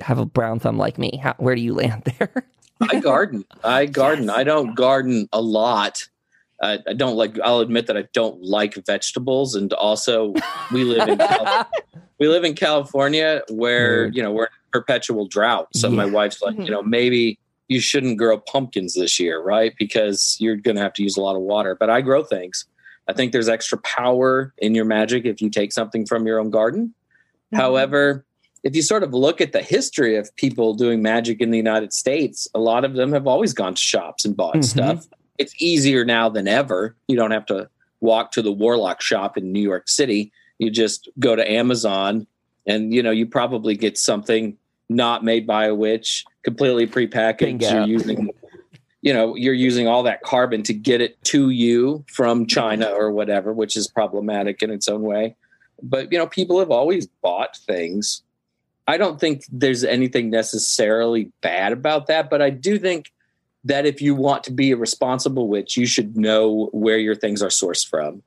have 0.00 0.18
a 0.18 0.26
brown 0.26 0.58
thumb 0.58 0.78
like 0.78 0.98
me? 0.98 1.20
How, 1.22 1.34
where 1.38 1.54
do 1.54 1.60
you 1.60 1.74
land 1.74 2.04
there? 2.18 2.32
I 2.80 3.00
garden. 3.00 3.44
I 3.64 3.86
garden. 4.02 4.26
Yes. 4.26 4.36
I 4.36 4.44
don't 4.44 4.74
garden 4.74 5.28
a 5.32 5.40
lot. 5.40 6.08
I, 6.62 6.78
I, 6.86 6.94
don't 6.94 7.16
like. 7.16 7.38
I'll 7.44 7.60
admit 7.60 7.86
that 7.88 7.96
I 7.96 8.04
don't 8.14 8.42
like 8.42 8.74
vegetables, 8.86 9.54
and 9.54 9.72
also 9.74 10.34
we 10.72 10.84
live 10.84 11.08
in 11.08 11.20
we 12.18 12.28
live 12.28 12.44
in 12.44 12.54
California 12.54 13.42
where 13.50 14.06
you 14.08 14.22
know 14.22 14.32
we're 14.32 14.44
in 14.44 14.50
perpetual 14.72 15.26
drought. 15.26 15.68
So 15.74 15.88
yeah. 15.88 15.96
my 15.96 16.06
wife's 16.06 16.42
like, 16.42 16.54
mm-hmm. 16.54 16.62
you 16.62 16.70
know, 16.70 16.82
maybe 16.82 17.38
you 17.68 17.80
shouldn't 17.80 18.18
grow 18.18 18.38
pumpkins 18.38 18.94
this 18.94 19.18
year, 19.18 19.40
right? 19.42 19.74
Because 19.78 20.36
you're 20.38 20.56
going 20.56 20.76
to 20.76 20.82
have 20.82 20.92
to 20.94 21.02
use 21.02 21.16
a 21.16 21.20
lot 21.20 21.36
of 21.36 21.42
water. 21.42 21.74
But 21.74 21.90
I 21.90 22.00
grow 22.00 22.22
things. 22.22 22.64
I 23.08 23.12
think 23.12 23.32
there's 23.32 23.48
extra 23.48 23.78
power 23.78 24.52
in 24.58 24.74
your 24.74 24.84
magic 24.84 25.24
if 25.24 25.40
you 25.40 25.50
take 25.50 25.72
something 25.72 26.06
from 26.06 26.26
your 26.26 26.38
own 26.38 26.50
garden. 26.50 26.94
Mm-hmm. 27.52 27.56
However, 27.56 28.25
if 28.66 28.74
you 28.74 28.82
sort 28.82 29.04
of 29.04 29.14
look 29.14 29.40
at 29.40 29.52
the 29.52 29.62
history 29.62 30.16
of 30.16 30.34
people 30.34 30.74
doing 30.74 31.00
magic 31.00 31.40
in 31.40 31.52
the 31.52 31.56
United 31.56 31.92
States, 31.92 32.48
a 32.52 32.58
lot 32.58 32.84
of 32.84 32.94
them 32.94 33.12
have 33.12 33.28
always 33.28 33.52
gone 33.52 33.76
to 33.76 33.80
shops 33.80 34.24
and 34.24 34.36
bought 34.36 34.56
mm-hmm. 34.56 34.62
stuff. 34.62 35.06
It's 35.38 35.54
easier 35.62 36.04
now 36.04 36.28
than 36.28 36.48
ever. 36.48 36.96
You 37.06 37.14
don't 37.14 37.30
have 37.30 37.46
to 37.46 37.70
walk 38.00 38.32
to 38.32 38.42
the 38.42 38.50
Warlock 38.50 39.00
shop 39.00 39.38
in 39.38 39.52
New 39.52 39.60
York 39.60 39.88
City. 39.88 40.32
You 40.58 40.72
just 40.72 41.08
go 41.20 41.36
to 41.36 41.48
Amazon 41.48 42.26
and 42.66 42.92
you 42.92 43.04
know 43.04 43.12
you 43.12 43.24
probably 43.24 43.76
get 43.76 43.96
something 43.96 44.58
not 44.88 45.22
made 45.22 45.46
by 45.46 45.66
a 45.66 45.74
witch, 45.74 46.24
completely 46.42 46.88
prepackaged. 46.88 47.70
You're 47.70 47.86
using 47.86 48.30
you 49.00 49.14
know 49.14 49.36
you're 49.36 49.54
using 49.54 49.86
all 49.86 50.02
that 50.02 50.22
carbon 50.22 50.64
to 50.64 50.74
get 50.74 51.00
it 51.00 51.22
to 51.22 51.50
you 51.50 52.04
from 52.12 52.46
china 52.46 52.86
or 52.86 53.12
whatever 53.12 53.52
which 53.52 53.76
is 53.76 53.86
problematic 53.86 54.62
in 54.62 54.70
its 54.70 54.88
own 54.88 55.02
way 55.02 55.36
but 55.82 56.10
you 56.10 56.18
know 56.18 56.26
people 56.26 56.58
have 56.58 56.70
always 56.70 57.06
bought 57.22 57.56
things 57.58 58.22
i 58.86 58.96
don't 58.96 59.20
think 59.20 59.44
there's 59.50 59.84
anything 59.84 60.30
necessarily 60.30 61.30
bad 61.40 61.72
about 61.72 62.06
that 62.06 62.30
but 62.30 62.40
i 62.42 62.50
do 62.50 62.78
think 62.78 63.12
that 63.64 63.84
if 63.84 64.00
you 64.00 64.14
want 64.14 64.44
to 64.44 64.52
be 64.52 64.70
a 64.70 64.76
responsible 64.76 65.48
witch 65.48 65.76
you 65.76 65.86
should 65.86 66.16
know 66.16 66.70
where 66.72 66.98
your 66.98 67.14
things 67.14 67.42
are 67.42 67.48
sourced 67.48 67.86
from. 67.86 68.22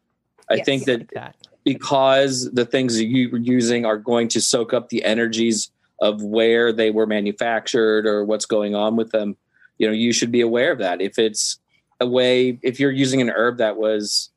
I 0.51 0.55
yes, 0.55 0.65
think 0.65 0.85
that, 0.85 1.09
that. 1.13 1.35
because 1.63 2.51
the 2.51 2.65
things 2.65 3.01
you're 3.01 3.37
using 3.37 3.85
are 3.85 3.97
going 3.97 4.27
to 4.29 4.41
soak 4.41 4.73
up 4.73 4.89
the 4.89 5.03
energies 5.05 5.71
of 6.01 6.23
where 6.23 6.73
they 6.73 6.89
were 6.89 7.05
manufactured 7.05 8.07
or 8.07 8.25
what's 8.25 8.47
going 8.47 8.73
on 8.73 8.95
with 8.95 9.11
them 9.11 9.37
you 9.79 9.87
know 9.87 9.93
you 9.93 10.13
should 10.13 10.31
be 10.31 10.41
aware 10.41 10.71
of 10.71 10.77
that. 10.77 11.01
If 11.01 11.17
it's 11.17 11.57
a 11.99 12.05
way 12.05 12.59
if 12.61 12.79
you're 12.79 12.91
using 12.91 13.21
an 13.21 13.31
herb 13.31 13.57
that 13.57 13.77
was 13.77 14.29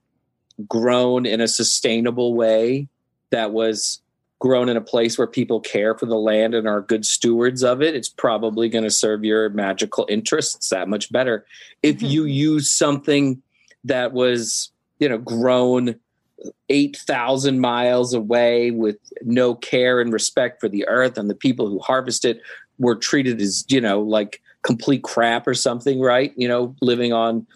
grown 0.68 1.26
in 1.26 1.40
a 1.40 1.48
sustainable 1.48 2.34
way 2.34 2.88
that 3.30 3.52
was 3.52 4.00
grown 4.42 4.68
in 4.68 4.76
a 4.76 4.80
place 4.80 5.16
where 5.16 5.28
people 5.28 5.60
care 5.60 5.96
for 5.96 6.06
the 6.06 6.16
land 6.16 6.52
and 6.52 6.66
are 6.66 6.80
good 6.80 7.06
stewards 7.06 7.62
of 7.62 7.80
it 7.80 7.94
it's 7.94 8.08
probably 8.08 8.68
going 8.68 8.82
to 8.82 8.90
serve 8.90 9.24
your 9.24 9.48
magical 9.50 10.04
interests 10.08 10.70
that 10.70 10.88
much 10.88 11.12
better 11.12 11.46
if 11.84 11.98
mm-hmm. 11.98 12.06
you 12.06 12.24
use 12.24 12.68
something 12.68 13.40
that 13.84 14.12
was 14.12 14.72
you 14.98 15.08
know 15.08 15.18
grown 15.18 15.94
8,000 16.68 17.60
miles 17.60 18.14
away 18.14 18.72
with 18.72 18.96
no 19.22 19.54
care 19.54 20.00
and 20.00 20.12
respect 20.12 20.60
for 20.60 20.68
the 20.68 20.84
earth 20.88 21.16
and 21.16 21.30
the 21.30 21.36
people 21.36 21.68
who 21.68 21.78
harvest 21.78 22.24
it 22.24 22.40
were 22.80 22.96
treated 22.96 23.40
as 23.40 23.64
you 23.68 23.80
know 23.80 24.00
like 24.00 24.42
complete 24.62 25.02
crap 25.02 25.46
or 25.46 25.54
something, 25.54 26.00
right? 26.00 26.32
You 26.36 26.48
know, 26.48 26.74
living 26.80 27.12
on 27.12 27.46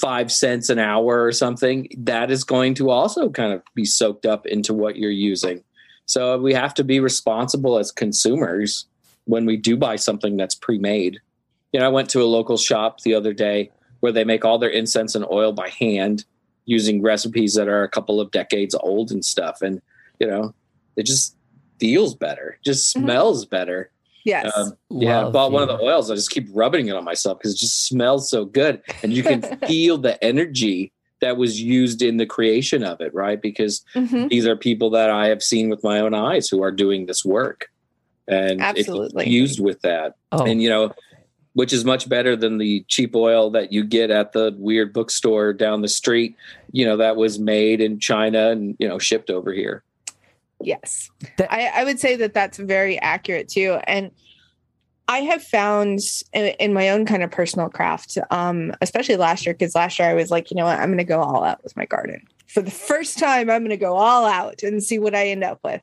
five 0.00 0.32
cents 0.32 0.70
an 0.70 0.78
hour 0.78 1.24
or 1.24 1.32
something, 1.32 1.88
that 1.98 2.30
is 2.30 2.44
going 2.44 2.74
to 2.74 2.90
also 2.90 3.28
kind 3.28 3.52
of 3.52 3.62
be 3.74 3.84
soaked 3.84 4.26
up 4.26 4.46
into 4.46 4.72
what 4.72 4.96
you're 4.96 5.10
using. 5.10 5.62
So 6.06 6.38
we 6.38 6.54
have 6.54 6.74
to 6.74 6.84
be 6.84 7.00
responsible 7.00 7.78
as 7.78 7.90
consumers 7.90 8.86
when 9.24 9.46
we 9.46 9.56
do 9.56 9.76
buy 9.76 9.96
something 9.96 10.36
that's 10.36 10.54
pre-made. 10.54 11.20
You 11.72 11.80
know, 11.80 11.86
I 11.86 11.90
went 11.90 12.10
to 12.10 12.22
a 12.22 12.24
local 12.24 12.56
shop 12.56 13.00
the 13.00 13.14
other 13.14 13.32
day 13.32 13.70
where 14.00 14.12
they 14.12 14.24
make 14.24 14.44
all 14.44 14.58
their 14.58 14.70
incense 14.70 15.14
and 15.14 15.24
oil 15.30 15.52
by 15.52 15.68
hand 15.68 16.24
using 16.64 17.02
recipes 17.02 17.54
that 17.54 17.68
are 17.68 17.82
a 17.82 17.88
couple 17.88 18.20
of 18.20 18.30
decades 18.30 18.74
old 18.74 19.10
and 19.10 19.24
stuff. 19.24 19.62
And, 19.62 19.80
you 20.18 20.26
know, 20.26 20.54
it 20.96 21.04
just 21.04 21.36
feels 21.78 22.14
better, 22.14 22.58
just 22.64 22.94
mm-hmm. 22.94 23.04
smells 23.04 23.46
better. 23.46 23.90
Yes. 24.24 24.52
Um, 24.56 24.76
yeah, 24.90 25.26
I 25.26 25.30
bought 25.30 25.50
one 25.50 25.62
of 25.62 25.68
the 25.68 25.82
oils. 25.82 26.10
I 26.10 26.14
just 26.14 26.30
keep 26.30 26.46
rubbing 26.52 26.86
it 26.86 26.94
on 26.94 27.04
myself 27.04 27.38
because 27.38 27.54
it 27.54 27.58
just 27.58 27.86
smells 27.86 28.30
so 28.30 28.44
good. 28.44 28.82
And 29.02 29.12
you 29.12 29.22
can 29.22 29.42
feel 29.66 29.98
the 29.98 30.22
energy 30.22 30.91
that 31.22 31.38
was 31.38 31.60
used 31.60 32.02
in 32.02 32.18
the 32.18 32.26
creation 32.26 32.84
of 32.84 33.00
it, 33.00 33.14
right? 33.14 33.40
Because 33.40 33.82
mm-hmm. 33.94 34.28
these 34.28 34.46
are 34.46 34.54
people 34.54 34.90
that 34.90 35.08
I 35.08 35.28
have 35.28 35.42
seen 35.42 35.70
with 35.70 35.82
my 35.82 36.00
own 36.00 36.12
eyes 36.12 36.48
who 36.48 36.62
are 36.62 36.70
doing 36.70 37.06
this 37.06 37.24
work. 37.24 37.70
And 38.28 38.60
Absolutely. 38.60 39.28
used 39.28 39.58
with 39.60 39.80
that. 39.82 40.16
Oh. 40.30 40.44
And, 40.44 40.62
you 40.62 40.68
know, 40.68 40.92
which 41.54 41.72
is 41.72 41.84
much 41.84 42.08
better 42.08 42.36
than 42.36 42.58
the 42.58 42.84
cheap 42.88 43.16
oil 43.16 43.50
that 43.50 43.72
you 43.72 43.84
get 43.84 44.10
at 44.10 44.32
the 44.32 44.54
weird 44.58 44.92
bookstore 44.92 45.52
down 45.52 45.82
the 45.82 45.88
street, 45.88 46.36
you 46.70 46.84
know, 46.84 46.96
that 46.98 47.16
was 47.16 47.38
made 47.38 47.80
in 47.80 47.98
China 47.98 48.50
and, 48.50 48.76
you 48.78 48.88
know, 48.88 48.98
shipped 48.98 49.30
over 49.30 49.52
here. 49.52 49.82
Yes. 50.60 51.10
That- 51.38 51.52
I, 51.52 51.80
I 51.80 51.84
would 51.84 51.98
say 51.98 52.16
that 52.16 52.34
that's 52.34 52.58
very 52.58 52.98
accurate 53.00 53.48
too. 53.48 53.78
And 53.84 54.12
I 55.12 55.18
have 55.18 55.42
found 55.42 56.00
in, 56.32 56.46
in, 56.58 56.72
my 56.72 56.88
own 56.88 57.04
kind 57.04 57.22
of 57.22 57.30
personal 57.30 57.68
craft, 57.68 58.16
um, 58.30 58.72
especially 58.80 59.16
last 59.16 59.44
year, 59.44 59.52
because 59.52 59.74
last 59.74 59.98
year 59.98 60.08
I 60.08 60.14
was 60.14 60.30
like, 60.30 60.50
you 60.50 60.56
know 60.56 60.64
what, 60.64 60.80
I'm 60.80 60.88
going 60.88 60.96
to 60.96 61.04
go 61.04 61.20
all 61.20 61.44
out 61.44 61.62
with 61.62 61.76
my 61.76 61.84
garden. 61.84 62.26
For 62.46 62.62
the 62.62 62.70
first 62.70 63.18
time, 63.18 63.50
I'm 63.50 63.60
going 63.60 63.68
to 63.68 63.76
go 63.76 63.94
all 63.94 64.24
out 64.24 64.62
and 64.62 64.82
see 64.82 64.98
what 64.98 65.14
I 65.14 65.28
end 65.28 65.44
up 65.44 65.60
with. 65.62 65.82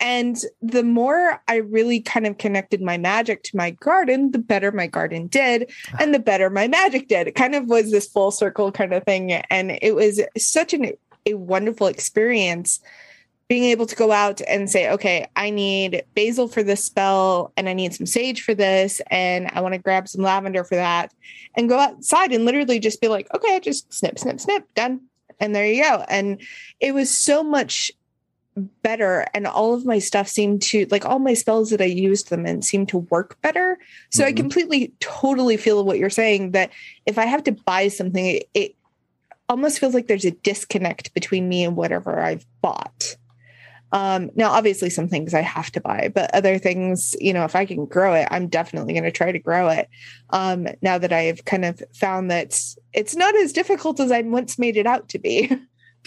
And 0.00 0.38
the 0.62 0.82
more 0.82 1.42
I 1.48 1.56
really 1.56 2.00
kind 2.00 2.26
of 2.26 2.38
connected 2.38 2.80
my 2.80 2.96
magic 2.96 3.42
to 3.44 3.56
my 3.58 3.72
garden, 3.72 4.30
the 4.30 4.38
better 4.38 4.72
my 4.72 4.86
garden 4.86 5.26
did, 5.26 5.70
and 6.00 6.14
the 6.14 6.18
better 6.18 6.48
my 6.48 6.66
magic 6.66 7.08
did. 7.08 7.28
It 7.28 7.34
kind 7.34 7.54
of 7.54 7.66
was 7.66 7.90
this 7.90 8.08
full 8.08 8.30
circle 8.30 8.72
kind 8.72 8.94
of 8.94 9.04
thing. 9.04 9.32
And 9.32 9.78
it 9.82 9.94
was 9.94 10.18
such 10.38 10.72
an, 10.72 10.92
a 11.26 11.34
wonderful 11.34 11.88
experience 11.88 12.80
being 13.52 13.64
able 13.64 13.84
to 13.84 13.96
go 13.96 14.10
out 14.10 14.40
and 14.48 14.70
say, 14.70 14.88
okay, 14.88 15.26
I 15.36 15.50
need 15.50 16.04
basil 16.14 16.48
for 16.48 16.62
this 16.62 16.82
spell 16.82 17.52
and 17.54 17.68
I 17.68 17.74
need 17.74 17.92
some 17.92 18.06
sage 18.06 18.42
for 18.42 18.54
this 18.54 19.02
and 19.08 19.50
I 19.52 19.60
want 19.60 19.74
to 19.74 19.78
grab 19.78 20.08
some 20.08 20.22
lavender 20.22 20.64
for 20.64 20.76
that 20.76 21.12
and 21.54 21.68
go 21.68 21.78
outside 21.78 22.32
and 22.32 22.46
literally 22.46 22.78
just 22.78 23.02
be 23.02 23.08
like, 23.08 23.28
okay, 23.34 23.60
just 23.60 23.92
snip, 23.92 24.18
snip, 24.18 24.40
snip, 24.40 24.64
done. 24.74 25.02
And 25.38 25.54
there 25.54 25.66
you 25.66 25.82
go. 25.82 26.02
And 26.08 26.40
it 26.80 26.94
was 26.94 27.14
so 27.14 27.44
much 27.44 27.92
better 28.56 29.26
and 29.34 29.46
all 29.46 29.74
of 29.74 29.84
my 29.84 29.98
stuff 29.98 30.28
seemed 30.28 30.62
to 30.62 30.86
like 30.90 31.04
all 31.04 31.18
my 31.18 31.34
spells 31.34 31.68
that 31.68 31.82
I 31.82 31.84
used 31.84 32.30
them 32.30 32.46
in 32.46 32.62
seemed 32.62 32.88
to 32.88 32.98
work 33.10 33.38
better. 33.42 33.76
So 34.08 34.22
mm-hmm. 34.22 34.28
I 34.30 34.32
completely 34.32 34.92
totally 35.00 35.58
feel 35.58 35.84
what 35.84 35.98
you're 35.98 36.08
saying 36.08 36.52
that 36.52 36.70
if 37.04 37.18
I 37.18 37.26
have 37.26 37.44
to 37.44 37.52
buy 37.52 37.88
something 37.88 38.24
it, 38.24 38.48
it 38.54 38.76
almost 39.50 39.78
feels 39.78 39.92
like 39.92 40.06
there's 40.06 40.24
a 40.24 40.30
disconnect 40.30 41.12
between 41.12 41.50
me 41.50 41.64
and 41.64 41.76
whatever 41.76 42.18
I've 42.18 42.46
bought. 42.62 43.16
Um, 43.92 44.30
now, 44.34 44.50
obviously, 44.50 44.90
some 44.90 45.08
things 45.08 45.34
I 45.34 45.42
have 45.42 45.70
to 45.72 45.80
buy, 45.80 46.10
but 46.14 46.34
other 46.34 46.58
things, 46.58 47.14
you 47.20 47.32
know, 47.32 47.44
if 47.44 47.54
I 47.54 47.66
can 47.66 47.84
grow 47.84 48.14
it, 48.14 48.26
I'm 48.30 48.48
definitely 48.48 48.94
going 48.94 49.04
to 49.04 49.12
try 49.12 49.30
to 49.32 49.38
grow 49.38 49.68
it. 49.68 49.88
Um, 50.30 50.66
now 50.80 50.98
that 50.98 51.12
I've 51.12 51.44
kind 51.44 51.64
of 51.64 51.82
found 51.94 52.30
that 52.30 52.58
it's 52.94 53.14
not 53.14 53.36
as 53.36 53.52
difficult 53.52 54.00
as 54.00 54.10
I 54.10 54.22
once 54.22 54.58
made 54.58 54.76
it 54.76 54.86
out 54.86 55.08
to 55.10 55.18
be. 55.18 55.54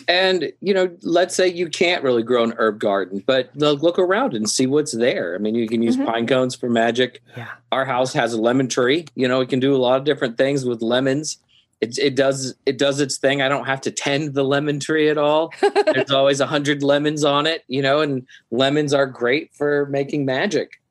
And 0.09 0.51
you 0.59 0.73
know, 0.73 0.95
let's 1.03 1.33
say 1.33 1.47
you 1.47 1.69
can't 1.69 2.03
really 2.03 2.21
grow 2.21 2.43
an 2.43 2.53
herb 2.57 2.79
garden, 2.79 3.23
but 3.25 3.49
look 3.55 3.97
around 3.97 4.33
and 4.33 4.49
see 4.49 4.67
what's 4.67 4.91
there. 4.91 5.33
I 5.33 5.37
mean, 5.37 5.55
you 5.55 5.69
can 5.69 5.81
use 5.81 5.95
mm-hmm. 5.95 6.05
pine 6.05 6.27
cones 6.27 6.53
for 6.53 6.69
magic. 6.69 7.21
Yeah. 7.37 7.47
Our 7.71 7.85
house 7.85 8.11
has 8.11 8.33
a 8.33 8.41
lemon 8.41 8.67
tree. 8.67 9.05
You 9.15 9.29
know, 9.29 9.39
it 9.39 9.47
can 9.47 9.61
do 9.61 9.73
a 9.73 9.77
lot 9.77 9.97
of 9.97 10.03
different 10.03 10.37
things 10.37 10.65
with 10.65 10.81
lemons 10.81 11.37
it, 11.81 11.97
it 11.97 12.15
does 12.15 12.55
it 12.65 12.77
does 12.77 12.99
its 12.99 13.17
thing. 13.17 13.41
I 13.41 13.49
don't 13.49 13.65
have 13.65 13.81
to 13.81 13.91
tend 13.91 14.33
the 14.33 14.43
lemon 14.43 14.79
tree 14.79 15.09
at 15.09 15.17
all. 15.17 15.53
There's 15.93 16.11
always 16.11 16.39
a 16.39 16.47
hundred 16.47 16.83
lemons 16.83 17.23
on 17.23 17.45
it, 17.45 17.63
you 17.67 17.81
know, 17.81 18.01
and 18.01 18.25
lemons 18.51 18.93
are 18.93 19.05
great 19.05 19.53
for 19.53 19.85
making 19.87 20.25
magic. 20.25 20.81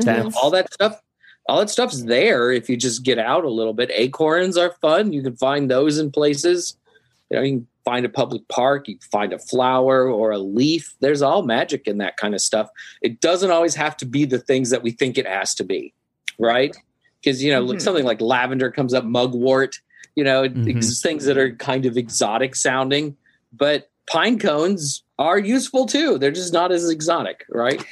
Mm-hmm. 0.00 0.30
All 0.36 0.50
that 0.50 0.72
stuff, 0.72 1.00
all 1.46 1.58
that 1.60 1.70
stuff's 1.70 2.02
there 2.04 2.50
if 2.50 2.70
you 2.70 2.76
just 2.76 3.04
get 3.04 3.18
out 3.18 3.44
a 3.44 3.50
little 3.50 3.74
bit. 3.74 3.90
Acorns 3.94 4.56
are 4.56 4.74
fun. 4.80 5.12
You 5.12 5.22
can 5.22 5.36
find 5.36 5.70
those 5.70 5.98
in 5.98 6.10
places. 6.10 6.76
You 7.30 7.36
know, 7.36 7.42
you 7.42 7.52
can 7.58 7.66
find 7.84 8.06
a 8.06 8.08
public 8.08 8.46
park, 8.48 8.88
you 8.88 8.98
can 8.98 9.08
find 9.10 9.32
a 9.32 9.38
flower 9.38 10.08
or 10.08 10.30
a 10.30 10.38
leaf. 10.38 10.94
There's 11.00 11.22
all 11.22 11.42
magic 11.42 11.86
in 11.86 11.98
that 11.98 12.16
kind 12.16 12.34
of 12.34 12.40
stuff. 12.40 12.70
It 13.02 13.20
doesn't 13.20 13.50
always 13.50 13.74
have 13.74 13.96
to 13.98 14.06
be 14.06 14.24
the 14.24 14.38
things 14.38 14.70
that 14.70 14.82
we 14.82 14.92
think 14.92 15.18
it 15.18 15.26
has 15.26 15.54
to 15.56 15.64
be, 15.64 15.92
right? 16.38 16.76
Because 17.22 17.42
you 17.42 17.52
know, 17.52 17.64
mm-hmm. 17.64 17.78
something 17.78 18.04
like 18.04 18.20
lavender 18.20 18.70
comes 18.70 18.94
up, 18.94 19.04
mugwort, 19.04 19.76
you 20.16 20.24
know, 20.24 20.42
mm-hmm. 20.42 20.80
things 20.80 21.24
that 21.24 21.38
are 21.38 21.54
kind 21.56 21.86
of 21.86 21.96
exotic 21.96 22.56
sounding, 22.56 23.16
but 23.52 23.90
pine 24.10 24.38
cones 24.38 25.04
are 25.18 25.38
useful 25.38 25.86
too. 25.86 26.18
They're 26.18 26.32
just 26.32 26.52
not 26.52 26.72
as 26.72 26.90
exotic, 26.90 27.44
right? 27.48 27.84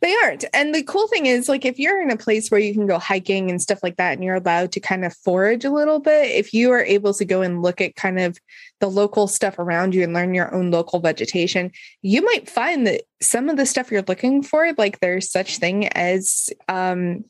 They 0.00 0.14
aren't. 0.22 0.44
And 0.52 0.74
the 0.74 0.82
cool 0.82 1.08
thing 1.08 1.24
is, 1.24 1.48
like, 1.48 1.64
if 1.64 1.78
you're 1.78 2.02
in 2.02 2.10
a 2.10 2.16
place 2.18 2.50
where 2.50 2.60
you 2.60 2.74
can 2.74 2.86
go 2.86 2.98
hiking 2.98 3.50
and 3.50 3.62
stuff 3.62 3.78
like 3.82 3.96
that, 3.96 4.12
and 4.12 4.22
you're 4.22 4.34
allowed 4.34 4.70
to 4.72 4.80
kind 4.80 5.02
of 5.02 5.16
forage 5.16 5.64
a 5.64 5.70
little 5.70 5.98
bit, 5.98 6.30
if 6.30 6.52
you 6.52 6.72
are 6.72 6.84
able 6.84 7.14
to 7.14 7.24
go 7.24 7.40
and 7.40 7.62
look 7.62 7.80
at 7.80 7.96
kind 7.96 8.20
of 8.20 8.38
the 8.80 8.90
local 8.90 9.26
stuff 9.26 9.58
around 9.58 9.94
you 9.94 10.02
and 10.02 10.12
learn 10.12 10.34
your 10.34 10.54
own 10.54 10.70
local 10.70 11.00
vegetation, 11.00 11.72
you 12.02 12.22
might 12.22 12.50
find 12.50 12.86
that 12.86 13.04
some 13.22 13.48
of 13.48 13.56
the 13.56 13.64
stuff 13.64 13.90
you're 13.90 14.04
looking 14.06 14.42
for, 14.42 14.74
like, 14.76 15.00
there's 15.00 15.30
such 15.30 15.56
thing 15.56 15.88
as, 15.88 16.50
um, 16.68 17.24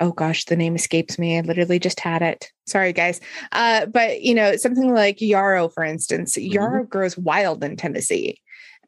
oh 0.00 0.12
gosh, 0.12 0.44
the 0.44 0.56
name 0.56 0.74
escapes 0.74 1.18
me. 1.18 1.38
I 1.38 1.40
literally 1.40 1.78
just 1.78 2.00
had 2.00 2.22
it. 2.22 2.50
Sorry, 2.66 2.92
guys. 2.92 3.20
Uh, 3.52 3.86
but 3.86 4.22
you 4.22 4.34
know, 4.34 4.56
something 4.56 4.92
like 4.94 5.20
yarrow, 5.20 5.68
for 5.68 5.84
instance, 5.84 6.36
mm-hmm. 6.36 6.52
yarrow 6.52 6.84
grows 6.84 7.16
wild 7.16 7.62
in 7.64 7.76
Tennessee. 7.76 8.40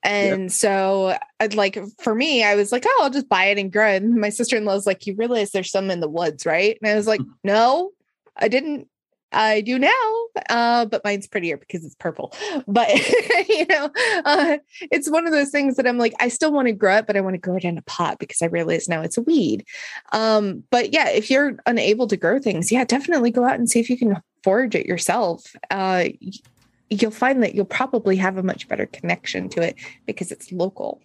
And 0.04 0.42
yep. 0.42 0.50
so, 0.52 1.18
I'd 1.40 1.54
like 1.54 1.78
for 2.00 2.14
me, 2.14 2.44
I 2.44 2.54
was 2.54 2.70
like, 2.70 2.84
oh, 2.86 3.00
I'll 3.02 3.10
just 3.10 3.28
buy 3.28 3.46
it 3.46 3.58
and 3.58 3.72
grow 3.72 3.88
it. 3.88 4.02
And 4.02 4.14
my 4.14 4.28
sister 4.28 4.56
in 4.56 4.64
law's 4.64 4.86
like, 4.86 5.06
you 5.06 5.14
realize 5.16 5.50
there's 5.50 5.72
some 5.72 5.90
in 5.90 6.00
the 6.00 6.08
woods, 6.08 6.46
right? 6.46 6.78
And 6.80 6.90
I 6.90 6.94
was 6.94 7.08
like, 7.08 7.20
mm. 7.20 7.30
no, 7.42 7.90
I 8.36 8.48
didn't. 8.48 8.88
I 9.32 9.60
do 9.60 9.78
now, 9.78 10.14
uh, 10.48 10.86
but 10.86 11.04
mine's 11.04 11.26
prettier 11.26 11.56
because 11.56 11.84
it's 11.84 11.94
purple. 11.94 12.34
But 12.66 12.88
you 13.48 13.66
know, 13.66 13.90
uh, 14.24 14.58
it's 14.80 15.10
one 15.10 15.26
of 15.26 15.32
those 15.32 15.50
things 15.50 15.76
that 15.76 15.86
I'm 15.86 15.98
like, 15.98 16.14
I 16.20 16.28
still 16.28 16.52
want 16.52 16.66
to 16.68 16.72
grow 16.72 16.96
it, 16.98 17.06
but 17.06 17.16
I 17.16 17.20
want 17.20 17.34
to 17.34 17.38
grow 17.38 17.56
it 17.56 17.64
in 17.64 17.78
a 17.78 17.82
pot 17.82 18.18
because 18.18 18.42
I 18.42 18.46
realize 18.46 18.88
now 18.88 19.00
it's 19.00 19.16
a 19.16 19.22
weed. 19.22 19.64
Um, 20.12 20.64
but 20.70 20.92
yeah, 20.92 21.08
if 21.08 21.30
you're 21.30 21.56
unable 21.66 22.06
to 22.08 22.16
grow 22.16 22.38
things, 22.38 22.70
yeah, 22.70 22.84
definitely 22.84 23.30
go 23.30 23.44
out 23.44 23.58
and 23.58 23.68
see 23.70 23.80
if 23.80 23.88
you 23.88 23.96
can 23.96 24.22
forage 24.42 24.74
it 24.74 24.86
yourself. 24.86 25.54
Uh, 25.70 26.06
you'll 26.90 27.10
find 27.10 27.42
that 27.42 27.54
you'll 27.54 27.64
probably 27.64 28.16
have 28.16 28.36
a 28.36 28.42
much 28.42 28.68
better 28.68 28.86
connection 28.86 29.48
to 29.50 29.62
it 29.62 29.76
because 30.06 30.32
it's 30.32 30.52
local. 30.52 31.00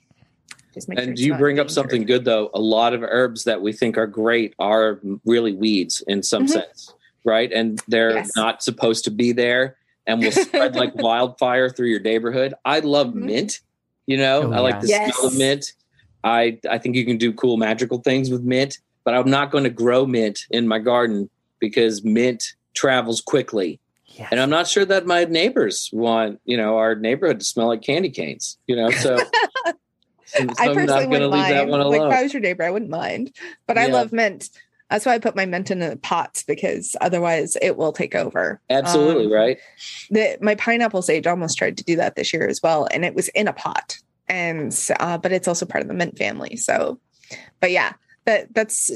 and 0.75 1.17
sure 1.17 1.27
you 1.27 1.35
bring 1.35 1.59
up 1.59 1.69
something 1.69 2.03
good 2.05 2.25
though. 2.25 2.49
A 2.53 2.59
lot 2.59 2.93
of 2.93 3.03
herbs 3.03 3.43
that 3.43 3.61
we 3.61 3.73
think 3.73 3.97
are 3.97 4.07
great 4.07 4.53
are 4.59 4.99
really 5.25 5.53
weeds 5.53 6.03
in 6.07 6.23
some 6.23 6.43
mm-hmm. 6.43 6.53
sense, 6.53 6.93
right? 7.23 7.51
And 7.51 7.81
they're 7.87 8.15
yes. 8.15 8.31
not 8.35 8.63
supposed 8.63 9.03
to 9.05 9.11
be 9.11 9.31
there 9.31 9.77
and 10.05 10.21
will 10.21 10.31
spread 10.31 10.75
like 10.77 10.95
wildfire 10.95 11.69
through 11.69 11.87
your 11.87 11.99
neighborhood. 11.99 12.53
I 12.65 12.79
love 12.79 13.07
mm-hmm. 13.07 13.25
mint. 13.25 13.59
You 14.05 14.17
know, 14.17 14.43
oh, 14.43 14.51
I 14.51 14.59
like 14.59 14.81
the 14.81 14.87
yes. 14.87 15.15
smell 15.15 15.27
of 15.27 15.37
mint. 15.37 15.73
I 16.23 16.59
I 16.69 16.77
think 16.77 16.95
you 16.95 17.05
can 17.05 17.17
do 17.17 17.31
cool 17.33 17.57
magical 17.57 17.99
things 17.99 18.29
with 18.29 18.43
mint, 18.43 18.79
but 19.05 19.13
I'm 19.13 19.29
not 19.29 19.51
going 19.51 19.63
to 19.63 19.69
grow 19.69 20.05
mint 20.05 20.45
in 20.49 20.67
my 20.67 20.79
garden 20.79 21.29
because 21.59 22.03
mint 22.03 22.53
travels 22.73 23.21
quickly 23.21 23.79
Yes. 24.15 24.29
And 24.31 24.39
I'm 24.39 24.49
not 24.49 24.67
sure 24.67 24.85
that 24.85 25.07
my 25.07 25.25
neighbors 25.25 25.89
want, 25.91 26.39
you 26.45 26.55
know, 26.55 26.77
our 26.77 26.95
neighborhood 26.95 27.39
to 27.39 27.45
smell 27.45 27.67
like 27.67 27.81
candy 27.81 28.09
canes, 28.09 28.57
you 28.67 28.75
know, 28.75 28.91
so. 28.91 29.17
so 30.25 30.47
I 30.59 30.73
personally 30.73 31.07
wouldn't 31.07 31.31
mind. 31.31 31.71
Like 31.71 32.01
if 32.01 32.01
I 32.01 32.23
was 32.23 32.33
your 32.33 32.41
neighbor, 32.41 32.63
I 32.63 32.69
wouldn't 32.69 32.91
mind. 32.91 33.35
But 33.65 33.77
yeah. 33.77 33.83
I 33.83 33.85
love 33.87 34.13
mint. 34.13 34.49
That's 34.93 35.07
why 35.07 35.15
I 35.15 35.17
put 35.17 35.35
my 35.35 35.47
mint 35.47 35.71
in 35.71 35.79
the 35.79 35.97
pots 36.03 36.43
because 36.43 36.95
otherwise 37.01 37.57
it 37.63 37.77
will 37.77 37.93
take 37.93 38.13
over. 38.13 38.61
Absolutely 38.69 39.25
um, 39.25 39.31
right. 39.31 39.57
The, 40.11 40.37
my 40.39 40.53
pineapple 40.53 41.01
sage 41.01 41.25
almost 41.25 41.57
tried 41.57 41.77
to 41.77 41.83
do 41.83 41.95
that 41.95 42.15
this 42.15 42.31
year 42.31 42.47
as 42.47 42.61
well, 42.61 42.87
and 42.93 43.03
it 43.03 43.15
was 43.15 43.27
in 43.29 43.47
a 43.47 43.53
pot. 43.53 43.97
And 44.27 44.71
uh, 44.99 45.17
but 45.17 45.31
it's 45.31 45.47
also 45.47 45.65
part 45.65 45.81
of 45.81 45.87
the 45.87 45.95
mint 45.95 46.15
family. 46.15 46.57
So, 46.57 46.99
but 47.59 47.71
yeah, 47.71 47.93
that 48.25 48.53
that's 48.53 48.91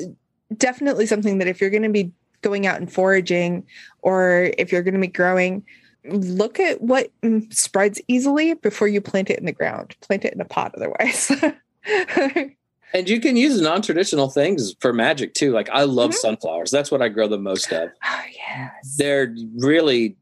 definitely 0.55 1.07
something 1.07 1.39
that 1.39 1.47
if 1.47 1.59
you're 1.59 1.71
going 1.71 1.81
to 1.81 1.89
be 1.89 2.11
going 2.43 2.67
out 2.67 2.79
and 2.79 2.93
foraging 2.93 3.65
or 4.03 4.51
if 4.59 4.71
you're 4.71 4.83
going 4.83 4.93
to 4.93 4.99
be 4.99 5.07
growing 5.07 5.65
look 6.05 6.59
at 6.59 6.79
what 6.79 7.11
mm, 7.23 7.51
spreads 7.51 7.99
easily 8.07 8.53
before 8.53 8.87
you 8.87 9.01
plant 9.01 9.31
it 9.31 9.39
in 9.39 9.45
the 9.45 9.51
ground 9.51 9.95
plant 9.99 10.23
it 10.23 10.33
in 10.33 10.39
a 10.39 10.45
pot 10.45 10.73
otherwise 10.75 11.31
and 12.93 13.09
you 13.09 13.19
can 13.19 13.35
use 13.35 13.59
non-traditional 13.59 14.29
things 14.29 14.75
for 14.79 14.93
magic 14.93 15.33
too 15.33 15.51
like 15.51 15.69
i 15.69 15.83
love 15.83 16.11
mm-hmm. 16.11 16.17
sunflowers 16.17 16.71
that's 16.71 16.91
what 16.91 17.01
i 17.01 17.07
grow 17.07 17.27
the 17.27 17.37
most 17.37 17.71
of 17.71 17.89
oh 18.03 18.21
yes 18.33 18.95
they're 18.97 19.35
really 19.57 20.15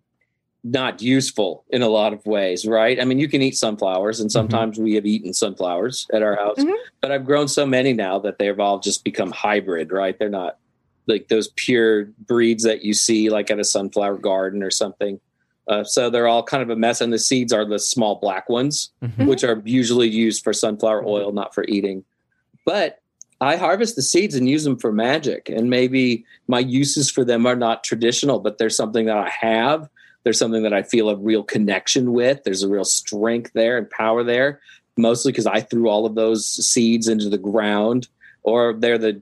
not 0.63 0.99
useful 0.99 1.63
in 1.70 1.84
a 1.84 1.88
lot 1.88 2.11
of 2.11 2.26
ways 2.26 2.66
right 2.66 2.99
i 2.99 3.05
mean 3.05 3.20
you 3.20 3.28
can 3.28 3.41
eat 3.41 3.55
sunflowers 3.55 4.20
and 4.20 4.30
mm-hmm. 4.30 4.34
sometimes 4.34 4.76
mm-hmm. 4.78 4.86
we 4.86 4.95
have 4.95 5.05
eaten 5.05 5.34
sunflowers 5.34 6.07
at 6.11 6.24
our 6.24 6.36
house 6.36 6.57
mm-hmm. 6.57 6.74
but 7.01 7.11
i've 7.11 7.26
grown 7.26 7.47
so 7.47 7.66
many 7.66 7.93
now 7.93 8.18
that 8.18 8.39
they've 8.39 8.59
all 8.59 8.80
just 8.80 9.03
become 9.03 9.32
hybrid 9.32 9.91
right 9.91 10.18
they're 10.18 10.30
not 10.30 10.57
like 11.07 11.28
those 11.28 11.49
pure 11.55 12.05
breeds 12.05 12.63
that 12.63 12.84
you 12.84 12.93
see 12.93 13.30
like 13.30 13.51
at 13.51 13.59
a 13.59 13.63
sunflower 13.63 14.18
garden 14.18 14.63
or 14.63 14.72
something. 14.72 15.20
Uh, 15.68 15.84
so 15.84 16.09
they're 16.09 16.28
all 16.28 16.43
kind 16.43 16.61
of 16.61 16.70
a 16.70 16.76
mess, 16.76 17.01
and 17.01 17.11
the 17.11 17.18
seeds 17.18 17.51
are 17.51 17.66
the 17.66 17.80
small 17.80 18.16
black 18.16 18.47
ones, 18.49 18.91
mm-hmm. 19.03 19.26
which 19.26 19.43
are 19.43 19.61
usually 19.66 20.07
used 20.07 20.43
for 20.43 20.53
sunflower 20.53 21.03
oil, 21.05 21.32
not 21.32 21.55
for 21.55 21.63
eating. 21.68 22.03
But 22.66 23.01
I 23.41 23.57
harvest 23.57 23.95
the 23.95 24.01
seeds 24.01 24.36
and 24.36 24.49
use 24.49 24.63
them 24.63 24.78
for 24.78 24.91
magic, 24.91 25.49
and 25.49 25.70
maybe 25.70 26.26
my 26.47 26.59
uses 26.59 27.09
for 27.09 27.24
them 27.24 27.45
are 27.45 27.55
not 27.55 27.84
traditional, 27.84 28.39
but 28.39 28.57
there's 28.57 28.76
something 28.76 29.05
that 29.05 29.18
I 29.18 29.30
have. 29.30 29.89
There's 30.24 30.39
something 30.39 30.63
that 30.63 30.74
I 30.74 30.82
feel 30.82 31.09
a 31.09 31.16
real 31.16 31.43
connection 31.43 32.13
with. 32.13 32.43
There's 32.43 32.63
a 32.63 32.70
real 32.70 32.86
strength 32.86 33.51
there 33.53 33.78
and 33.78 33.89
power 33.89 34.24
there, 34.24 34.61
mostly 34.97 35.32
because 35.32 35.45
I 35.45 35.61
threw 35.61 35.89
all 35.89 36.05
of 36.05 36.16
those 36.16 36.47
seeds 36.47 37.07
into 37.07 37.30
the 37.30 37.38
ground, 37.38 38.07
or 38.43 38.74
they're 38.74 38.97
the 38.97 39.22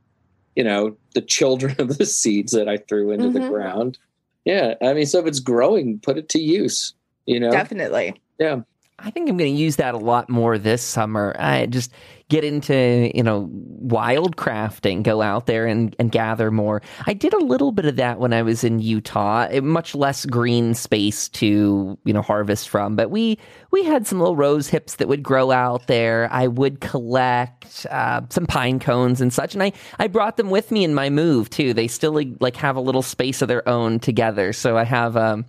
you 0.55 0.63
know 0.63 0.95
the 1.15 1.21
children 1.21 1.75
of 1.79 1.97
the 1.97 2.05
seeds 2.05 2.51
that 2.53 2.69
I 2.69 2.77
threw 2.77 3.11
into 3.11 3.25
mm-hmm. 3.25 3.41
the 3.41 3.49
ground. 3.49 3.97
Yeah, 4.45 4.75
I 4.81 4.93
mean, 4.93 5.05
so 5.05 5.19
if 5.19 5.25
it's 5.25 5.39
growing, 5.39 5.99
put 5.99 6.17
it 6.17 6.29
to 6.29 6.39
use. 6.39 6.93
You 7.25 7.39
know, 7.39 7.51
definitely. 7.51 8.21
Yeah. 8.39 8.61
I 8.99 9.09
think 9.09 9.27
I'm 9.27 9.37
going 9.37 9.53
to 9.53 9.59
use 9.59 9.77
that 9.77 9.95
a 9.95 9.97
lot 9.97 10.29
more 10.29 10.57
this 10.57 10.81
summer. 10.81 11.35
I 11.39 11.65
just 11.65 11.91
get 12.29 12.43
into, 12.43 13.11
you 13.13 13.23
know, 13.23 13.49
wild 13.51 14.37
crafting, 14.37 15.03
go 15.03 15.21
out 15.21 15.45
there 15.45 15.65
and, 15.65 15.95
and 15.99 16.11
gather 16.11 16.51
more. 16.51 16.81
I 17.05 17.13
did 17.13 17.33
a 17.33 17.43
little 17.43 17.71
bit 17.71 17.85
of 17.85 17.95
that 17.97 18.19
when 18.19 18.33
I 18.33 18.43
was 18.43 18.63
in 18.63 18.79
Utah, 18.79 19.49
much 19.61 19.93
less 19.93 20.25
green 20.25 20.73
space 20.73 21.27
to, 21.29 21.97
you 22.05 22.13
know, 22.13 22.21
harvest 22.21 22.69
from. 22.69 22.95
But 22.95 23.09
we 23.09 23.39
we 23.71 23.83
had 23.83 24.07
some 24.07 24.19
little 24.19 24.35
rose 24.35 24.67
hips 24.67 24.95
that 24.95 25.07
would 25.07 25.23
grow 25.23 25.51
out 25.51 25.87
there. 25.87 26.29
I 26.31 26.47
would 26.47 26.79
collect 26.79 27.85
uh, 27.89 28.21
some 28.29 28.45
pine 28.45 28.79
cones 28.79 29.21
and 29.21 29.33
such. 29.33 29.53
And 29.53 29.63
I, 29.63 29.73
I 29.99 30.07
brought 30.07 30.37
them 30.37 30.49
with 30.49 30.71
me 30.71 30.83
in 30.83 30.93
my 30.93 31.09
move 31.09 31.49
too. 31.49 31.73
They 31.73 31.87
still 31.87 32.19
like 32.39 32.55
have 32.55 32.75
a 32.75 32.81
little 32.81 33.01
space 33.01 33.41
of 33.41 33.47
their 33.47 33.67
own 33.67 33.99
together. 33.99 34.53
So 34.53 34.77
I 34.77 34.83
have, 34.83 35.17
um, 35.17 35.45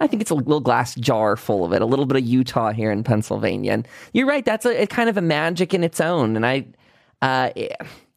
I 0.00 0.06
think 0.06 0.22
it's 0.22 0.30
a 0.30 0.34
little 0.34 0.60
glass 0.60 0.94
jar 0.94 1.36
full 1.36 1.64
of 1.64 1.72
it, 1.72 1.82
a 1.82 1.86
little 1.86 2.06
bit 2.06 2.16
of 2.16 2.24
Utah 2.24 2.72
here 2.72 2.90
in 2.90 3.02
Pennsylvania. 3.02 3.72
And 3.72 3.88
you're 4.12 4.26
right, 4.26 4.44
that's 4.44 4.64
a, 4.64 4.82
a 4.82 4.86
kind 4.86 5.08
of 5.08 5.16
a 5.16 5.22
magic 5.22 5.74
in 5.74 5.82
its 5.82 6.00
own. 6.00 6.36
And 6.36 6.46
I, 6.46 6.66
uh, 7.20 7.50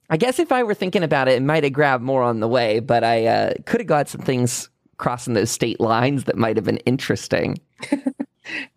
I 0.09 0.17
guess 0.17 0.39
if 0.39 0.51
I 0.51 0.63
were 0.63 0.73
thinking 0.73 1.03
about 1.03 1.27
it, 1.27 1.33
it 1.33 1.43
might 1.43 1.63
have 1.63 1.73
grabbed 1.73 2.03
more 2.03 2.21
on 2.21 2.39
the 2.39 2.47
way, 2.47 2.79
but 2.79 3.03
I 3.03 3.25
uh, 3.25 3.53
could 3.65 3.79
have 3.79 3.87
got 3.87 4.09
some 4.09 4.21
things 4.21 4.69
crossing 4.97 5.33
those 5.33 5.49
state 5.49 5.79
lines 5.79 6.25
that 6.25 6.37
might 6.37 6.55
have 6.57 6.65
been 6.65 6.77
interesting. 6.79 7.57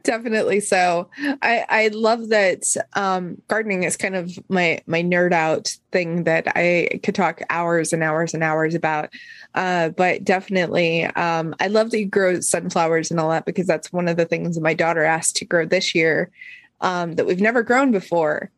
Definitely 0.02 0.60
so. 0.60 1.08
I 1.40 1.64
I 1.68 1.88
love 1.88 2.28
that 2.28 2.64
um, 2.94 3.40
gardening 3.48 3.84
is 3.84 3.96
kind 3.96 4.14
of 4.14 4.38
my 4.50 4.80
my 4.86 5.02
nerd 5.02 5.32
out 5.32 5.74
thing 5.90 6.24
that 6.24 6.46
I 6.54 7.00
could 7.02 7.14
talk 7.14 7.40
hours 7.48 7.92
and 7.92 8.02
hours 8.02 8.34
and 8.34 8.42
hours 8.42 8.74
about. 8.74 9.10
Uh, 9.54 9.88
but 9.90 10.22
definitely, 10.24 11.04
um, 11.04 11.54
I 11.60 11.68
love 11.68 11.90
that 11.90 11.98
you 11.98 12.06
grow 12.06 12.40
sunflowers 12.40 13.10
and 13.10 13.18
all 13.18 13.30
that 13.30 13.46
because 13.46 13.66
that's 13.66 13.92
one 13.92 14.08
of 14.08 14.16
the 14.16 14.26
things 14.26 14.60
my 14.60 14.74
daughter 14.74 15.04
asked 15.04 15.36
to 15.36 15.44
grow 15.44 15.64
this 15.64 15.94
year 15.94 16.30
um, 16.80 17.14
that 17.14 17.26
we've 17.26 17.40
never 17.40 17.62
grown 17.62 17.90
before. 17.90 18.50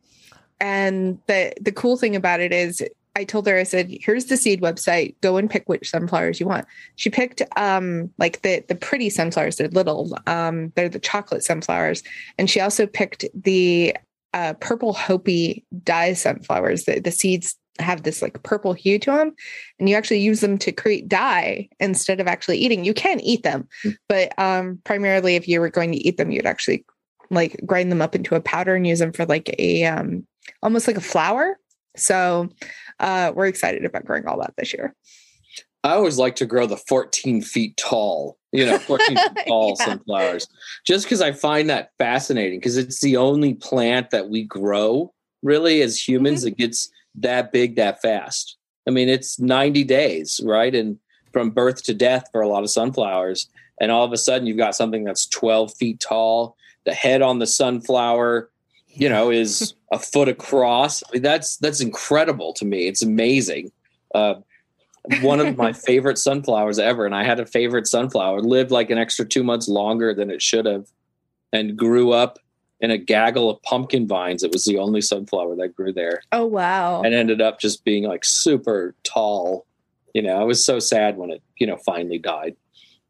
And 0.59 1.19
the 1.27 1.53
the 1.61 1.71
cool 1.71 1.97
thing 1.97 2.15
about 2.15 2.41
it 2.41 2.51
is 2.51 2.83
I 3.17 3.23
told 3.23 3.47
her, 3.47 3.57
I 3.57 3.63
said, 3.63 3.89
here's 3.89 4.25
the 4.25 4.37
seed 4.37 4.61
website. 4.61 5.15
Go 5.21 5.37
and 5.37 5.49
pick 5.49 5.67
which 5.67 5.89
sunflowers 5.89 6.39
you 6.39 6.45
want. 6.45 6.67
She 6.97 7.09
picked 7.09 7.41
um 7.55 8.11
like 8.19 8.43
the 8.43 8.63
the 8.67 8.75
pretty 8.75 9.09
sunflowers. 9.09 9.55
They're 9.55 9.69
little. 9.69 10.15
Um, 10.27 10.71
they're 10.75 10.87
the 10.87 10.99
chocolate 10.99 11.43
sunflowers. 11.43 12.03
And 12.37 12.47
she 12.47 12.59
also 12.59 12.85
picked 12.85 13.25
the 13.33 13.95
uh, 14.35 14.53
purple 14.59 14.93
Hopi 14.93 15.65
dye 15.83 16.13
sunflowers. 16.13 16.83
The, 16.83 16.99
the 16.99 17.09
seeds 17.09 17.57
have 17.79 18.03
this 18.03 18.21
like 18.21 18.43
purple 18.43 18.73
hue 18.73 18.99
to 18.99 19.11
them 19.11 19.33
and 19.79 19.89
you 19.89 19.95
actually 19.95 20.19
use 20.19 20.39
them 20.41 20.57
to 20.57 20.71
create 20.71 21.07
dye 21.07 21.67
instead 21.79 22.19
of 22.19 22.25
actually 22.25 22.57
eating 22.57 22.83
you 22.83 22.91
can 22.91 23.19
eat 23.19 23.43
them 23.43 23.67
hmm. 23.83 23.91
but 24.09 24.33
um 24.39 24.79
primarily 24.83 25.35
if 25.35 25.47
you 25.47 25.59
were 25.59 25.69
going 25.69 25.91
to 25.91 25.99
eat 25.99 26.17
them 26.17 26.31
you'd 26.31 26.47
actually 26.47 26.83
like 27.29 27.55
grind 27.67 27.91
them 27.91 28.01
up 28.01 28.15
into 28.15 28.33
a 28.33 28.41
powder 28.41 28.73
and 28.73 28.87
use 28.87 28.97
them 28.97 29.13
for 29.13 29.27
like 29.27 29.53
a 29.59 29.85
um 29.85 30.25
almost 30.63 30.87
like 30.87 30.97
a 30.97 31.01
flour 31.01 31.59
so 31.95 32.49
uh, 32.99 33.31
we're 33.35 33.47
excited 33.47 33.85
about 33.85 34.05
growing 34.05 34.25
all 34.27 34.39
that 34.39 34.53
this 34.57 34.73
year. 34.73 34.95
I 35.83 35.91
always 35.91 36.17
like 36.17 36.35
to 36.37 36.45
grow 36.45 36.65
the 36.65 36.77
14 36.77 37.41
feet 37.41 37.77
tall, 37.77 38.37
you 38.51 38.65
know, 38.65 38.77
14 38.77 39.07
feet 39.17 39.45
tall 39.47 39.75
yeah. 39.79 39.85
sunflowers, 39.85 40.47
just 40.85 41.05
because 41.05 41.21
I 41.21 41.31
find 41.31 41.69
that 41.69 41.91
fascinating 41.97 42.59
because 42.59 42.77
it's 42.77 42.99
the 42.99 43.17
only 43.17 43.53
plant 43.53 44.09
that 44.11 44.29
we 44.29 44.43
grow 44.43 45.13
really 45.43 45.81
as 45.81 46.05
humans 46.05 46.39
mm-hmm. 46.39 46.49
that 46.49 46.57
gets 46.57 46.89
that 47.15 47.51
big 47.51 47.75
that 47.75 48.01
fast. 48.01 48.57
I 48.87 48.91
mean, 48.91 49.09
it's 49.09 49.39
90 49.39 49.83
days, 49.83 50.39
right? 50.43 50.73
And 50.73 50.97
from 51.33 51.51
birth 51.51 51.83
to 51.83 51.93
death 51.93 52.29
for 52.31 52.41
a 52.41 52.47
lot 52.47 52.63
of 52.63 52.69
sunflowers. 52.69 53.47
And 53.79 53.91
all 53.91 54.05
of 54.05 54.13
a 54.13 54.17
sudden, 54.17 54.47
you've 54.47 54.57
got 54.57 54.75
something 54.75 55.03
that's 55.03 55.27
12 55.27 55.73
feet 55.75 55.99
tall. 55.99 56.55
The 56.85 56.93
head 56.93 57.21
on 57.21 57.39
the 57.39 57.47
sunflower, 57.47 58.49
you 58.97 59.09
know, 59.09 59.29
is 59.29 59.73
a 59.91 59.99
foot 59.99 60.27
across. 60.27 61.03
I 61.03 61.07
mean, 61.13 61.21
that's 61.21 61.57
that's 61.57 61.81
incredible 61.81 62.53
to 62.53 62.65
me. 62.65 62.87
It's 62.87 63.03
amazing. 63.03 63.71
Uh, 64.13 64.35
one 65.21 65.39
of 65.39 65.57
my 65.57 65.71
favorite 65.87 66.17
sunflowers 66.17 66.79
ever, 66.79 67.05
and 67.05 67.15
I 67.15 67.23
had 67.23 67.39
a 67.39 67.45
favorite 67.45 67.87
sunflower. 67.87 68.41
Lived 68.41 68.71
like 68.71 68.89
an 68.89 68.97
extra 68.97 69.25
two 69.25 69.43
months 69.43 69.67
longer 69.67 70.13
than 70.13 70.31
it 70.31 70.41
should 70.41 70.65
have, 70.65 70.87
and 71.53 71.77
grew 71.77 72.11
up 72.11 72.39
in 72.79 72.91
a 72.91 72.97
gaggle 72.97 73.49
of 73.49 73.61
pumpkin 73.63 74.07
vines. 74.07 74.43
It 74.43 74.51
was 74.51 74.65
the 74.65 74.77
only 74.77 75.01
sunflower 75.01 75.55
that 75.57 75.75
grew 75.75 75.93
there. 75.93 76.21
Oh 76.31 76.45
wow! 76.45 77.01
And 77.03 77.13
ended 77.13 77.41
up 77.41 77.59
just 77.59 77.85
being 77.85 78.03
like 78.03 78.25
super 78.25 78.95
tall. 79.03 79.65
You 80.13 80.23
know, 80.23 80.37
I 80.37 80.43
was 80.43 80.65
so 80.65 80.79
sad 80.79 81.17
when 81.17 81.29
it 81.29 81.43
you 81.57 81.67
know 81.67 81.77
finally 81.77 82.17
died. 82.17 82.55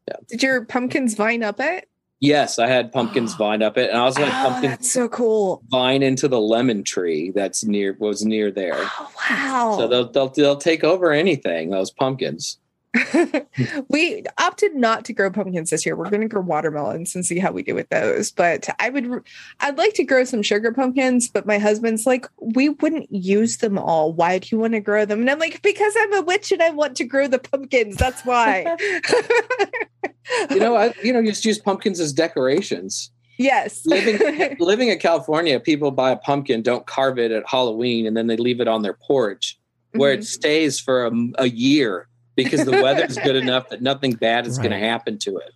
Yeah. 0.06 0.16
Did 0.28 0.42
your 0.42 0.64
pumpkins 0.64 1.14
vine 1.14 1.42
up 1.42 1.60
it? 1.60 1.88
Yes, 2.20 2.58
I 2.58 2.66
had 2.66 2.92
pumpkins 2.92 3.34
vine 3.38 3.62
up 3.62 3.78
it, 3.78 3.90
and 3.90 3.98
I 3.98 4.02
also 4.02 4.24
had 4.24 4.46
oh, 4.46 4.50
pumpkins. 4.50 4.72
That's 4.72 4.90
so 4.90 5.08
cool. 5.08 5.62
Vine 5.68 6.02
into 6.02 6.28
the 6.28 6.40
lemon 6.40 6.82
tree 6.84 7.30
that's 7.30 7.64
near 7.64 7.96
was 7.98 8.24
near 8.24 8.50
there. 8.50 8.76
Oh 8.78 9.10
wow! 9.30 9.76
So 9.78 9.88
they'll 9.88 10.10
they'll 10.10 10.28
they'll 10.28 10.56
take 10.56 10.84
over 10.84 11.12
anything. 11.12 11.70
Those 11.70 11.90
pumpkins. 11.90 12.58
we 13.88 14.24
opted 14.38 14.74
not 14.74 15.04
to 15.04 15.12
grow 15.12 15.30
pumpkins 15.30 15.70
this 15.70 15.84
year. 15.84 15.94
We're 15.94 16.10
going 16.10 16.22
to 16.22 16.28
grow 16.28 16.40
watermelons 16.40 17.14
and 17.14 17.24
see 17.24 17.38
how 17.38 17.52
we 17.52 17.62
do 17.62 17.74
with 17.74 17.88
those. 17.90 18.30
But 18.30 18.68
I 18.78 18.88
would, 18.90 19.22
I'd 19.60 19.76
like 19.76 19.94
to 19.94 20.04
grow 20.04 20.24
some 20.24 20.42
sugar 20.42 20.72
pumpkins. 20.72 21.28
But 21.28 21.46
my 21.46 21.58
husband's 21.58 22.06
like, 22.06 22.26
we 22.40 22.70
wouldn't 22.70 23.12
use 23.12 23.58
them 23.58 23.78
all. 23.78 24.12
Why 24.12 24.38
do 24.38 24.48
you 24.50 24.58
want 24.58 24.72
to 24.72 24.80
grow 24.80 25.04
them? 25.04 25.20
And 25.20 25.30
I'm 25.30 25.38
like, 25.38 25.60
because 25.62 25.94
I'm 25.98 26.14
a 26.14 26.22
witch 26.22 26.50
and 26.50 26.62
I 26.62 26.70
want 26.70 26.96
to 26.96 27.04
grow 27.04 27.28
the 27.28 27.38
pumpkins. 27.38 27.96
That's 27.96 28.24
why. 28.24 28.76
you 30.50 30.58
know, 30.58 30.76
I, 30.76 30.94
you 31.02 31.12
know, 31.12 31.22
just 31.22 31.44
use 31.44 31.58
pumpkins 31.58 32.00
as 32.00 32.12
decorations. 32.12 33.10
Yes. 33.38 33.86
living 33.86 34.56
living 34.58 34.88
in 34.88 34.98
California, 34.98 35.60
people 35.60 35.92
buy 35.92 36.10
a 36.10 36.16
pumpkin, 36.16 36.60
don't 36.60 36.86
carve 36.86 37.20
it 37.20 37.30
at 37.30 37.44
Halloween, 37.46 38.04
and 38.04 38.16
then 38.16 38.26
they 38.26 38.36
leave 38.36 38.60
it 38.60 38.66
on 38.66 38.82
their 38.82 38.94
porch, 38.94 39.56
where 39.92 40.12
mm-hmm. 40.12 40.22
it 40.22 40.24
stays 40.24 40.80
for 40.80 41.06
a, 41.06 41.12
a 41.38 41.48
year 41.48 42.08
because 42.38 42.64
the 42.64 42.70
weather's 42.70 43.18
good 43.18 43.34
enough 43.44 43.68
that 43.68 43.82
nothing 43.82 44.12
bad 44.12 44.46
is 44.46 44.58
right. 44.58 44.68
going 44.68 44.80
to 44.80 44.86
happen 44.86 45.18
to 45.18 45.38
it. 45.38 45.52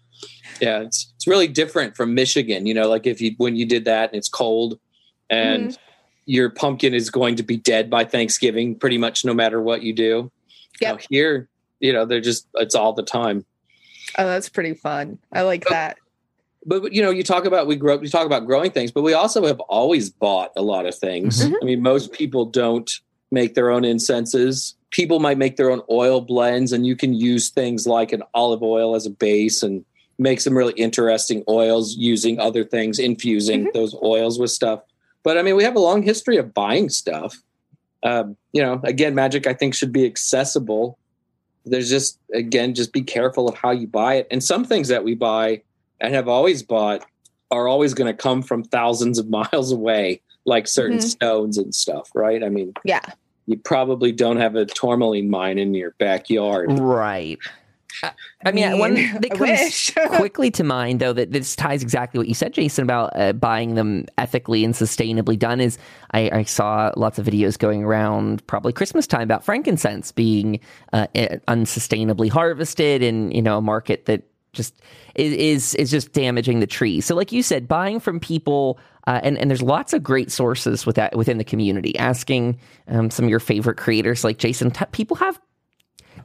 Yeah, 0.60 0.80
it's 0.80 1.12
it's 1.14 1.26
really 1.26 1.48
different 1.48 1.96
from 1.96 2.14
Michigan. 2.14 2.66
You 2.66 2.74
know, 2.74 2.88
like 2.88 3.06
if 3.06 3.20
you 3.20 3.34
when 3.38 3.56
you 3.56 3.64
did 3.64 3.84
that 3.86 4.10
and 4.10 4.18
it's 4.18 4.28
cold, 4.28 4.78
and 5.30 5.68
mm-hmm. 5.68 5.82
your 6.26 6.50
pumpkin 6.50 6.92
is 6.92 7.08
going 7.08 7.36
to 7.36 7.42
be 7.42 7.56
dead 7.56 7.88
by 7.88 8.04
Thanksgiving, 8.04 8.74
pretty 8.78 8.98
much 8.98 9.24
no 9.24 9.32
matter 9.32 9.62
what 9.62 9.82
you 9.82 9.92
do. 9.92 10.30
Yeah, 10.80 10.96
here, 11.08 11.48
you 11.80 11.92
know, 11.92 12.04
they're 12.04 12.20
just 12.20 12.48
it's 12.54 12.74
all 12.74 12.92
the 12.92 13.02
time. 13.02 13.44
Oh, 14.18 14.26
that's 14.26 14.48
pretty 14.48 14.74
fun. 14.74 15.18
I 15.32 15.42
like 15.42 15.64
that. 15.66 15.96
But 16.66 16.92
you 16.92 17.02
know, 17.02 17.10
you 17.10 17.22
talk 17.22 17.44
about 17.44 17.66
we 17.66 17.76
grow 17.76 18.00
you 18.00 18.08
talk 18.08 18.26
about 18.26 18.46
growing 18.46 18.72
things, 18.72 18.90
but 18.90 19.02
we 19.02 19.14
also 19.14 19.46
have 19.46 19.60
always 19.60 20.10
bought 20.10 20.50
a 20.56 20.62
lot 20.62 20.86
of 20.86 20.96
things. 20.96 21.44
Mm-hmm. 21.44 21.54
I 21.62 21.64
mean, 21.64 21.82
most 21.82 22.12
people 22.12 22.44
don't 22.44 22.90
make 23.30 23.54
their 23.54 23.70
own 23.70 23.84
incenses 23.84 24.74
people 24.92 25.18
might 25.18 25.38
make 25.38 25.56
their 25.56 25.70
own 25.70 25.82
oil 25.90 26.20
blends 26.20 26.72
and 26.72 26.86
you 26.86 26.94
can 26.94 27.12
use 27.14 27.48
things 27.48 27.86
like 27.86 28.12
an 28.12 28.22
olive 28.34 28.62
oil 28.62 28.94
as 28.94 29.06
a 29.06 29.10
base 29.10 29.62
and 29.62 29.84
make 30.18 30.40
some 30.40 30.56
really 30.56 30.74
interesting 30.74 31.42
oils 31.48 31.96
using 31.96 32.38
other 32.38 32.62
things 32.62 32.98
infusing 32.98 33.62
mm-hmm. 33.62 33.70
those 33.74 33.96
oils 34.02 34.38
with 34.38 34.50
stuff. 34.50 34.80
But 35.24 35.38
i 35.38 35.42
mean 35.42 35.56
we 35.56 35.64
have 35.64 35.76
a 35.76 35.80
long 35.80 36.02
history 36.02 36.36
of 36.36 36.54
buying 36.54 36.88
stuff. 36.88 37.36
Um, 38.04 38.36
you 38.52 38.60
know 38.60 38.80
again 38.82 39.14
magic 39.14 39.46
i 39.46 39.54
think 39.54 39.74
should 39.74 39.92
be 39.92 40.06
accessible. 40.06 40.98
There's 41.64 41.88
just 41.88 42.18
again 42.34 42.74
just 42.74 42.92
be 42.92 43.02
careful 43.02 43.48
of 43.48 43.56
how 43.56 43.70
you 43.70 43.86
buy 43.86 44.14
it. 44.14 44.26
And 44.30 44.44
some 44.44 44.64
things 44.64 44.88
that 44.88 45.04
we 45.04 45.14
buy 45.14 45.62
and 46.00 46.14
have 46.14 46.28
always 46.28 46.62
bought 46.62 47.04
are 47.50 47.68
always 47.68 47.94
going 47.94 48.14
to 48.14 48.22
come 48.22 48.42
from 48.42 48.64
thousands 48.64 49.18
of 49.18 49.30
miles 49.40 49.72
away 49.72 50.20
like 50.44 50.66
certain 50.66 50.98
mm-hmm. 50.98 51.06
stones 51.06 51.56
and 51.56 51.74
stuff 51.74 52.10
right? 52.14 52.44
I 52.44 52.50
mean 52.50 52.74
yeah 52.84 53.00
you 53.46 53.56
probably 53.58 54.12
don't 54.12 54.36
have 54.36 54.54
a 54.54 54.64
tourmaline 54.64 55.28
mine 55.28 55.58
in 55.58 55.74
your 55.74 55.92
backyard. 55.98 56.78
Right. 56.78 57.38
I 58.44 58.52
mean, 58.52 58.78
one 58.78 58.94
that 58.94 59.30
comes 59.32 59.90
quickly 60.16 60.50
to 60.52 60.64
mind, 60.64 61.00
though, 61.00 61.12
that 61.12 61.32
this 61.32 61.54
ties 61.54 61.82
exactly 61.82 62.18
what 62.18 62.28
you 62.28 62.34
said, 62.34 62.52
Jason, 62.52 62.82
about 62.82 63.12
uh, 63.14 63.32
buying 63.32 63.74
them 63.74 64.06
ethically 64.18 64.64
and 64.64 64.74
sustainably 64.74 65.38
done. 65.38 65.60
Is 65.60 65.78
I, 66.12 66.30
I, 66.32 66.42
saw 66.44 66.90
lots 66.96 67.18
of 67.18 67.26
videos 67.26 67.58
going 67.58 67.84
around, 67.84 68.44
probably 68.46 68.72
Christmas 68.72 69.06
time, 69.06 69.22
about 69.22 69.44
frankincense 69.44 70.10
being 70.10 70.58
uh, 70.92 71.06
unsustainably 71.14 72.30
harvested 72.30 73.02
in 73.02 73.30
you 73.30 73.42
know 73.42 73.58
a 73.58 73.62
market 73.62 74.06
that 74.06 74.22
just 74.52 74.74
is 75.14 75.74
is 75.74 75.90
just 75.90 76.12
damaging 76.12 76.60
the 76.60 76.66
tree. 76.66 77.00
So, 77.00 77.14
like 77.14 77.32
you 77.32 77.42
said, 77.42 77.68
buying 77.68 78.00
from 78.00 78.20
people, 78.20 78.78
uh, 79.06 79.20
and 79.22 79.38
and 79.38 79.50
there's 79.50 79.62
lots 79.62 79.92
of 79.92 80.02
great 80.02 80.30
sources 80.30 80.86
with 80.86 80.96
that 80.96 81.16
within 81.16 81.38
the 81.38 81.44
community. 81.44 81.98
Asking 81.98 82.58
um, 82.88 83.10
some 83.10 83.24
of 83.24 83.30
your 83.30 83.40
favorite 83.40 83.76
creators, 83.76 84.24
like 84.24 84.38
Jason, 84.38 84.70
t- 84.70 84.84
people 84.92 85.16
have 85.16 85.40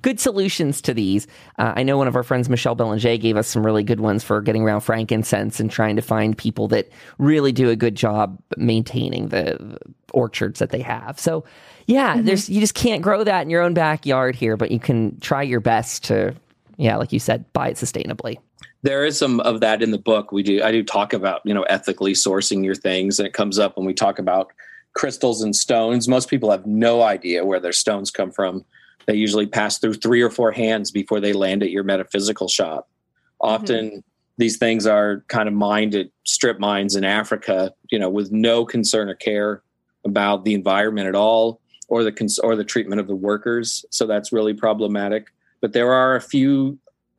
good 0.02 0.20
solutions 0.20 0.82
to 0.82 0.94
these. 0.94 1.28
Uh, 1.58 1.74
I 1.76 1.84
know 1.84 1.98
one 1.98 2.08
of 2.08 2.16
our 2.16 2.24
friends, 2.24 2.50
Michelle 2.50 2.76
Belanger, 2.76 3.18
gave 3.18 3.38
us 3.38 3.48
some 3.48 3.66
really 3.66 3.84
good 3.84 4.00
ones 4.00 4.24
for 4.24 4.42
getting 4.42 4.64
around 4.64 4.82
frankincense 4.82 5.60
and 5.60 5.72
trying 5.72 5.96
to 5.96 6.02
find 6.02 6.38
people 6.38 6.68
that 6.70 6.90
really 7.18 7.52
do 7.52 7.70
a 7.70 7.76
good 7.76 7.96
job 7.96 8.38
maintaining 8.58 9.30
the, 9.30 9.78
orchards 10.14 10.60
that 10.60 10.70
they 10.70 10.82
have. 10.82 11.20
So, 11.20 11.44
yeah, 11.86 12.16
mm-hmm. 12.16 12.26
there's 12.26 12.50
you 12.50 12.62
just 12.62 12.76
can't 12.76 13.02
grow 13.02 13.26
that 13.26 13.42
in 13.42 13.50
your 13.50 13.62
own 13.62 13.74
backyard 13.74 14.36
here, 14.36 14.56
but 14.56 14.72
you 14.72 14.80
can 14.80 15.20
try 15.20 15.42
your 15.42 15.60
best 15.60 16.06
to 16.06 16.34
yeah, 16.78 16.96
like 16.96 17.12
you 17.12 17.20
said, 17.20 17.52
buy 17.54 17.70
it 17.70 17.76
sustainably. 17.76 18.38
There 18.84 19.06
is 19.06 19.18
some 19.18 19.40
of 19.42 19.60
that 19.62 19.82
in 19.82 19.92
the 19.92 19.98
book. 19.98 20.32
We 20.32 20.44
do 20.44 20.62
I 20.64 20.72
do 20.72 20.84
talk 20.84 21.14
about, 21.14 21.42
you 21.44 21.54
know, 21.54 21.64
ethically 21.64 22.14
sourcing 22.14 22.64
your 22.64 22.76
things 22.76 23.20
and 23.20 23.28
it 23.28 23.34
comes 23.34 23.60
up 23.60 23.78
when 23.78 23.86
we 23.86 23.94
talk 23.94 24.20
about 24.20 24.52
crystals 24.94 25.42
and 25.42 25.56
stones. 25.56 26.08
Most 26.08 26.30
people 26.30 26.52
have 26.52 26.66
no 26.66 27.02
idea 27.02 27.46
where 27.46 27.60
their 27.60 27.74
stones 27.74 28.12
come 28.12 28.32
from. 28.32 28.64
They 29.06 29.16
usually 29.16 29.48
pass 29.48 29.78
through 29.78 29.96
three 29.96 30.22
or 30.22 30.30
four 30.30 30.52
hands 30.52 30.92
before 30.92 31.20
they 31.20 31.34
land 31.34 31.64
at 31.64 31.72
your 31.72 31.84
metaphysical 31.84 32.48
shop. 32.48 32.90
Often 33.40 33.86
mm-hmm. 33.86 34.00
these 34.38 34.58
things 34.58 34.86
are 34.86 35.24
kind 35.28 35.48
of 35.48 35.54
mined 35.54 35.96
at 35.96 36.08
strip 36.26 36.60
mines 36.60 36.96
in 36.96 37.04
Africa, 37.04 37.74
you 37.90 38.00
know, 38.00 38.10
with 38.10 38.32
no 38.32 38.66
concern 38.66 39.10
or 39.10 39.16
care 39.16 39.62
about 40.06 40.46
the 40.46 40.54
environment 40.54 41.08
at 41.08 41.16
all 41.16 41.62
or 41.88 42.04
the 42.04 42.12
cons- 42.12 42.40
or 42.40 42.56
the 42.56 42.64
treatment 42.64 43.00
of 43.00 43.08
the 43.08 43.16
workers. 43.16 43.86
So 43.92 44.06
that's 44.08 44.32
really 44.32 44.54
problematic 44.54 45.28
but 45.62 45.74
there 45.74 45.92
are 45.92 46.16
a 46.16 46.22
few 46.22 46.78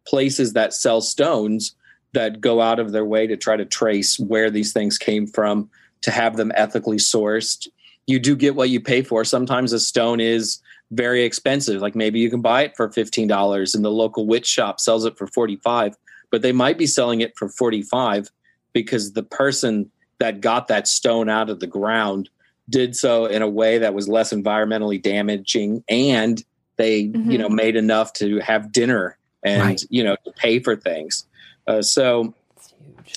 places 0.09 0.55
that 0.55 0.73
sell 0.73 1.01
stones 1.01 1.75
that 2.15 2.41
go 2.41 2.61
out 2.61 2.79
of 2.79 2.93
their 2.93 3.05
way 3.05 3.27
to 3.27 3.37
try 3.37 3.57
to 3.57 3.65
trace 3.65 4.19
where 4.19 4.51
these 4.51 4.73
things 4.73 4.97
came 4.97 5.27
from 5.27 5.69
to 6.01 6.11
have 6.11 6.37
them 6.37 6.53
ethically 6.55 6.97
sourced. 6.97 7.69
You 8.07 8.19
do 8.19 8.35
get 8.35 8.55
what 8.55 8.71
you 8.71 8.81
pay 8.81 9.03
for. 9.03 9.25
Sometimes 9.25 9.73
a 9.73 9.81
stone 9.81 10.21
is 10.21 10.61
very 10.93 11.25
expensive. 11.25 11.83
Like 11.83 11.95
maybe 11.95 12.19
you 12.19 12.31
can 12.31 12.41
buy 12.41 12.63
it 12.63 12.77
for 12.77 12.89
$15 12.89 13.75
and 13.75 13.85
the 13.85 13.91
local 13.91 14.27
witch 14.27 14.47
shop 14.47 14.81
sells 14.81 15.05
it 15.05 15.19
for 15.19 15.27
45 15.27 15.95
but 16.31 16.43
they 16.43 16.53
might 16.53 16.79
be 16.79 16.87
selling 16.87 17.21
it 17.21 17.37
for 17.37 17.49
45 17.49 18.31
because 18.73 19.13
the 19.13 19.23
person 19.23 19.91
that 20.19 20.41
got 20.41 20.69
that 20.69 20.89
stone 20.89 21.29
out 21.29 21.51
of 21.51 21.61
the 21.61 21.67
ground 21.67 22.29
did 22.69 22.95
so 22.95 23.27
in 23.27 23.43
a 23.43 23.49
way 23.49 23.79
that 23.79 23.95
was 23.95 24.09
less 24.09 24.33
environmentally 24.33 25.01
damaging 25.01 25.83
and 25.89 26.45
they 26.77 27.05
mm-hmm. 27.05 27.31
you 27.31 27.39
know 27.39 27.49
made 27.49 27.77
enough 27.77 28.13
to 28.13 28.39
have 28.41 28.73
dinner 28.73 29.18
and 29.43 29.63
right. 29.63 29.85
you 29.91 30.03
know 30.03 30.17
to 30.25 30.33
pay 30.33 30.59
for 30.59 30.77
things. 30.77 31.27
Uh, 31.67 31.83
so 31.83 32.35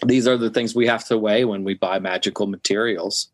these 0.05 0.27
are 0.27 0.37
the 0.37 0.49
things 0.49 0.75
we 0.75 0.87
have 0.87 1.05
to 1.05 1.17
weigh 1.17 1.45
when 1.45 1.63
we 1.63 1.73
buy 1.73 1.99
magical 1.99 2.47
materials 2.47 3.29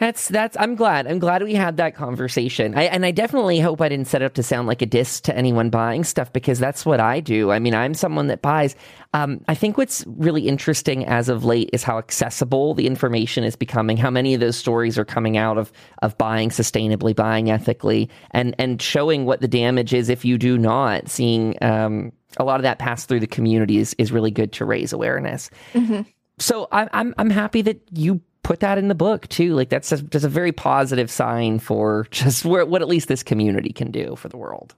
that's 0.00 0.28
that's. 0.28 0.56
I'm 0.58 0.76
glad. 0.76 1.06
I'm 1.06 1.18
glad 1.18 1.42
we 1.42 1.52
had 1.52 1.76
that 1.76 1.94
conversation. 1.94 2.74
I, 2.74 2.84
and 2.84 3.04
I 3.04 3.10
definitely 3.10 3.60
hope 3.60 3.82
I 3.82 3.88
didn't 3.90 4.06
set 4.06 4.22
it 4.22 4.24
up 4.24 4.32
to 4.34 4.42
sound 4.42 4.66
like 4.66 4.80
a 4.80 4.86
diss 4.86 5.20
to 5.22 5.36
anyone 5.36 5.68
buying 5.68 6.04
stuff 6.04 6.32
because 6.32 6.58
that's 6.58 6.86
what 6.86 7.00
I 7.00 7.20
do. 7.20 7.50
I 7.50 7.58
mean, 7.58 7.74
I'm 7.74 7.92
someone 7.92 8.28
that 8.28 8.40
buys. 8.40 8.74
Um, 9.12 9.44
I 9.46 9.54
think 9.54 9.76
what's 9.76 10.02
really 10.06 10.48
interesting 10.48 11.04
as 11.04 11.28
of 11.28 11.44
late 11.44 11.68
is 11.74 11.82
how 11.82 11.98
accessible 11.98 12.72
the 12.72 12.86
information 12.86 13.44
is 13.44 13.56
becoming. 13.56 13.98
How 13.98 14.10
many 14.10 14.32
of 14.32 14.40
those 14.40 14.56
stories 14.56 14.98
are 14.98 15.04
coming 15.04 15.36
out 15.36 15.58
of 15.58 15.70
of 16.00 16.16
buying 16.16 16.48
sustainably, 16.48 17.14
buying 17.14 17.50
ethically, 17.50 18.08
and 18.30 18.54
and 18.58 18.80
showing 18.80 19.26
what 19.26 19.42
the 19.42 19.48
damage 19.48 19.92
is 19.92 20.08
if 20.08 20.24
you 20.24 20.38
do 20.38 20.56
not. 20.56 21.10
Seeing 21.10 21.62
um, 21.62 22.10
a 22.38 22.44
lot 22.44 22.56
of 22.56 22.62
that 22.62 22.78
pass 22.78 23.04
through 23.04 23.20
the 23.20 23.26
community 23.26 23.76
is, 23.76 23.94
is 23.98 24.12
really 24.12 24.30
good 24.30 24.52
to 24.54 24.64
raise 24.64 24.94
awareness. 24.94 25.50
Mm-hmm. 25.74 26.08
So 26.38 26.68
I'm 26.72 26.88
I'm 26.94 27.14
I'm 27.18 27.30
happy 27.30 27.60
that 27.62 27.82
you 27.92 28.22
put 28.50 28.58
that 28.58 28.78
in 28.78 28.88
the 28.88 28.96
book 28.96 29.28
too. 29.28 29.54
Like 29.54 29.68
that's 29.68 29.90
just 29.90 30.24
a 30.24 30.28
very 30.28 30.50
positive 30.50 31.08
sign 31.08 31.60
for 31.60 32.08
just 32.10 32.44
where, 32.44 32.66
what 32.66 32.82
at 32.82 32.88
least 32.88 33.06
this 33.06 33.22
community 33.22 33.72
can 33.72 33.92
do 33.92 34.16
for 34.16 34.28
the 34.28 34.36
world. 34.36 34.74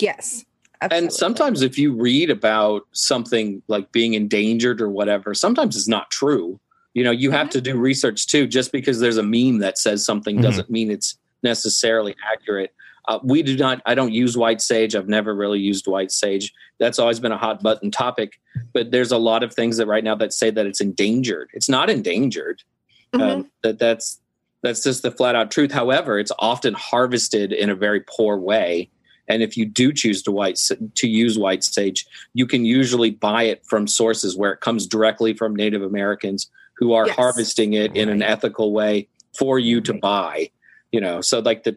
Yes. 0.00 0.44
Absolutely. 0.80 1.06
And 1.06 1.12
sometimes 1.14 1.62
if 1.62 1.78
you 1.78 1.94
read 1.94 2.30
about 2.30 2.82
something 2.90 3.62
like 3.68 3.92
being 3.92 4.14
endangered 4.14 4.80
or 4.80 4.90
whatever, 4.90 5.34
sometimes 5.34 5.76
it's 5.76 5.86
not 5.86 6.10
true. 6.10 6.58
You 6.94 7.04
know, 7.04 7.12
you 7.12 7.28
mm-hmm. 7.28 7.38
have 7.38 7.50
to 7.50 7.60
do 7.60 7.76
research 7.78 8.26
too. 8.26 8.48
Just 8.48 8.72
because 8.72 8.98
there's 8.98 9.18
a 9.18 9.22
meme 9.22 9.58
that 9.60 9.78
says 9.78 10.04
something 10.04 10.34
mm-hmm. 10.34 10.42
doesn't 10.42 10.68
mean 10.68 10.90
it's 10.90 11.16
necessarily 11.44 12.16
accurate. 12.32 12.74
Uh, 13.06 13.20
we 13.22 13.40
do 13.40 13.56
not. 13.56 13.82
I 13.86 13.94
don't 13.94 14.12
use 14.12 14.36
white 14.36 14.60
sage. 14.60 14.96
I've 14.96 15.08
never 15.08 15.32
really 15.32 15.60
used 15.60 15.86
white 15.86 16.10
sage. 16.10 16.52
That's 16.80 16.98
always 16.98 17.20
been 17.20 17.30
a 17.30 17.38
hot 17.38 17.62
button 17.62 17.92
topic. 17.92 18.40
But 18.72 18.90
there's 18.90 19.12
a 19.12 19.18
lot 19.18 19.44
of 19.44 19.54
things 19.54 19.76
that 19.76 19.86
right 19.86 20.02
now 20.02 20.16
that 20.16 20.32
say 20.32 20.50
that 20.50 20.66
it's 20.66 20.80
endangered. 20.80 21.50
It's 21.52 21.68
not 21.68 21.88
endangered. 21.88 22.64
Mm-hmm. 23.16 23.40
Um, 23.40 23.50
that 23.62 23.78
that's 23.78 24.20
that's 24.62 24.82
just 24.82 25.02
the 25.02 25.10
flat 25.10 25.36
out 25.36 25.50
truth. 25.50 25.72
However, 25.72 26.18
it's 26.18 26.32
often 26.38 26.74
harvested 26.74 27.52
in 27.52 27.70
a 27.70 27.74
very 27.74 28.00
poor 28.00 28.36
way. 28.36 28.90
And 29.28 29.42
if 29.42 29.56
you 29.56 29.66
do 29.66 29.92
choose 29.92 30.22
to 30.22 30.32
white 30.32 30.60
to 30.94 31.08
use 31.08 31.38
white 31.38 31.64
sage, 31.64 32.06
you 32.34 32.46
can 32.46 32.64
usually 32.64 33.10
buy 33.10 33.44
it 33.44 33.64
from 33.66 33.86
sources 33.86 34.36
where 34.36 34.52
it 34.52 34.60
comes 34.60 34.86
directly 34.86 35.34
from 35.34 35.54
Native 35.54 35.82
Americans 35.82 36.50
who 36.78 36.92
are 36.92 37.06
yes. 37.06 37.16
harvesting 37.16 37.72
it 37.72 37.96
in 37.96 38.08
an 38.08 38.22
ethical 38.22 38.72
way 38.72 39.08
for 39.36 39.58
you 39.58 39.80
to 39.80 39.94
buy. 39.94 40.50
You 40.92 41.00
know, 41.00 41.20
so 41.20 41.40
like 41.40 41.64
the 41.64 41.76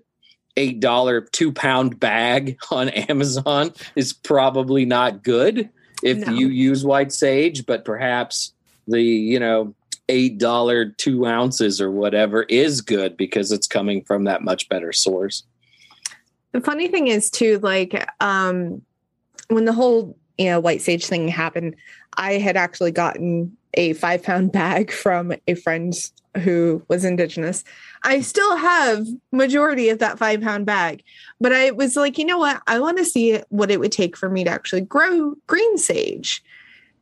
eight 0.58 0.80
dollar 0.80 1.22
two 1.22 1.52
pound 1.52 2.00
bag 2.00 2.60
on 2.72 2.90
Amazon 2.90 3.74
is 3.96 4.14
probably 4.14 4.86
not 4.86 5.24
good 5.24 5.70
if 6.04 6.20
no. 6.20 6.34
you 6.34 6.48
use 6.48 6.86
white 6.86 7.12
sage, 7.12 7.66
but 7.66 7.86
perhaps 7.86 8.54
the 8.88 9.02
you 9.02 9.40
know 9.40 9.74
eight 10.10 10.38
dollar 10.38 10.89
two 10.89 11.26
ounces 11.26 11.80
or 11.80 11.89
whatever 11.89 12.43
is 12.43 12.82
good 12.82 13.16
because 13.16 13.51
it's 13.51 13.68
coming 13.68 14.03
from 14.03 14.26
that 14.26 14.41
much 14.41 14.68
better 14.68 14.91
source. 14.91 15.43
The 16.51 16.62
funny 16.62 16.88
thing 16.88 17.07
is 17.07 17.30
too, 17.30 17.60
like 17.60 18.05
um 18.20 18.82
when 19.47 19.66
the 19.66 19.74
whole 19.74 20.18
you 20.38 20.45
know 20.45 20.60
white 20.60 20.82
sage 20.82 21.05
thing 21.05 21.28
happened, 21.28 21.76
I 22.18 22.34
had 22.34 22.57
actually 22.57 22.91
gotten 22.91 23.55
a 23.76 23.93
five 23.93 24.24
pound 24.24 24.51
bag 24.60 24.91
from 24.91 25.34
a 25.47 25.53
friend 25.53 25.93
who 26.38 26.84
was 26.88 27.05
indigenous. 27.05 27.64
I 28.03 28.22
still 28.22 28.55
have 28.55 29.07
majority 29.32 29.89
of 29.89 29.99
that 29.99 30.18
five 30.18 30.41
pound 30.41 30.66
bag, 30.66 31.03
but 31.39 31.53
I 31.53 31.72
was 31.72 31.95
like, 31.95 32.18
you 32.18 32.26
know 32.26 32.38
what? 32.38 32.62
I 32.68 32.80
want 32.80 32.97
to 32.97 33.05
see 33.05 33.41
what 33.49 33.72
it 33.72 33.80
would 33.80 33.91
take 33.91 34.18
for 34.18 34.30
me 34.30 34.43
to 34.43 34.49
actually 34.49 34.82
grow 34.82 35.36
green 35.47 35.78
sage 35.78 36.43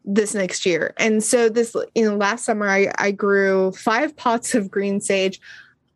this 0.08 0.34
next 0.34 0.66
year. 0.66 0.94
And 0.98 1.22
so 1.22 1.50
this, 1.50 1.76
you 1.94 2.10
know, 2.10 2.16
last 2.16 2.46
summer 2.46 2.68
I, 2.68 2.92
I 2.98 3.12
grew 3.12 3.74
five 3.74 4.16
pots 4.16 4.56
of 4.56 4.72
green 4.72 5.02
sage. 5.02 5.40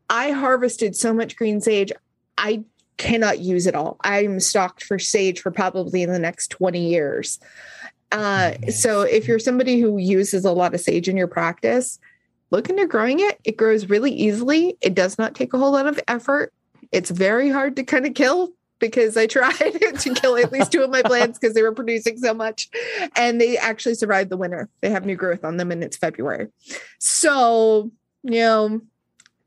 I 0.09 0.31
harvested 0.31 0.95
so 0.95 1.13
much 1.13 1.37
green 1.37 1.61
sage. 1.61 1.93
I 2.37 2.65
cannot 2.97 3.39
use 3.39 3.65
it 3.65 3.73
all. 3.73 3.97
I'm 4.01 4.41
stocked 4.41 4.83
for 4.83 4.99
sage 4.99 5.39
for 5.39 5.49
probably 5.49 6.03
in 6.03 6.11
the 6.11 6.19
next 6.19 6.49
20 6.49 6.89
years. 6.89 7.39
Uh, 8.11 8.51
so 8.69 9.01
if 9.01 9.27
you're 9.27 9.39
somebody 9.39 9.79
who 9.79 9.97
uses 9.97 10.43
a 10.43 10.51
lot 10.51 10.75
of 10.75 10.81
sage 10.81 11.07
in 11.07 11.15
your 11.15 11.27
practice, 11.27 11.97
look 12.51 12.69
into 12.69 12.85
growing 12.85 13.21
it. 13.21 13.39
It 13.45 13.55
grows 13.55 13.89
really 13.89 14.11
easily. 14.11 14.77
It 14.81 14.93
does 14.93 15.17
not 15.17 15.35
take 15.35 15.53
a 15.53 15.57
whole 15.57 15.71
lot 15.71 15.87
of 15.87 15.99
effort. 16.09 16.51
It's 16.91 17.09
very 17.09 17.49
hard 17.49 17.77
to 17.77 17.83
kind 17.83 18.05
of 18.05 18.13
kill 18.13 18.51
because 18.81 19.15
I 19.15 19.27
tried 19.27 19.53
to 19.99 20.13
kill 20.13 20.35
at 20.35 20.51
least 20.51 20.73
two 20.73 20.83
of 20.83 20.89
my 20.89 21.01
plants 21.01 21.39
because 21.39 21.55
they 21.55 21.61
were 21.61 21.71
producing 21.71 22.17
so 22.17 22.33
much. 22.33 22.69
And 23.15 23.39
they 23.39 23.57
actually 23.57 23.95
survived 23.95 24.29
the 24.29 24.35
winter. 24.35 24.67
They 24.81 24.89
have 24.89 25.05
new 25.05 25.15
growth 25.15 25.45
on 25.45 25.55
them 25.55 25.71
and 25.71 25.81
it's 25.81 25.95
February. 25.95 26.47
So, 26.99 27.91
you 28.23 28.31
know, 28.31 28.81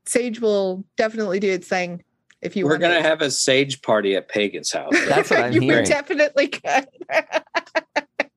sage 0.05 0.41
will 0.41 0.83
definitely 0.97 1.39
do 1.39 1.51
its 1.51 1.67
thing 1.67 2.03
if 2.41 2.55
you 2.55 2.65
We're 2.65 2.77
going 2.77 2.95
to 2.95 3.07
have 3.07 3.21
a 3.21 3.29
sage 3.29 3.83
party 3.83 4.15
at 4.15 4.27
Pagan's 4.27 4.71
house. 4.71 4.93
That's 5.07 5.29
what 5.29 5.39
I'm 5.39 5.53
you 5.53 5.61
hearing. 5.61 5.85
definitely 5.85 6.47
could. 6.47 6.87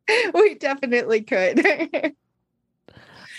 we 0.35 0.55
definitely 0.57 1.23
could. 1.23 2.15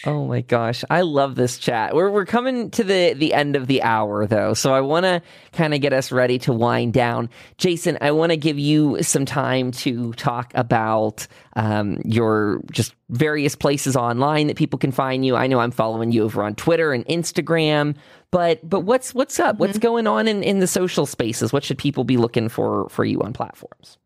Oh 0.06 0.26
my 0.28 0.41
gosh, 0.41 0.86
I 0.89 1.02
love 1.02 1.36
this 1.36 1.58
chat. 1.58 1.93
We're 1.93 2.10
we're 2.10 2.26
coming 2.26 2.70
to 2.72 2.84
the 2.86 3.14
the 3.14 3.34
end 3.34 3.58
of 3.58 3.68
the 3.68 3.84
hour 3.84 4.26
though, 4.26 4.54
so 4.54 4.74
I 4.74 4.80
want 4.80 5.04
to 5.04 5.22
kind 5.52 5.74
of 5.74 5.82
get 5.82 5.91
us 5.91 6.12
ready 6.12 6.39
to 6.39 6.54
wind 6.54 6.93
down. 6.93 7.30
Jason, 7.58 7.97
I 8.00 8.12
want 8.12 8.32
to 8.32 8.38
give 8.38 8.58
you 8.58 9.04
some 9.04 9.26
time 9.26 9.72
to 9.72 10.14
talk 10.14 10.54
about 10.56 11.28
um, 11.58 12.02
your 12.06 12.62
just 12.72 12.95
various 13.10 13.56
places 13.56 13.97
online 13.97 14.47
that 14.47 14.56
people 14.56 14.80
can 14.80 14.93
find 14.93 15.26
you. 15.26 15.36
I 15.36 15.47
know 15.47 15.60
I'm 15.60 15.72
following 15.72 16.14
you 16.14 16.24
over 16.24 16.43
on 16.43 16.56
Twitter 16.56 16.93
and 16.93 17.06
Instagram, 17.08 17.95
but 18.32 18.68
but 18.68 18.82
what's 18.82 19.14
what's 19.14 19.38
up? 19.38 19.56
Mm-hmm. 19.56 19.60
What's 19.60 19.80
going 19.80 20.08
on 20.08 20.30
in 20.30 20.43
in 20.43 20.60
the 20.60 20.68
social 20.68 21.06
spaces? 21.06 21.52
What 21.52 21.66
should 21.66 21.78
people 21.78 22.06
be 22.06 22.16
looking 22.16 22.47
for 22.47 22.88
for 22.88 23.04
you 23.04 23.22
on 23.22 23.34
platforms? 23.34 23.97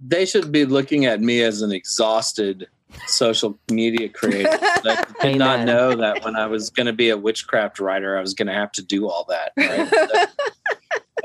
They 0.00 0.26
should 0.26 0.52
be 0.52 0.64
looking 0.64 1.06
at 1.06 1.20
me 1.20 1.42
as 1.42 1.60
an 1.62 1.72
exhausted 1.72 2.68
social 3.06 3.58
media 3.70 4.08
creator. 4.08 4.50
I 4.60 5.04
did 5.22 5.38
not 5.38 5.66
know 5.66 5.94
that 5.96 6.24
when 6.24 6.36
I 6.36 6.46
was 6.46 6.70
going 6.70 6.86
to 6.86 6.92
be 6.92 7.10
a 7.10 7.16
witchcraft 7.16 7.78
writer, 7.78 8.16
I 8.16 8.20
was 8.20 8.34
going 8.34 8.48
to 8.48 8.54
have 8.54 8.72
to 8.72 8.82
do 8.82 9.08
all 9.08 9.26
that. 9.28 9.52
Right? 9.56 9.88
so, 9.88 10.24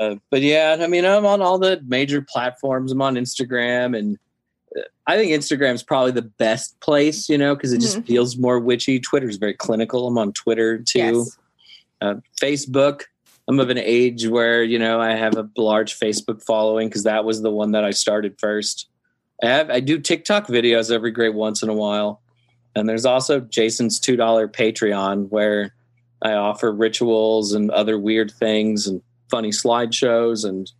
uh, 0.00 0.16
but 0.30 0.42
yeah, 0.42 0.76
I 0.80 0.86
mean, 0.86 1.04
I'm 1.04 1.26
on 1.26 1.42
all 1.42 1.58
the 1.58 1.82
major 1.86 2.22
platforms. 2.22 2.92
I'm 2.92 3.02
on 3.02 3.14
Instagram, 3.14 3.96
and 3.98 4.18
uh, 4.76 4.82
I 5.06 5.16
think 5.16 5.32
Instagram 5.32 5.74
is 5.74 5.82
probably 5.82 6.12
the 6.12 6.22
best 6.22 6.78
place, 6.80 7.28
you 7.28 7.38
know, 7.38 7.54
because 7.54 7.72
it 7.72 7.80
just 7.80 7.98
mm-hmm. 7.98 8.06
feels 8.06 8.36
more 8.36 8.58
witchy. 8.58 9.00
Twitter's 9.00 9.36
very 9.36 9.54
clinical. 9.54 10.06
I'm 10.06 10.18
on 10.18 10.32
Twitter 10.32 10.78
too. 10.78 10.98
Yes. 10.98 11.38
Uh, 12.00 12.14
Facebook. 12.40 13.02
I'm 13.48 13.58
of 13.60 13.70
an 13.70 13.78
age 13.78 14.28
where 14.28 14.62
you 14.62 14.78
know 14.78 15.00
I 15.00 15.12
have 15.12 15.34
a 15.36 15.48
large 15.56 15.98
Facebook 15.98 16.44
following 16.44 16.88
because 16.88 17.04
that 17.04 17.24
was 17.24 17.40
the 17.40 17.50
one 17.50 17.72
that 17.72 17.82
I 17.82 17.92
started 17.92 18.38
first. 18.38 18.88
I 19.42 19.46
have 19.46 19.70
I 19.70 19.80
do 19.80 19.98
TikTok 19.98 20.46
videos 20.46 20.90
every 20.90 21.10
great 21.10 21.34
once 21.34 21.62
in 21.62 21.68
a 21.68 21.74
while. 21.74 22.20
And 22.74 22.88
there's 22.88 23.06
also 23.06 23.40
Jason's 23.40 23.98
$2 23.98 24.16
Patreon 24.52 25.28
where 25.30 25.74
I 26.22 26.32
offer 26.32 26.72
rituals 26.72 27.52
and 27.52 27.70
other 27.70 27.98
weird 27.98 28.30
things 28.30 28.86
and 28.86 29.02
funny 29.30 29.50
slideshows 29.50 30.48
and 30.48 30.70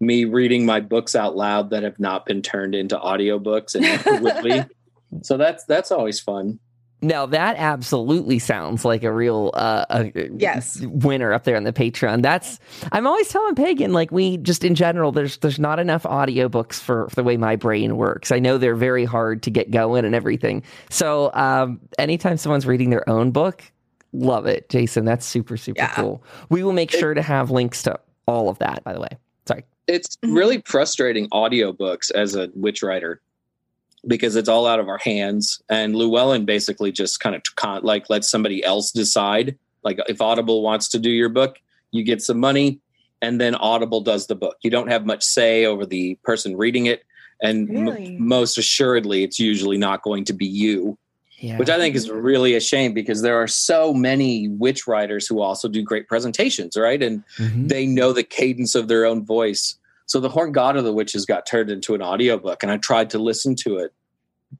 me 0.00 0.24
reading 0.24 0.64
my 0.64 0.80
books 0.80 1.14
out 1.14 1.36
loud 1.36 1.70
that 1.70 1.82
have 1.82 1.98
not 1.98 2.26
been 2.26 2.42
turned 2.42 2.74
into 2.74 2.96
audiobooks 2.96 3.74
and. 3.74 4.70
So 5.22 5.38
that's 5.38 5.64
that's 5.64 5.90
always 5.90 6.20
fun. 6.20 6.58
Now 7.00 7.26
that 7.26 7.56
absolutely 7.56 8.40
sounds 8.40 8.84
like 8.84 9.04
a 9.04 9.12
real 9.12 9.52
uh, 9.54 9.84
a 9.88 10.30
yes 10.36 10.80
winner 10.80 11.32
up 11.32 11.44
there 11.44 11.56
on 11.56 11.62
the 11.62 11.72
Patreon. 11.72 12.22
That's 12.22 12.58
I'm 12.90 13.06
always 13.06 13.28
telling 13.28 13.54
Pagan 13.54 13.92
like 13.92 14.10
we 14.10 14.36
just 14.38 14.64
in 14.64 14.74
general 14.74 15.12
there's 15.12 15.36
there's 15.38 15.60
not 15.60 15.78
enough 15.78 16.02
audiobooks 16.02 16.80
for, 16.80 17.08
for 17.08 17.14
the 17.14 17.22
way 17.22 17.36
my 17.36 17.54
brain 17.54 17.96
works. 17.96 18.32
I 18.32 18.40
know 18.40 18.58
they're 18.58 18.74
very 18.74 19.04
hard 19.04 19.44
to 19.44 19.50
get 19.50 19.70
going 19.70 20.04
and 20.04 20.14
everything. 20.14 20.64
So 20.90 21.30
um, 21.34 21.80
anytime 21.98 22.36
someone's 22.36 22.66
reading 22.66 22.90
their 22.90 23.08
own 23.08 23.30
book, 23.30 23.62
love 24.12 24.46
it, 24.46 24.68
Jason. 24.68 25.04
That's 25.04 25.24
super 25.24 25.56
super 25.56 25.80
yeah. 25.80 25.94
cool. 25.94 26.24
We 26.48 26.64
will 26.64 26.72
make 26.72 26.90
sure 26.90 27.14
to 27.14 27.22
have 27.22 27.52
links 27.52 27.84
to 27.84 28.00
all 28.26 28.48
of 28.48 28.58
that. 28.58 28.82
By 28.82 28.92
the 28.92 29.00
way, 29.00 29.18
sorry. 29.46 29.64
It's 29.86 30.16
mm-hmm. 30.16 30.34
really 30.34 30.62
frustrating 30.66 31.28
audiobooks 31.28 32.10
as 32.10 32.34
a 32.34 32.50
witch 32.56 32.82
writer 32.82 33.20
because 34.06 34.36
it's 34.36 34.48
all 34.48 34.66
out 34.66 34.80
of 34.80 34.88
our 34.88 34.98
hands. 34.98 35.62
And 35.68 35.94
Llewellyn 35.96 36.44
basically 36.44 36.92
just 36.92 37.20
kind 37.20 37.34
of 37.34 37.42
con- 37.56 37.82
like 37.82 38.08
lets 38.08 38.28
somebody 38.28 38.64
else 38.64 38.92
decide. 38.92 39.58
Like 39.82 39.98
if 40.08 40.20
Audible 40.20 40.62
wants 40.62 40.88
to 40.88 40.98
do 40.98 41.10
your 41.10 41.28
book, 41.28 41.58
you 41.90 42.04
get 42.04 42.22
some 42.22 42.38
money, 42.38 42.80
and 43.22 43.40
then 43.40 43.54
Audible 43.54 44.00
does 44.00 44.26
the 44.26 44.34
book. 44.34 44.56
You 44.62 44.70
don't 44.70 44.88
have 44.88 45.06
much 45.06 45.22
say 45.22 45.64
over 45.64 45.86
the 45.86 46.16
person 46.16 46.56
reading 46.56 46.86
it, 46.86 47.04
and 47.42 47.68
really? 47.68 48.16
m- 48.16 48.28
most 48.28 48.58
assuredly, 48.58 49.22
it's 49.24 49.40
usually 49.40 49.78
not 49.78 50.02
going 50.02 50.24
to 50.26 50.32
be 50.32 50.46
you. 50.46 50.98
Yeah. 51.38 51.56
Which 51.56 51.70
I 51.70 51.78
think 51.78 51.94
is 51.94 52.10
really 52.10 52.56
a 52.56 52.60
shame 52.60 52.92
because 52.92 53.22
there 53.22 53.40
are 53.40 53.46
so 53.46 53.94
many 53.94 54.48
witch 54.48 54.88
writers 54.88 55.28
who 55.28 55.40
also 55.40 55.68
do 55.68 55.82
great 55.82 56.08
presentations, 56.08 56.76
right? 56.76 57.00
And 57.00 57.22
mm-hmm. 57.36 57.68
they 57.68 57.86
know 57.86 58.12
the 58.12 58.24
cadence 58.24 58.74
of 58.74 58.88
their 58.88 59.06
own 59.06 59.24
voice. 59.24 59.78
So 60.08 60.20
the 60.20 60.28
Horned 60.28 60.54
God 60.54 60.76
of 60.76 60.84
the 60.84 60.92
Witches 60.92 61.26
got 61.26 61.46
turned 61.46 61.70
into 61.70 61.94
an 61.94 62.02
audiobook 62.02 62.62
and 62.62 62.72
I 62.72 62.78
tried 62.78 63.10
to 63.10 63.18
listen 63.18 63.54
to 63.56 63.78
it. 63.78 63.92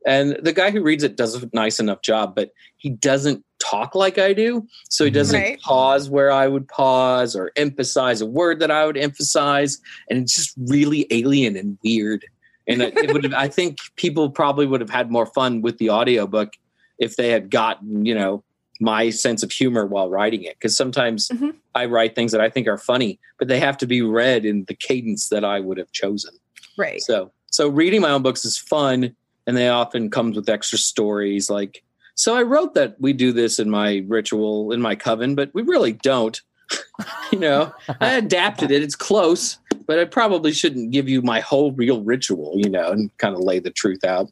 And 0.06 0.38
the 0.42 0.52
guy 0.52 0.70
who 0.70 0.82
reads 0.82 1.02
it 1.02 1.16
does 1.16 1.42
a 1.42 1.48
nice 1.54 1.80
enough 1.80 2.02
job, 2.02 2.34
but 2.34 2.50
he 2.76 2.90
doesn't 2.90 3.42
talk 3.58 3.94
like 3.94 4.18
I 4.18 4.34
do. 4.34 4.66
So 4.90 5.04
he 5.04 5.10
mm-hmm. 5.10 5.14
doesn't 5.14 5.40
right. 5.40 5.60
pause 5.60 6.10
where 6.10 6.30
I 6.30 6.46
would 6.46 6.68
pause 6.68 7.34
or 7.34 7.50
emphasize 7.56 8.20
a 8.20 8.26
word 8.26 8.60
that 8.60 8.70
I 8.70 8.84
would 8.84 8.98
emphasize. 8.98 9.78
And 10.10 10.20
it's 10.20 10.36
just 10.36 10.54
really 10.58 11.06
alien 11.10 11.56
and 11.56 11.78
weird. 11.82 12.26
And 12.66 12.82
it 12.82 13.14
would 13.14 13.24
have, 13.24 13.32
I 13.32 13.48
think 13.48 13.78
people 13.96 14.28
probably 14.28 14.66
would 14.66 14.82
have 14.82 14.90
had 14.90 15.10
more 15.10 15.24
fun 15.24 15.62
with 15.62 15.78
the 15.78 15.88
audiobook 15.88 16.52
if 16.98 17.16
they 17.16 17.30
had 17.30 17.48
gotten, 17.48 18.04
you 18.04 18.14
know, 18.14 18.44
my 18.80 19.10
sense 19.10 19.42
of 19.42 19.50
humor 19.50 19.86
while 19.86 20.08
writing 20.08 20.44
it 20.44 20.56
because 20.56 20.76
sometimes 20.76 21.28
mm-hmm. 21.28 21.50
I 21.74 21.86
write 21.86 22.14
things 22.14 22.32
that 22.32 22.40
I 22.40 22.48
think 22.48 22.68
are 22.68 22.78
funny, 22.78 23.18
but 23.38 23.48
they 23.48 23.58
have 23.60 23.76
to 23.78 23.86
be 23.86 24.02
read 24.02 24.44
in 24.44 24.64
the 24.64 24.74
cadence 24.74 25.28
that 25.30 25.44
I 25.44 25.60
would 25.60 25.78
have 25.78 25.92
chosen. 25.92 26.34
Right. 26.76 27.00
So 27.00 27.32
so 27.50 27.68
reading 27.68 28.00
my 28.00 28.10
own 28.10 28.22
books 28.22 28.44
is 28.44 28.58
fun 28.58 29.14
and 29.46 29.56
they 29.56 29.68
often 29.68 30.10
comes 30.10 30.36
with 30.36 30.48
extra 30.48 30.78
stories 30.78 31.50
like 31.50 31.82
so 32.14 32.34
I 32.34 32.42
wrote 32.42 32.74
that 32.74 33.00
we 33.00 33.12
do 33.12 33.32
this 33.32 33.60
in 33.60 33.70
my 33.70 34.04
ritual 34.08 34.72
in 34.72 34.80
my 34.80 34.96
coven, 34.96 35.36
but 35.36 35.54
we 35.54 35.62
really 35.62 35.92
don't. 35.92 36.40
you 37.32 37.38
know, 37.38 37.72
I 38.00 38.14
adapted 38.14 38.72
it. 38.72 38.82
It's 38.82 38.96
close, 38.96 39.58
but 39.86 40.00
I 40.00 40.04
probably 40.04 40.52
shouldn't 40.52 40.90
give 40.90 41.08
you 41.08 41.22
my 41.22 41.38
whole 41.38 41.70
real 41.72 42.02
ritual, 42.02 42.54
you 42.56 42.68
know, 42.68 42.90
and 42.90 43.16
kind 43.18 43.36
of 43.36 43.40
lay 43.40 43.60
the 43.60 43.70
truth 43.70 44.02
out 44.02 44.30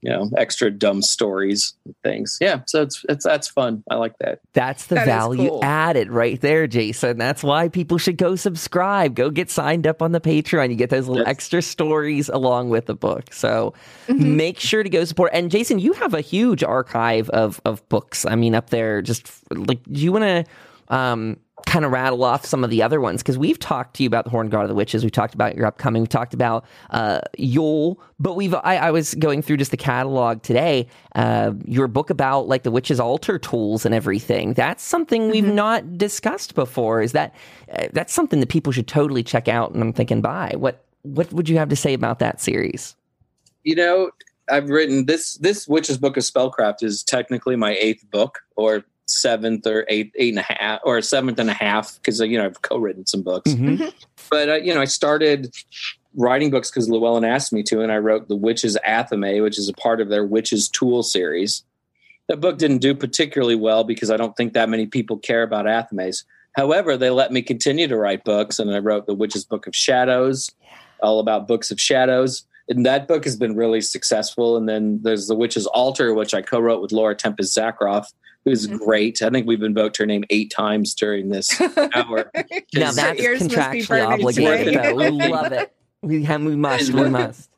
you 0.00 0.10
know 0.10 0.30
extra 0.36 0.70
dumb 0.70 1.02
stories 1.02 1.74
and 1.84 1.94
things. 2.02 2.38
Yeah 2.40 2.60
so 2.66 2.82
it's 2.82 3.04
it's 3.08 3.24
that's 3.24 3.48
fun. 3.48 3.82
I 3.90 3.96
like 3.96 4.16
that. 4.20 4.40
That's 4.52 4.86
the 4.86 4.96
that 4.96 5.06
value 5.06 5.48
cool. 5.48 5.64
added 5.64 6.10
right 6.10 6.40
there 6.40 6.66
jason. 6.66 7.18
That's 7.18 7.42
why 7.42 7.68
people 7.68 7.98
should 7.98 8.16
go 8.16 8.36
subscribe. 8.36 9.14
Go 9.14 9.30
get 9.30 9.50
signed 9.50 9.86
up 9.86 10.02
on 10.02 10.12
the 10.12 10.20
patreon. 10.20 10.70
You 10.70 10.76
get 10.76 10.90
those 10.90 11.08
little 11.08 11.26
extra 11.26 11.62
stories 11.62 12.28
along 12.28 12.70
with 12.70 12.86
the 12.86 12.94
book. 12.94 13.32
So 13.32 13.74
mm-hmm. 14.06 14.36
make 14.36 14.60
sure 14.60 14.82
to 14.82 14.90
go 14.90 15.04
support. 15.04 15.30
And 15.34 15.50
jason 15.50 15.78
you 15.78 15.92
have 15.94 16.14
a 16.14 16.20
huge 16.20 16.62
archive 16.62 17.28
of 17.30 17.60
of 17.64 17.86
books 17.88 18.24
i 18.24 18.34
mean 18.34 18.54
up 18.54 18.70
there. 18.70 19.02
Just 19.02 19.30
like 19.50 19.82
do 19.84 20.00
you 20.00 20.12
want 20.12 20.24
to 20.24 20.94
um 20.94 21.38
kind 21.66 21.84
of 21.84 21.92
rattle 21.92 22.24
off 22.24 22.44
some 22.44 22.64
of 22.64 22.70
the 22.70 22.82
other 22.82 23.00
ones 23.00 23.22
because 23.22 23.38
we've 23.38 23.58
talked 23.58 23.96
to 23.96 24.02
you 24.02 24.06
about 24.06 24.24
the 24.24 24.30
Horned 24.30 24.50
God 24.50 24.62
of 24.62 24.68
the 24.68 24.74
Witches. 24.74 25.02
We've 25.02 25.12
talked 25.12 25.34
about 25.34 25.54
your 25.54 25.66
upcoming. 25.66 26.02
We've 26.02 26.08
talked 26.08 26.34
about 26.34 26.64
uh, 26.90 27.20
Yule, 27.36 28.00
but 28.18 28.34
we've. 28.34 28.54
I, 28.54 28.76
I, 28.76 28.90
was 28.90 29.14
going 29.14 29.42
through 29.42 29.58
just 29.58 29.70
the 29.70 29.76
catalog 29.76 30.42
today. 30.42 30.88
Uh, 31.14 31.52
your 31.64 31.88
book 31.88 32.10
about 32.10 32.48
like 32.48 32.62
the 32.62 32.70
witches' 32.70 33.00
altar 33.00 33.38
tools 33.38 33.84
and 33.84 33.94
everything. 33.94 34.54
That's 34.54 34.82
something 34.82 35.30
we've 35.30 35.44
mm-hmm. 35.44 35.54
not 35.54 35.98
discussed 35.98 36.54
before. 36.54 37.02
Is 37.02 37.12
that 37.12 37.34
uh, 37.72 37.88
that's 37.92 38.12
something 38.12 38.40
that 38.40 38.48
people 38.48 38.72
should 38.72 38.88
totally 38.88 39.22
check 39.22 39.48
out? 39.48 39.72
And 39.72 39.82
I'm 39.82 39.92
thinking, 39.92 40.20
buy 40.20 40.54
what 40.56 40.84
what 41.02 41.32
would 41.32 41.48
you 41.48 41.58
have 41.58 41.68
to 41.68 41.76
say 41.76 41.94
about 41.94 42.18
that 42.18 42.40
series? 42.40 42.96
You 43.64 43.76
know, 43.76 44.10
I've 44.50 44.68
written 44.68 45.06
this. 45.06 45.34
This 45.34 45.68
witches' 45.68 45.98
book 45.98 46.16
of 46.16 46.22
spellcraft 46.22 46.82
is 46.82 47.02
technically 47.02 47.56
my 47.56 47.76
eighth 47.78 48.10
book, 48.10 48.38
or 48.56 48.84
seventh 49.10 49.66
or 49.66 49.84
eighth, 49.88 50.14
eight 50.16 50.30
and 50.30 50.38
a 50.38 50.52
half, 50.52 50.80
or 50.84 51.00
seventh 51.02 51.38
and 51.38 51.50
a 51.50 51.54
half, 51.54 51.96
because 51.96 52.20
you 52.20 52.38
know 52.38 52.46
I've 52.46 52.62
co-written 52.62 53.06
some 53.06 53.22
books. 53.22 53.50
Mm-hmm. 53.50 53.68
mm-hmm. 53.68 53.88
But 54.30 54.48
uh, 54.48 54.54
you 54.56 54.74
know, 54.74 54.80
I 54.80 54.86
started 54.86 55.54
writing 56.14 56.50
books 56.50 56.70
because 56.70 56.88
Llewellyn 56.88 57.24
asked 57.24 57.52
me 57.52 57.62
to, 57.64 57.80
and 57.80 57.92
I 57.92 57.98
wrote 57.98 58.28
the 58.28 58.36
Witches 58.36 58.76
Athame, 58.86 59.42
which 59.42 59.58
is 59.58 59.68
a 59.68 59.74
part 59.74 60.00
of 60.00 60.08
their 60.08 60.24
Witches 60.24 60.68
Tool 60.68 61.02
series. 61.02 61.64
That 62.28 62.40
book 62.40 62.58
didn't 62.58 62.78
do 62.78 62.94
particularly 62.94 63.54
well 63.54 63.84
because 63.84 64.10
I 64.10 64.18
don't 64.18 64.36
think 64.36 64.52
that 64.52 64.68
many 64.68 64.86
people 64.86 65.16
care 65.16 65.42
about 65.42 65.64
Athames. 65.64 66.24
However, 66.52 66.96
they 66.96 67.08
let 67.08 67.32
me 67.32 67.40
continue 67.40 67.88
to 67.88 67.96
write 67.96 68.24
books, 68.24 68.58
and 68.58 68.70
I 68.74 68.80
wrote 68.80 69.06
the 69.06 69.14
Witches 69.14 69.44
Book 69.44 69.66
of 69.66 69.74
Shadows, 69.74 70.50
all 71.00 71.20
about 71.20 71.48
books 71.48 71.70
of 71.70 71.80
shadows. 71.80 72.44
And 72.68 72.84
that 72.84 73.08
book 73.08 73.24
has 73.24 73.36
been 73.36 73.56
really 73.56 73.80
successful. 73.80 74.56
And 74.56 74.68
then 74.68 75.00
there's 75.02 75.26
the 75.26 75.34
Witch's 75.34 75.66
Altar, 75.66 76.12
which 76.12 76.34
I 76.34 76.42
co-wrote 76.42 76.82
with 76.82 76.92
Laura 76.92 77.14
Tempest 77.14 77.56
Zakroff, 77.56 78.12
who's 78.48 78.66
mm-hmm. 78.66 78.76
great. 78.76 79.22
I 79.22 79.30
think 79.30 79.46
we've 79.46 79.62
invoked 79.62 79.96
her 79.98 80.06
name 80.06 80.24
eight 80.30 80.50
times 80.50 80.94
during 80.94 81.28
this 81.28 81.60
hour. 81.94 82.30
now 82.74 82.92
that's 82.92 83.20
contractually 83.20 84.06
obligated. 84.06 84.74
Though. 84.74 84.94
We 84.94 85.10
love 85.10 85.52
it. 85.52 85.74
We 86.02 86.24
have, 86.24 86.42
we 86.42 86.56
must. 86.56 86.92
We 86.92 87.08
must. 87.08 87.50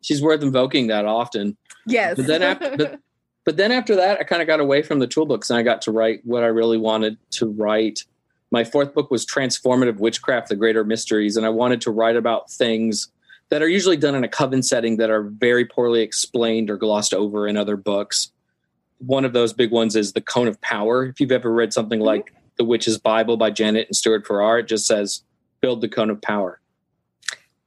She's 0.00 0.22
worth 0.22 0.42
invoking 0.42 0.88
that 0.88 1.06
often. 1.06 1.56
Yes. 1.86 2.16
But 2.16 2.26
then 2.26 2.42
after, 2.42 2.76
but, 2.76 3.00
but 3.44 3.56
then 3.56 3.72
after 3.72 3.96
that, 3.96 4.20
I 4.20 4.24
kind 4.24 4.42
of 4.42 4.48
got 4.48 4.60
away 4.60 4.82
from 4.82 4.98
the 4.98 5.08
toolbooks 5.08 5.50
and 5.50 5.58
I 5.58 5.62
got 5.62 5.82
to 5.82 5.92
write 5.92 6.20
what 6.24 6.42
I 6.42 6.48
really 6.48 6.78
wanted 6.78 7.16
to 7.32 7.46
write. 7.46 8.04
My 8.50 8.64
fourth 8.64 8.94
book 8.94 9.10
was 9.10 9.26
Transformative 9.26 9.98
Witchcraft: 9.98 10.48
The 10.48 10.56
Greater 10.56 10.84
Mysteries, 10.84 11.36
and 11.36 11.44
I 11.44 11.50
wanted 11.50 11.80
to 11.82 11.90
write 11.90 12.16
about 12.16 12.50
things 12.50 13.08
that 13.50 13.62
are 13.62 13.68
usually 13.68 13.96
done 13.96 14.14
in 14.14 14.24
a 14.24 14.28
coven 14.28 14.62
setting 14.62 14.98
that 14.98 15.10
are 15.10 15.22
very 15.22 15.64
poorly 15.64 16.02
explained 16.02 16.70
or 16.70 16.76
glossed 16.76 17.14
over 17.14 17.48
in 17.48 17.56
other 17.56 17.76
books 17.76 18.30
one 18.98 19.24
of 19.24 19.32
those 19.32 19.52
big 19.52 19.70
ones 19.70 19.96
is 19.96 20.12
the 20.12 20.20
cone 20.20 20.48
of 20.48 20.60
power. 20.60 21.04
If 21.04 21.20
you've 21.20 21.32
ever 21.32 21.52
read 21.52 21.72
something 21.72 21.98
mm-hmm. 21.98 22.06
like 22.06 22.34
The 22.56 22.64
Witch's 22.64 22.98
Bible 22.98 23.36
by 23.36 23.50
Janet 23.50 23.88
and 23.88 23.96
Stuart 23.96 24.26
Farrar, 24.26 24.58
it 24.60 24.68
just 24.68 24.86
says 24.86 25.22
build 25.60 25.80
the 25.80 25.88
cone 25.88 26.10
of 26.10 26.20
power. 26.20 26.60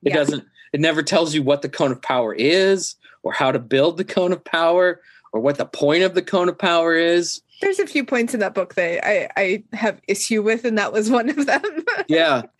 It 0.03 0.09
yeah. 0.09 0.15
doesn't, 0.15 0.45
it 0.73 0.79
never 0.79 1.03
tells 1.03 1.34
you 1.34 1.43
what 1.43 1.61
the 1.61 1.69
cone 1.69 1.91
of 1.91 2.01
power 2.01 2.34
is 2.34 2.95
or 3.23 3.34
how 3.34 3.51
to 3.51 3.59
build 3.59 3.97
the 3.97 4.05
cone 4.05 4.32
of 4.32 4.43
power 4.43 5.01
or 5.34 5.39
what 5.39 5.57
the 5.57 5.65
point 5.65 6.03
of 6.03 6.15
the 6.15 6.21
cone 6.21 6.49
of 6.49 6.57
power 6.57 6.95
is. 6.95 7.41
There's 7.61 7.79
a 7.79 7.86
few 7.86 8.03
points 8.03 8.34
in 8.34 8.39
that 8.39 8.55
book 8.55 8.73
that 8.73 9.07
I, 9.07 9.29
I 9.38 9.63
have 9.73 10.01
issue 10.07 10.41
with, 10.41 10.65
and 10.65 10.77
that 10.79 10.91
was 10.91 11.11
one 11.11 11.29
of 11.29 11.45
them. 11.45 11.61
yeah. 12.07 12.43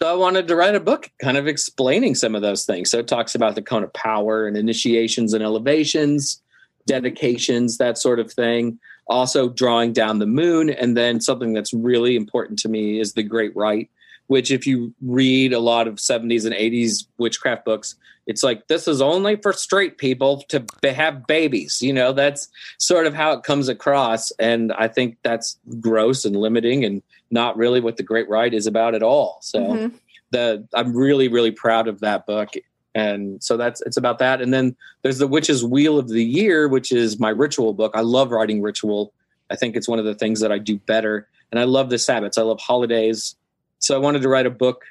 So 0.00 0.10
I 0.12 0.16
wanted 0.16 0.48
to 0.48 0.56
write 0.56 0.74
a 0.74 0.80
book 0.80 1.08
kind 1.22 1.36
of 1.36 1.46
explaining 1.46 2.16
some 2.16 2.34
of 2.34 2.42
those 2.42 2.66
things. 2.66 2.90
So 2.90 2.98
it 2.98 3.06
talks 3.06 3.36
about 3.36 3.54
the 3.54 3.62
cone 3.62 3.84
of 3.84 3.92
power 3.92 4.48
and 4.48 4.56
initiations 4.56 5.32
and 5.32 5.42
elevations 5.42 6.42
dedications, 6.86 7.78
that 7.78 7.98
sort 7.98 8.20
of 8.20 8.32
thing. 8.32 8.78
Also, 9.06 9.48
drawing 9.50 9.92
down 9.92 10.18
the 10.18 10.26
moon. 10.26 10.70
And 10.70 10.96
then 10.96 11.20
something 11.20 11.52
that's 11.52 11.74
really 11.74 12.16
important 12.16 12.58
to 12.60 12.68
me 12.68 13.00
is 13.00 13.12
the 13.12 13.22
Great 13.22 13.54
Rite, 13.54 13.90
which, 14.28 14.50
if 14.50 14.66
you 14.66 14.94
read 15.02 15.52
a 15.52 15.58
lot 15.58 15.86
of 15.86 15.96
70s 15.96 16.46
and 16.46 16.54
80s 16.54 17.06
witchcraft 17.18 17.64
books, 17.64 17.96
it's 18.26 18.42
like 18.42 18.66
this 18.68 18.88
is 18.88 19.02
only 19.02 19.36
for 19.36 19.52
straight 19.52 19.98
people 19.98 20.42
to 20.48 20.64
have 20.82 21.26
babies. 21.26 21.82
You 21.82 21.92
know, 21.92 22.12
that's 22.12 22.48
sort 22.78 23.06
of 23.06 23.14
how 23.14 23.32
it 23.32 23.42
comes 23.42 23.68
across. 23.68 24.30
And 24.32 24.72
I 24.72 24.88
think 24.88 25.18
that's 25.22 25.58
gross 25.80 26.24
and 26.24 26.36
limiting 26.36 26.84
and 26.84 27.02
not 27.30 27.56
really 27.58 27.80
what 27.80 27.98
the 27.98 28.02
Great 28.02 28.28
Rite 28.28 28.54
is 28.54 28.66
about 28.66 28.94
at 28.94 29.02
all. 29.02 29.38
So, 29.42 29.60
mm-hmm. 29.60 29.96
the 30.30 30.66
I'm 30.72 30.96
really, 30.96 31.28
really 31.28 31.50
proud 31.50 31.88
of 31.88 32.00
that 32.00 32.26
book 32.26 32.54
and 32.94 33.42
so 33.42 33.56
that's 33.56 33.80
it's 33.82 33.96
about 33.96 34.18
that. 34.20 34.40
And 34.40 34.54
then 34.54 34.76
there's 35.02 35.18
the 35.18 35.26
witch's 35.26 35.64
wheel 35.64 35.98
of 35.98 36.08
the 36.08 36.24
year 36.24 36.68
which 36.68 36.92
is 36.92 37.18
my 37.18 37.30
ritual 37.30 37.72
book. 37.74 37.92
I 37.94 38.00
love 38.00 38.30
writing 38.30 38.62
ritual. 38.62 39.12
I 39.50 39.56
think 39.56 39.76
it's 39.76 39.88
one 39.88 39.98
of 39.98 40.04
the 40.04 40.14
things 40.14 40.40
that 40.40 40.52
i 40.52 40.58
do 40.58 40.78
better. 40.78 41.28
And 41.50 41.58
i 41.60 41.64
love 41.64 41.90
the 41.90 41.96
sabbats 41.96 42.38
i 42.38 42.42
love 42.42 42.60
holidays. 42.60 43.36
So 43.78 43.94
i 43.94 43.98
wanted 43.98 44.22
to 44.22 44.28
write 44.28 44.46
a 44.46 44.50
book 44.50 44.84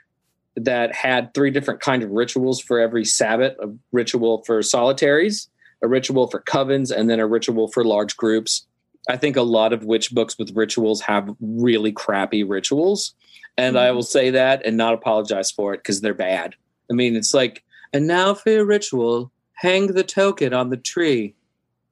that 0.55 0.93
had 0.93 1.33
three 1.33 1.49
different 1.49 1.79
kind 1.79 2.03
of 2.03 2.11
rituals 2.11 2.61
for 2.61 2.79
every 2.79 3.05
sabbat 3.05 3.57
a 3.59 3.73
ritual 3.91 4.43
for 4.43 4.61
solitaries 4.61 5.49
a 5.81 5.87
ritual 5.87 6.27
for 6.27 6.41
covens 6.41 6.95
and 6.95 7.09
then 7.09 7.19
a 7.19 7.27
ritual 7.27 7.67
for 7.67 7.83
large 7.83 8.15
groups. 8.15 8.65
I 9.09 9.17
think 9.17 9.35
a 9.35 9.41
lot 9.41 9.73
of 9.73 9.83
witch 9.83 10.11
books 10.11 10.37
with 10.39 10.55
rituals 10.55 11.01
have 11.01 11.35
really 11.41 11.91
crappy 11.91 12.43
rituals. 12.43 13.13
And 13.57 13.75
mm-hmm. 13.75 13.85
i 13.85 13.91
will 13.91 14.03
say 14.03 14.29
that 14.31 14.65
and 14.65 14.77
not 14.77 14.93
apologize 14.93 15.51
for 15.51 15.73
it 15.73 15.77
because 15.77 16.01
they're 16.01 16.13
bad. 16.13 16.55
I 16.89 16.93
mean 16.93 17.15
it's 17.15 17.33
like 17.33 17.63
and 17.93 18.07
now 18.07 18.33
for 18.33 18.49
your 18.49 18.65
ritual, 18.65 19.31
hang 19.53 19.87
the 19.87 20.03
token 20.03 20.53
on 20.53 20.69
the 20.69 20.77
tree. 20.77 21.35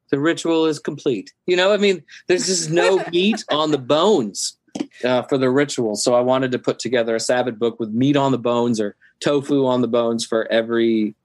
The 0.09 0.19
ritual 0.19 0.65
is 0.65 0.79
complete. 0.79 1.31
You 1.45 1.55
know, 1.55 1.71
I 1.71 1.77
mean, 1.77 2.03
there's 2.27 2.47
just 2.47 2.69
no 2.69 3.03
meat 3.11 3.45
on 3.49 3.71
the 3.71 3.77
bones 3.77 4.57
uh, 5.03 5.21
for 5.23 5.37
the 5.37 5.49
ritual. 5.49 5.95
So 5.95 6.13
I 6.13 6.21
wanted 6.21 6.51
to 6.51 6.59
put 6.59 6.79
together 6.79 7.15
a 7.15 7.19
Sabbath 7.19 7.57
book 7.57 7.79
with 7.79 7.91
meat 7.91 8.17
on 8.17 8.31
the 8.31 8.37
bones 8.37 8.79
or 8.79 8.95
tofu 9.21 9.65
on 9.65 9.81
the 9.81 9.87
bones 9.87 10.25
for 10.25 10.51
every, 10.51 11.15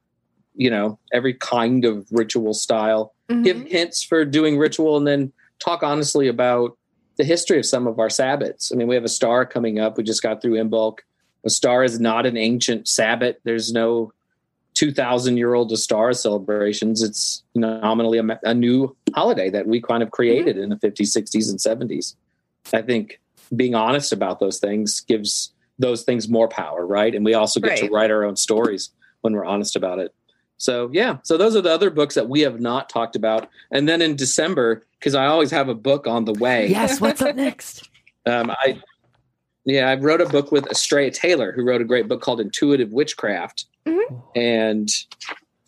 you 0.55 0.71
know, 0.71 0.99
every 1.13 1.35
kind 1.35 1.85
of 1.85 2.07
ritual 2.11 2.55
style. 2.55 3.15
Mm-hmm. 3.29 3.43
Give 3.43 3.63
hints 3.67 4.05
for 4.05 4.25
doing 4.25 4.59
ritual 4.59 4.97
and 4.97 5.07
then 5.07 5.33
talk 5.59 5.83
honestly 5.83 6.29
about 6.29 6.77
the 7.17 7.25
history 7.25 7.59
of 7.59 7.67
some 7.67 7.87
of 7.87 7.99
our 7.99 8.09
Sabbats. 8.09 8.73
I 8.73 8.77
mean, 8.77 8.89
we 8.89 8.95
have 8.95 9.05
Ostara 9.05 9.49
coming 9.49 9.81
up. 9.81 9.97
We 9.97 10.05
just 10.05 10.23
got 10.23 10.43
through 10.43 10.55
Imbolc. 10.55 10.99
A 11.45 11.51
star 11.51 11.83
is 11.83 11.99
not 11.99 12.27
an 12.27 12.37
ancient 12.37 12.89
Sabbat. 12.89 13.41
There's 13.45 13.73
no 13.73 14.13
2,000 14.77 15.37
year 15.37 15.55
old 15.55 15.73
Ostara 15.73 16.17
celebrations. 16.17 17.03
It's 17.03 17.43
nominally 17.55 18.19
a, 18.19 18.39
a, 18.45 18.55
new 18.55 18.95
holiday 19.15 19.51
that 19.51 19.67
we 19.67 19.81
kind 19.81 20.03
of 20.03 20.11
created 20.11 20.57
mm-hmm. 20.57 20.65
in 20.65 20.69
the 20.69 20.77
50s, 20.77 21.17
60s, 21.17 21.51
and 21.51 21.91
70s. 21.91 22.15
I 22.73 22.83
think 22.83 23.19
being 23.55 23.75
honest 23.75 24.13
about 24.13 24.39
those 24.39 24.59
things 24.59 25.01
gives 25.01 25.53
those 25.79 26.03
things 26.03 26.29
more 26.29 26.49
power, 26.49 26.87
right? 26.87 27.15
And 27.15 27.25
we 27.25 27.35
also 27.35 27.59
get 27.59 27.71
right. 27.71 27.79
to 27.81 27.91
write 27.91 28.11
our 28.11 28.25
own 28.25 28.37
stories 28.37 28.91
when 29.23 29.33
we're 29.33 29.45
honest 29.45 29.77
about 29.77 29.99
it. 29.99 30.15
So, 30.59 30.91
yeah, 30.93 31.19
so 31.23 31.37
those 31.37 31.55
are 31.55 31.61
the 31.61 31.73
other 31.73 31.91
books 31.91 32.15
that 32.15 32.29
we 32.29 32.41
have 32.41 32.61
not 32.61 32.89
talked 32.89 33.17
about. 33.17 33.49
And 33.71 33.89
then 33.89 34.01
in 34.01 34.17
December, 34.17 34.85
because 34.99 35.15
I 35.15 35.27
always 35.27 35.51
have 35.51 35.69
a 35.69 35.75
book 35.75 36.07
on 36.07 36.25
the 36.25 36.33
way. 36.33 36.69
Yes, 36.69 37.01
what's 37.01 37.23
up 37.23 37.37
next? 37.37 37.89
Um, 38.29 38.51
I 38.51 38.83
yeah, 39.67 39.89
I 39.89 39.95
wrote 39.95 40.21
a 40.21 40.27
book 40.27 40.51
with 40.51 40.65
Astrea 40.65 41.13
Taylor, 41.13 41.53
who 41.53 41.65
wrote 41.65 41.81
a 41.81 41.85
great 41.85 42.09
book 42.09 42.21
called 42.21 42.41
Intuitive 42.41 42.93
Witchcraft. 42.93 43.67
Mm-hmm. 43.87 44.17
And 44.35 44.89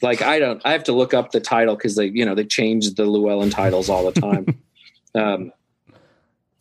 like 0.03 0.23
I 0.23 0.39
don't 0.39 0.61
I 0.65 0.73
have 0.73 0.85
to 0.85 0.93
look 0.93 1.15
up 1.15 1.33
the 1.33 1.41
title 1.41 1.77
because 1.77 1.97
they, 1.97 2.07
you 2.07 2.25
know, 2.25 2.35
they 2.35 2.45
change 2.45 2.95
the 2.95 3.05
Llewellyn 3.05 3.51
titles 3.51 3.89
all 3.89 4.11
the 4.11 4.21
time. 4.21 4.47
um 5.15 5.53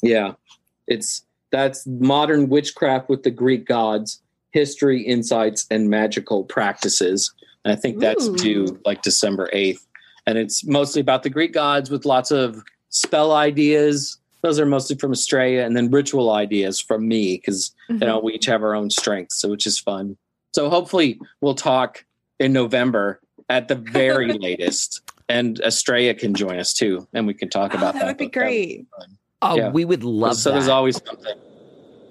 yeah. 0.02 0.34
It's 0.88 1.26
that's 1.52 1.86
modern 1.88 2.50
witchcraft 2.50 3.10
with 3.10 3.24
the 3.24 3.32
Greek 3.32 3.66
gods, 3.66 4.22
history, 4.52 5.02
insights, 5.02 5.66
and 5.72 5.90
magical 5.90 6.44
practices. 6.44 7.34
And 7.64 7.74
I 7.74 7.76
think 7.76 8.00
that's 8.00 8.28
Ooh. 8.28 8.36
due 8.36 8.80
like 8.86 9.02
December 9.02 9.50
8th. 9.54 9.86
And 10.26 10.38
it's 10.38 10.66
mostly 10.66 11.02
about 11.02 11.24
the 11.24 11.30
Greek 11.30 11.54
gods 11.54 11.90
with 11.90 12.06
lots 12.06 12.32
of 12.32 12.62
spell 12.90 13.32
ideas, 13.32 14.18
those 14.42 14.60
are 14.60 14.66
mostly 14.66 14.96
from 14.96 15.14
Astrea, 15.14 15.66
and 15.66 15.76
then 15.76 15.90
ritual 15.90 16.32
ideas 16.32 16.80
from 16.80 17.08
me 17.08 17.38
because 17.38 17.72
mm-hmm. 17.90 18.02
you 18.02 18.08
know 18.08 18.20
we 18.20 18.34
each 18.34 18.46
have 18.46 18.64
our 18.64 18.76
own 18.76 18.90
strengths, 18.90 19.40
so 19.40 19.50
which 19.50 19.66
is 19.66 19.80
fun. 19.80 20.18
So 20.58 20.72
hopefully 20.72 21.20
we'll 21.40 21.54
talk 21.54 22.04
in 22.40 22.52
November 22.52 23.22
at 23.48 23.68
the 23.68 23.76
very 23.76 24.34
latest, 24.34 25.04
and 25.30 25.62
Astrea 25.64 26.18
can 26.18 26.34
join 26.34 26.58
us 26.58 26.74
too, 26.74 27.08
and 27.14 27.28
we 27.28 27.36
can 27.36 27.48
talk 27.48 27.76
oh, 27.76 27.78
about 27.78 27.94
that. 27.94 28.00
That 28.00 28.08
would 28.08 28.18
be 28.18 28.28
great. 28.28 28.88
oh, 29.44 29.56
yeah. 29.56 29.70
we 29.70 29.86
would 29.86 30.04
love. 30.04 30.36
So 30.36 30.50
that. 30.50 30.56
there's 30.56 30.68
always 30.68 31.00
something. 31.06 31.38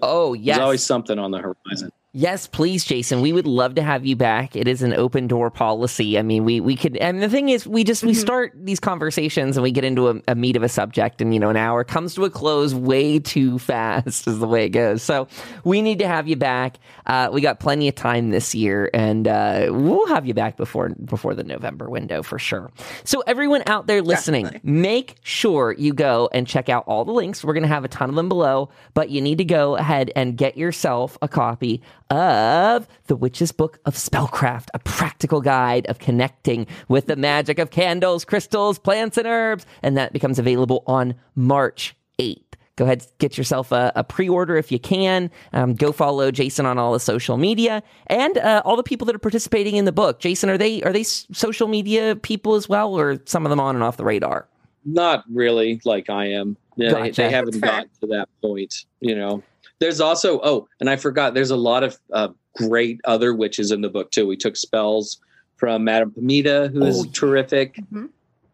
Oh 0.00 0.34
yes, 0.34 0.58
there's 0.58 0.64
always 0.64 0.86
something 0.86 1.18
on 1.18 1.32
the 1.32 1.38
horizon. 1.38 1.90
Yes, 2.18 2.46
please, 2.46 2.82
Jason. 2.82 3.20
We 3.20 3.34
would 3.34 3.46
love 3.46 3.74
to 3.74 3.82
have 3.82 4.06
you 4.06 4.16
back. 4.16 4.56
It 4.56 4.66
is 4.66 4.80
an 4.80 4.94
open 4.94 5.26
door 5.26 5.50
policy. 5.50 6.18
I 6.18 6.22
mean, 6.22 6.46
we 6.46 6.60
we 6.60 6.74
could, 6.74 6.96
and 6.96 7.22
the 7.22 7.28
thing 7.28 7.50
is, 7.50 7.66
we 7.66 7.84
just 7.84 8.02
we 8.02 8.12
mm-hmm. 8.12 8.20
start 8.20 8.52
these 8.54 8.80
conversations 8.80 9.58
and 9.58 9.62
we 9.62 9.70
get 9.70 9.84
into 9.84 10.08
a, 10.08 10.14
a, 10.28 10.34
meat 10.34 10.56
of 10.56 10.62
a 10.62 10.68
subject, 10.70 11.20
and 11.20 11.34
you 11.34 11.40
know, 11.40 11.50
an 11.50 11.58
hour 11.58 11.84
comes 11.84 12.14
to 12.14 12.24
a 12.24 12.30
close 12.30 12.74
way 12.74 13.18
too 13.18 13.58
fast, 13.58 14.26
is 14.26 14.38
the 14.38 14.48
way 14.48 14.64
it 14.64 14.70
goes. 14.70 15.02
So 15.02 15.28
we 15.62 15.82
need 15.82 15.98
to 15.98 16.08
have 16.08 16.26
you 16.26 16.36
back. 16.36 16.78
Uh, 17.04 17.28
we 17.30 17.42
got 17.42 17.60
plenty 17.60 17.86
of 17.86 17.94
time 17.94 18.30
this 18.30 18.54
year, 18.54 18.88
and 18.94 19.28
uh, 19.28 19.66
we'll 19.68 20.06
have 20.06 20.24
you 20.24 20.32
back 20.32 20.56
before 20.56 20.88
before 21.04 21.34
the 21.34 21.44
November 21.44 21.90
window 21.90 22.22
for 22.22 22.38
sure. 22.38 22.72
So 23.04 23.20
everyone 23.26 23.62
out 23.66 23.88
there 23.88 24.00
listening, 24.00 24.44
Definitely. 24.44 24.72
make 24.72 25.16
sure 25.22 25.74
you 25.76 25.92
go 25.92 26.30
and 26.32 26.46
check 26.46 26.70
out 26.70 26.84
all 26.86 27.04
the 27.04 27.12
links. 27.12 27.44
We're 27.44 27.52
going 27.52 27.64
to 27.64 27.68
have 27.68 27.84
a 27.84 27.88
ton 27.88 28.08
of 28.08 28.14
them 28.14 28.30
below, 28.30 28.70
but 28.94 29.10
you 29.10 29.20
need 29.20 29.36
to 29.36 29.44
go 29.44 29.76
ahead 29.76 30.12
and 30.16 30.34
get 30.34 30.56
yourself 30.56 31.18
a 31.20 31.28
copy 31.28 31.82
of 32.10 32.86
The 33.06 33.16
Witch's 33.16 33.52
Book 33.52 33.78
of 33.84 33.94
Spellcraft, 33.94 34.68
a 34.74 34.78
practical 34.78 35.40
guide 35.40 35.86
of 35.86 35.98
connecting 35.98 36.66
with 36.88 37.06
the 37.06 37.16
magic 37.16 37.58
of 37.58 37.70
candles, 37.70 38.24
crystals, 38.24 38.78
plants, 38.78 39.16
and 39.18 39.26
herbs. 39.26 39.66
And 39.82 39.96
that 39.96 40.12
becomes 40.12 40.38
available 40.38 40.82
on 40.86 41.14
March 41.34 41.96
8th. 42.18 42.42
Go 42.76 42.84
ahead, 42.84 43.06
get 43.18 43.38
yourself 43.38 43.72
a, 43.72 43.90
a 43.96 44.04
pre 44.04 44.28
order 44.28 44.56
if 44.56 44.70
you 44.70 44.78
can. 44.78 45.30
Um, 45.54 45.74
go 45.74 45.92
follow 45.92 46.30
Jason 46.30 46.66
on 46.66 46.76
all 46.76 46.92
the 46.92 47.00
social 47.00 47.38
media 47.38 47.82
and 48.08 48.36
uh, 48.36 48.60
all 48.66 48.76
the 48.76 48.82
people 48.82 49.06
that 49.06 49.16
are 49.16 49.20
participating 49.20 49.76
in 49.76 49.86
the 49.86 49.92
book. 49.92 50.20
Jason, 50.20 50.50
are 50.50 50.58
they 50.58 50.82
are 50.82 50.92
they 50.92 51.02
social 51.02 51.68
media 51.68 52.16
people 52.16 52.54
as 52.54 52.68
well, 52.68 52.94
or 52.94 53.18
some 53.24 53.46
of 53.46 53.50
them 53.50 53.60
on 53.60 53.76
and 53.76 53.82
off 53.82 53.96
the 53.96 54.04
radar? 54.04 54.46
Not 54.84 55.24
really, 55.32 55.80
like 55.86 56.10
I 56.10 56.26
am. 56.32 56.58
Yeah, 56.76 56.90
gotcha. 56.90 57.02
they, 57.02 57.10
they 57.10 57.30
haven't 57.30 57.60
gotten 57.60 57.88
to 58.02 58.06
that 58.08 58.28
point, 58.42 58.84
you 59.00 59.14
know. 59.14 59.42
There's 59.78 60.00
also 60.00 60.40
oh, 60.42 60.68
and 60.80 60.88
I 60.88 60.96
forgot. 60.96 61.34
There's 61.34 61.50
a 61.50 61.56
lot 61.56 61.82
of 61.82 61.98
uh, 62.12 62.28
great 62.56 63.00
other 63.04 63.34
witches 63.34 63.70
in 63.70 63.82
the 63.82 63.88
book 63.88 64.10
too. 64.10 64.26
We 64.26 64.36
took 64.36 64.56
spells 64.56 65.20
from 65.56 65.84
Madame 65.84 66.12
Pamita, 66.12 66.72
who 66.72 66.84
is 66.84 67.00
oh, 67.00 67.10
terrific. 67.12 67.76
Mm-hmm. 67.76 68.06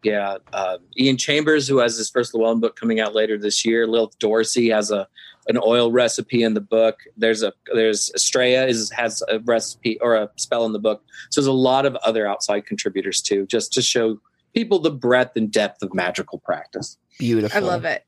Yeah, 0.03 0.37
uh, 0.51 0.79
Ian 0.99 1.15
Chambers, 1.15 1.65
who 1.65 1.77
has 1.77 1.95
his 1.95 2.09
first 2.09 2.33
Llewellyn 2.33 2.59
book 2.59 2.75
coming 2.75 2.99
out 2.99 3.15
later 3.15 3.37
this 3.37 3.63
year. 3.63 3.87
Lilith 3.87 4.19
Dorsey 4.19 4.69
has 4.69 4.91
a 4.91 5.07
an 5.47 5.57
oil 5.57 5.91
recipe 5.91 6.43
in 6.43 6.53
the 6.53 6.61
book. 6.61 6.99
There's 7.17 7.43
a 7.43 7.53
there's 7.73 8.11
Astrea 8.11 8.67
is 8.67 8.91
has 8.91 9.23
a 9.29 9.39
recipe 9.39 9.97
or 10.01 10.15
a 10.15 10.29
spell 10.35 10.65
in 10.65 10.73
the 10.73 10.79
book. 10.79 11.03
So 11.29 11.41
there's 11.41 11.47
a 11.47 11.53
lot 11.53 11.85
of 11.85 11.95
other 11.97 12.27
outside 12.27 12.65
contributors 12.65 13.21
too, 13.21 13.45
just 13.45 13.71
to 13.73 13.81
show 13.81 14.19
people 14.53 14.79
the 14.79 14.91
breadth 14.91 15.35
and 15.35 15.51
depth 15.51 15.81
of 15.83 15.93
magical 15.93 16.39
practice. 16.39 16.97
Beautiful. 17.19 17.57
I 17.57 17.61
love 17.61 17.85
it. 17.85 18.05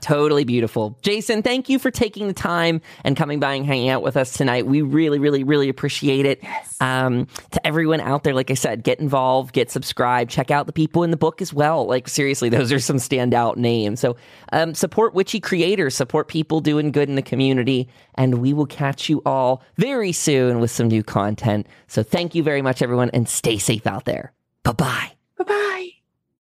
Totally 0.00 0.44
beautiful. 0.44 0.98
Jason, 1.02 1.42
thank 1.42 1.68
you 1.68 1.78
for 1.78 1.90
taking 1.90 2.28
the 2.28 2.34
time 2.34 2.80
and 3.04 3.16
coming 3.16 3.40
by 3.40 3.54
and 3.54 3.64
hanging 3.64 3.88
out 3.88 4.02
with 4.02 4.16
us 4.16 4.32
tonight. 4.32 4.66
We 4.66 4.82
really, 4.82 5.18
really, 5.18 5.42
really 5.42 5.68
appreciate 5.68 6.26
it. 6.26 6.40
Yes. 6.42 6.76
Um, 6.80 7.26
to 7.52 7.66
everyone 7.66 8.00
out 8.00 8.22
there, 8.22 8.34
like 8.34 8.50
I 8.50 8.54
said, 8.54 8.82
get 8.84 9.00
involved, 9.00 9.52
get 9.52 9.70
subscribed, 9.70 10.30
check 10.30 10.50
out 10.50 10.66
the 10.66 10.72
people 10.72 11.02
in 11.02 11.10
the 11.10 11.16
book 11.16 11.40
as 11.40 11.52
well. 11.52 11.86
Like, 11.86 12.08
seriously, 12.08 12.48
those 12.48 12.72
are 12.72 12.78
some 12.78 12.96
standout 12.96 13.56
names. 13.56 14.00
So, 14.00 14.16
um, 14.52 14.74
support 14.74 15.14
witchy 15.14 15.40
creators, 15.40 15.94
support 15.94 16.28
people 16.28 16.60
doing 16.60 16.92
good 16.92 17.08
in 17.08 17.14
the 17.14 17.22
community, 17.22 17.88
and 18.16 18.36
we 18.36 18.52
will 18.52 18.66
catch 18.66 19.08
you 19.08 19.22
all 19.24 19.62
very 19.76 20.12
soon 20.12 20.60
with 20.60 20.70
some 20.70 20.88
new 20.88 21.02
content. 21.02 21.66
So, 21.88 22.02
thank 22.02 22.34
you 22.34 22.42
very 22.42 22.62
much, 22.62 22.82
everyone, 22.82 23.10
and 23.10 23.28
stay 23.28 23.58
safe 23.58 23.86
out 23.86 24.04
there. 24.04 24.32
Bye 24.62 24.72
bye. 24.72 25.12
Bye 25.38 25.44
bye. 25.44 25.85